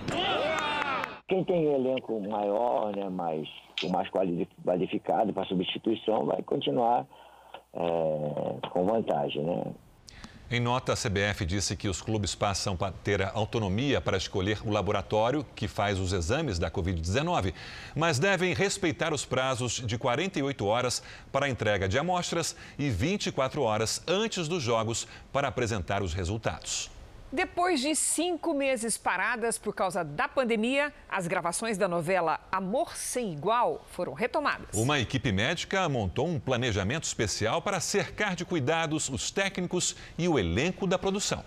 Quem 1.28 1.44
tem 1.44 1.74
elenco 1.74 2.20
maior, 2.20 2.96
né, 2.96 3.10
mais, 3.10 3.48
mais 3.90 4.08
qualificado 4.08 5.32
para 5.34 5.44
substituição, 5.44 6.24
vai 6.24 6.40
continuar 6.44 7.04
é, 7.74 8.68
com 8.68 8.84
vantagem. 8.84 9.42
Né? 9.42 9.64
Em 10.50 10.60
nota, 10.60 10.92
a 10.92 10.96
CBF 10.96 11.44
disse 11.46 11.74
que 11.74 11.88
os 11.88 12.02
clubes 12.02 12.34
passam 12.34 12.76
a 12.80 12.92
ter 12.92 13.22
a 13.22 13.32
autonomia 13.34 14.00
para 14.00 14.16
escolher 14.16 14.60
o 14.64 14.70
laboratório 14.70 15.44
que 15.56 15.66
faz 15.66 15.98
os 15.98 16.12
exames 16.12 16.58
da 16.58 16.70
Covid-19, 16.70 17.54
mas 17.96 18.18
devem 18.18 18.54
respeitar 18.54 19.12
os 19.12 19.24
prazos 19.24 19.82
de 19.84 19.96
48 19.96 20.66
horas 20.66 21.02
para 21.32 21.46
a 21.46 21.48
entrega 21.48 21.88
de 21.88 21.98
amostras 21.98 22.54
e 22.78 22.90
24 22.90 23.62
horas 23.62 24.02
antes 24.06 24.46
dos 24.46 24.62
jogos 24.62 25.08
para 25.32 25.48
apresentar 25.48 26.02
os 26.02 26.12
resultados. 26.12 26.93
Depois 27.34 27.80
de 27.80 27.96
cinco 27.96 28.54
meses 28.54 28.96
paradas 28.96 29.58
por 29.58 29.74
causa 29.74 30.04
da 30.04 30.28
pandemia, 30.28 30.94
as 31.08 31.26
gravações 31.26 31.76
da 31.76 31.88
novela 31.88 32.38
Amor 32.52 32.96
Sem 32.96 33.32
Igual 33.32 33.84
foram 33.90 34.12
retomadas. 34.12 34.68
Uma 34.72 35.00
equipe 35.00 35.32
médica 35.32 35.88
montou 35.88 36.28
um 36.28 36.38
planejamento 36.38 37.02
especial 37.02 37.60
para 37.60 37.80
cercar 37.80 38.36
de 38.36 38.44
cuidados 38.44 39.08
os 39.08 39.32
técnicos 39.32 39.96
e 40.16 40.28
o 40.28 40.38
elenco 40.38 40.86
da 40.86 40.96
produção. 40.96 41.44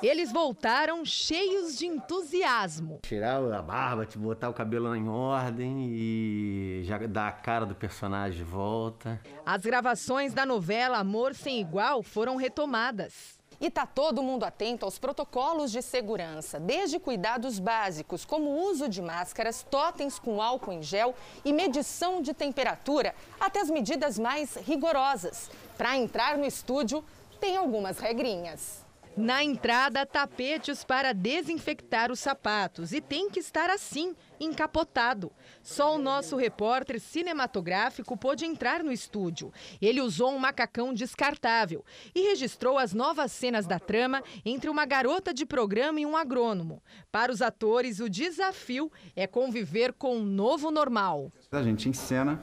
Eles 0.00 0.30
voltaram 0.30 1.04
cheios 1.04 1.76
de 1.76 1.84
entusiasmo. 1.84 3.00
Tirar 3.02 3.42
a 3.52 3.60
barba, 3.60 4.06
botar 4.14 4.48
o 4.48 4.54
cabelo 4.54 4.94
em 4.94 5.08
ordem 5.08 5.88
e 5.90 6.82
já 6.84 6.98
dar 6.98 7.26
a 7.26 7.32
cara 7.32 7.66
do 7.66 7.74
personagem 7.74 8.38
de 8.38 8.44
volta. 8.44 9.20
As 9.44 9.60
gravações 9.62 10.32
da 10.32 10.46
novela 10.46 10.98
Amor 10.98 11.34
Sem 11.34 11.60
Igual 11.60 12.00
foram 12.00 12.36
retomadas. 12.36 13.37
E 13.60 13.68
tá 13.68 13.84
todo 13.84 14.22
mundo 14.22 14.44
atento 14.44 14.84
aos 14.84 14.98
protocolos 14.98 15.72
de 15.72 15.82
segurança, 15.82 16.60
desde 16.60 17.00
cuidados 17.00 17.58
básicos, 17.58 18.24
como 18.24 18.50
o 18.50 18.70
uso 18.70 18.88
de 18.88 19.02
máscaras, 19.02 19.66
totens 19.68 20.18
com 20.18 20.40
álcool 20.40 20.72
em 20.72 20.82
gel 20.82 21.12
e 21.44 21.52
medição 21.52 22.22
de 22.22 22.32
temperatura, 22.32 23.14
até 23.40 23.60
as 23.60 23.68
medidas 23.68 24.16
mais 24.16 24.54
rigorosas. 24.54 25.50
Para 25.76 25.96
entrar 25.96 26.38
no 26.38 26.46
estúdio, 26.46 27.04
tem 27.40 27.56
algumas 27.56 27.98
regrinhas. 27.98 28.87
Na 29.18 29.42
entrada, 29.42 30.06
tapetes 30.06 30.84
para 30.84 31.12
desinfectar 31.12 32.12
os 32.12 32.20
sapatos 32.20 32.92
e 32.92 33.00
tem 33.00 33.28
que 33.28 33.40
estar 33.40 33.68
assim, 33.68 34.14
encapotado. 34.38 35.32
Só 35.60 35.96
o 35.96 35.98
nosso 35.98 36.36
repórter 36.36 37.00
cinematográfico 37.00 38.16
pôde 38.16 38.46
entrar 38.46 38.84
no 38.84 38.92
estúdio. 38.92 39.52
Ele 39.82 40.00
usou 40.00 40.30
um 40.30 40.38
macacão 40.38 40.94
descartável 40.94 41.84
e 42.14 42.28
registrou 42.28 42.78
as 42.78 42.94
novas 42.94 43.32
cenas 43.32 43.66
da 43.66 43.80
trama 43.80 44.22
entre 44.44 44.70
uma 44.70 44.86
garota 44.86 45.34
de 45.34 45.44
programa 45.44 45.98
e 45.98 46.06
um 46.06 46.16
agrônomo. 46.16 46.80
Para 47.10 47.32
os 47.32 47.42
atores, 47.42 47.98
o 47.98 48.08
desafio 48.08 48.88
é 49.16 49.26
conviver 49.26 49.92
com 49.94 50.16
um 50.16 50.24
novo 50.24 50.70
normal. 50.70 51.32
A 51.50 51.60
gente 51.60 51.88
encena 51.88 52.40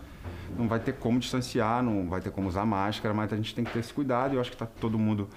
não 0.57 0.67
vai 0.67 0.79
ter 0.79 0.93
como 0.93 1.19
distanciar, 1.19 1.83
não 1.83 2.07
vai 2.09 2.21
ter 2.21 2.31
como 2.31 2.47
usar 2.47 2.65
máscara, 2.65 3.13
mas 3.13 3.31
a 3.31 3.35
gente 3.35 3.53
tem 3.53 3.63
que 3.63 3.71
ter 3.71 3.79
esse 3.79 3.93
cuidado. 3.93 4.35
Eu 4.35 4.41
acho 4.41 4.49
que 4.49 4.55
está 4.55 4.65
todo 4.65 4.97
mundo 4.97 5.27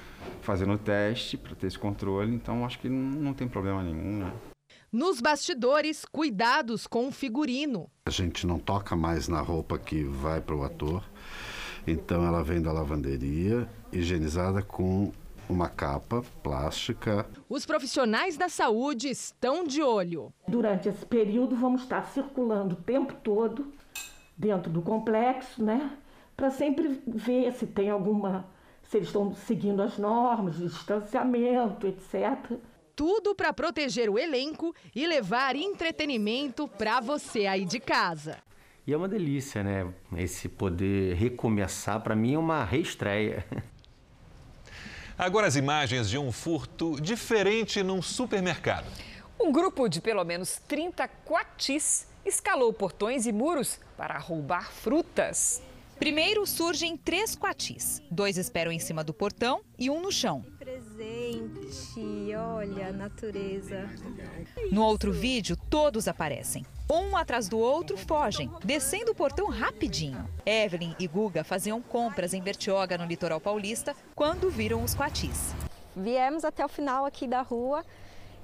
fazendo 0.42 0.74
o 0.74 0.78
teste 0.78 1.36
para 1.36 1.54
ter 1.54 1.66
esse 1.66 1.78
controle, 1.78 2.34
então 2.34 2.64
acho 2.64 2.78
que 2.78 2.88
não, 2.88 3.20
não 3.20 3.34
tem 3.34 3.48
problema 3.48 3.82
nenhum. 3.82 4.24
Né? 4.24 4.32
Nos 4.90 5.20
bastidores, 5.20 6.04
cuidados 6.04 6.86
com 6.86 7.08
o 7.08 7.12
figurino. 7.12 7.90
A 8.06 8.10
gente 8.10 8.46
não 8.46 8.58
toca 8.58 8.96
mais 8.96 9.28
na 9.28 9.40
roupa 9.40 9.78
que 9.78 10.02
vai 10.02 10.40
para 10.40 10.54
o 10.54 10.62
ator, 10.62 11.04
então 11.86 12.24
ela 12.24 12.42
vem 12.42 12.62
da 12.62 12.72
lavanderia, 12.72 13.68
higienizada 13.92 14.62
com 14.62 15.12
uma 15.48 15.68
capa 15.68 16.22
plástica. 16.42 17.26
Os 17.48 17.64
profissionais 17.64 18.36
da 18.36 18.48
saúde 18.48 19.08
estão 19.08 19.66
de 19.66 19.82
olho. 19.82 20.32
Durante 20.46 20.88
esse 20.88 21.04
período, 21.04 21.56
vamos 21.56 21.82
estar 21.82 22.02
circulando 22.06 22.74
o 22.74 22.82
tempo 22.82 23.14
todo 23.22 23.72
dentro 24.38 24.70
do 24.70 24.80
complexo, 24.80 25.62
né? 25.62 25.90
Para 26.36 26.50
sempre 26.50 27.02
ver 27.06 27.52
se 27.52 27.66
tem 27.66 27.90
alguma. 27.90 28.46
se 28.84 28.96
eles 28.96 29.08
estão 29.08 29.34
seguindo 29.34 29.82
as 29.82 29.98
normas 29.98 30.56
de 30.56 30.68
distanciamento, 30.68 31.86
etc. 31.86 32.56
Tudo 32.94 33.34
para 33.34 33.52
proteger 33.52 34.08
o 34.08 34.18
elenco 34.18 34.74
e 34.94 35.06
levar 35.06 35.56
entretenimento 35.56 36.68
para 36.68 37.00
você 37.00 37.46
aí 37.46 37.64
de 37.64 37.80
casa. 37.80 38.38
E 38.86 38.92
é 38.92 38.96
uma 38.96 39.08
delícia, 39.08 39.62
né? 39.62 39.92
Esse 40.16 40.48
poder 40.48 41.14
recomeçar, 41.14 42.00
para 42.00 42.16
mim 42.16 42.34
é 42.34 42.38
uma 42.38 42.64
reestreia. 42.64 43.44
Agora 45.18 45.46
as 45.46 45.56
imagens 45.56 46.08
de 46.08 46.16
um 46.16 46.32
furto 46.32 47.00
diferente 47.00 47.82
num 47.82 48.00
supermercado. 48.00 48.86
Um 49.38 49.52
grupo 49.52 49.88
de 49.88 50.00
pelo 50.00 50.24
menos 50.24 50.58
30 50.66 51.06
quatis 51.26 52.07
escalou 52.28 52.72
portões 52.72 53.26
e 53.26 53.32
muros 53.32 53.80
para 53.96 54.18
roubar 54.18 54.70
frutas. 54.70 55.62
Primeiro 55.98 56.46
surgem 56.46 56.96
três 56.96 57.34
quatis. 57.34 58.00
Dois 58.08 58.38
esperam 58.38 58.70
em 58.70 58.78
cima 58.78 59.02
do 59.02 59.12
portão 59.12 59.62
e 59.76 59.90
um 59.90 60.00
no 60.00 60.12
chão. 60.12 60.42
Que 60.42 60.64
presente, 60.64 62.36
olha 62.36 62.88
a 62.88 62.92
natureza. 62.92 63.90
No 64.70 64.84
outro 64.84 65.12
vídeo, 65.12 65.56
todos 65.68 66.06
aparecem. 66.06 66.64
Um 66.88 67.16
atrás 67.16 67.48
do 67.48 67.58
outro 67.58 67.96
fogem, 67.96 68.48
descendo 68.62 69.10
o 69.10 69.14
portão 69.14 69.48
rapidinho. 69.48 70.24
Evelyn 70.46 70.94
e 71.00 71.08
Guga 71.08 71.42
faziam 71.42 71.82
compras 71.82 72.32
em 72.32 72.40
Bertioga, 72.40 72.96
no 72.96 73.04
litoral 73.04 73.40
paulista, 73.40 73.96
quando 74.14 74.50
viram 74.50 74.84
os 74.84 74.94
quatis. 74.94 75.52
Viemos 75.96 76.44
até 76.44 76.64
o 76.64 76.68
final 76.68 77.04
aqui 77.04 77.26
da 77.26 77.42
rua 77.42 77.84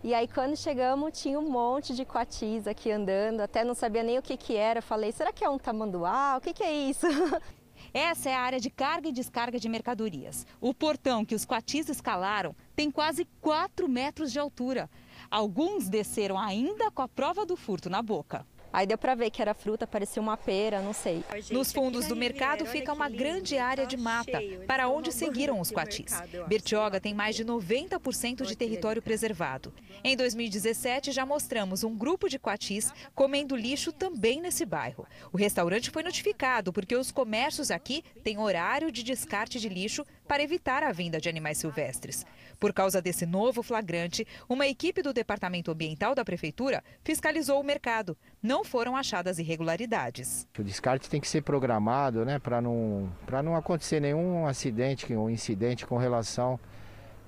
e 0.05 0.13
aí 0.13 0.29
quando 0.29 0.55
chegamos 0.55 1.19
tinha 1.19 1.41
um 1.41 1.51
monte 1.51 1.95
de 1.95 2.05
coatis 2.05 2.67
aqui 2.67 2.93
andando, 2.93 3.41
até 3.41 3.65
não 3.65 3.75
sabia 3.75 4.03
nem 4.03 4.19
o 4.19 4.23
que 4.23 4.37
que 4.37 4.55
era. 4.55 4.83
Falei, 4.83 5.11
será 5.11 5.33
que 5.33 5.43
é 5.43 5.49
um 5.49 5.57
tamanduá? 5.57 6.37
O 6.37 6.43
que 6.43 6.53
que 6.53 6.63
é 6.63 6.71
isso? 6.71 7.07
Essa 7.95 8.29
é 8.29 8.35
a 8.35 8.41
área 8.43 8.61
de 8.61 8.69
carga 8.69 9.09
e 9.09 9.13
descarga 9.13 9.59
de 9.59 9.67
mercadorias. 9.67 10.47
O 10.61 10.75
portão 10.75 11.25
que 11.25 11.35
os 11.35 11.47
coatis 11.47 11.89
escalaram 11.89 12.55
tem 12.77 12.91
quase 12.91 13.27
4 13.41 13.89
metros 13.89 14.31
de 14.31 14.39
altura. 14.39 14.91
Alguns 15.31 15.89
desceram 15.89 16.39
ainda 16.39 16.91
com 16.91 17.01
a 17.01 17.09
prova 17.09 17.47
do 17.47 17.57
furto 17.57 17.89
na 17.89 18.03
boca. 18.03 18.47
Aí 18.75 18.89
deu 18.89 18.99
para 18.99 19.15
ver 19.15 19.31
que 19.31 19.41
era 19.41 19.55
fruta, 19.55 19.87
parecia 19.87 20.21
uma 20.21 20.37
pera, 20.37 20.83
não 20.83 20.93
sei. 20.93 21.23
Nos 21.53 21.71
fundos 21.71 22.09
do 22.09 22.17
mercado 22.17 22.67
fica 22.67 22.93
uma 22.93 23.09
grande 23.09 23.57
área 23.57 23.87
de 23.87 23.97
mata, 23.97 24.43
para 24.67 24.89
onde 24.89 25.13
seguiram 25.13 25.61
os 25.61 25.71
coatis. 25.71 26.13
Bertioga 26.49 27.01
tem 27.01 27.15
mais 27.15 27.37
de 27.37 27.45
90% 27.45 28.45
de 28.45 28.57
território 28.57 29.01
preservado. 29.01 29.73
Em 30.03 30.17
2017, 30.17 31.13
já 31.13 31.25
mostramos 31.25 31.85
um 31.85 31.97
grupo 31.97 32.29
de 32.29 32.37
coatis 32.37 32.93
comendo 33.15 33.55
lixo 33.55 33.93
também 33.93 34.41
nesse 34.41 34.67
bairro. 34.67 35.07
O 35.33 35.37
restaurante 35.37 35.91
foi 35.91 36.03
notificado 36.03 36.73
porque 36.73 36.97
os 36.97 37.13
comércios 37.13 37.71
aqui 37.71 38.03
têm 38.25 38.39
horário 38.39 38.91
de 38.91 39.05
descarte 39.05 39.61
de 39.61 39.69
lixo 39.69 40.05
para 40.27 40.43
evitar 40.43 40.83
a 40.83 40.91
vinda 40.91 41.21
de 41.21 41.29
animais 41.29 41.59
silvestres. 41.59 42.27
Por 42.59 42.73
causa 42.73 43.01
desse 43.01 43.27
novo 43.27 43.63
flagrante, 43.63 44.27
uma 44.49 44.67
equipe 44.67 45.03
do 45.03 45.13
Departamento 45.13 45.71
Ambiental 45.71 46.15
da 46.15 46.25
Prefeitura 46.25 46.83
fiscalizou 47.03 47.61
o 47.61 47.65
mercado. 47.65 48.17
Não 48.43 48.65
foram 48.65 48.97
achadas 48.97 49.39
irregularidades. 49.39 50.47
O 50.59 50.63
descarte 50.63 51.09
tem 51.09 51.21
que 51.21 51.29
ser 51.29 51.43
programado 51.43 52.25
né, 52.25 52.39
para 52.39 52.61
não, 52.61 53.11
não 53.43 53.57
acontecer 53.57 54.01
nenhum 54.01 54.47
acidente 54.47 55.13
ou 55.15 55.31
incidente 55.31 55.87
com 55.87 55.97
relação 55.97 56.59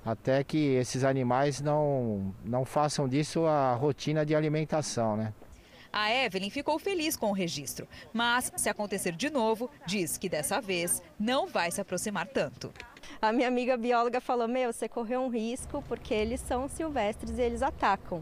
até 0.05 0.41
que 0.43 0.75
esses 0.75 1.03
animais 1.03 1.59
não, 1.61 2.33
não 2.45 2.63
façam 2.63 3.09
disso 3.09 3.45
a 3.45 3.73
rotina 3.73 4.25
de 4.25 4.33
alimentação. 4.33 5.17
Né? 5.17 5.33
A 5.91 6.11
Evelyn 6.11 6.49
ficou 6.49 6.77
feliz 6.77 7.15
com 7.15 7.29
o 7.29 7.33
registro, 7.33 7.87
mas 8.13 8.51
se 8.55 8.69
acontecer 8.69 9.13
de 9.13 9.29
novo, 9.29 9.69
diz 9.85 10.17
que 10.17 10.29
dessa 10.29 10.61
vez 10.61 11.01
não 11.19 11.47
vai 11.47 11.71
se 11.71 11.81
aproximar 11.81 12.27
tanto. 12.27 12.73
A 13.21 13.31
minha 13.31 13.47
amiga 13.47 13.77
bióloga 13.77 14.21
falou: 14.21 14.47
Meu, 14.47 14.71
você 14.71 14.87
correu 14.87 15.21
um 15.21 15.29
risco 15.29 15.83
porque 15.87 16.13
eles 16.13 16.41
são 16.41 16.67
silvestres 16.67 17.37
e 17.37 17.41
eles 17.41 17.61
atacam. 17.61 18.21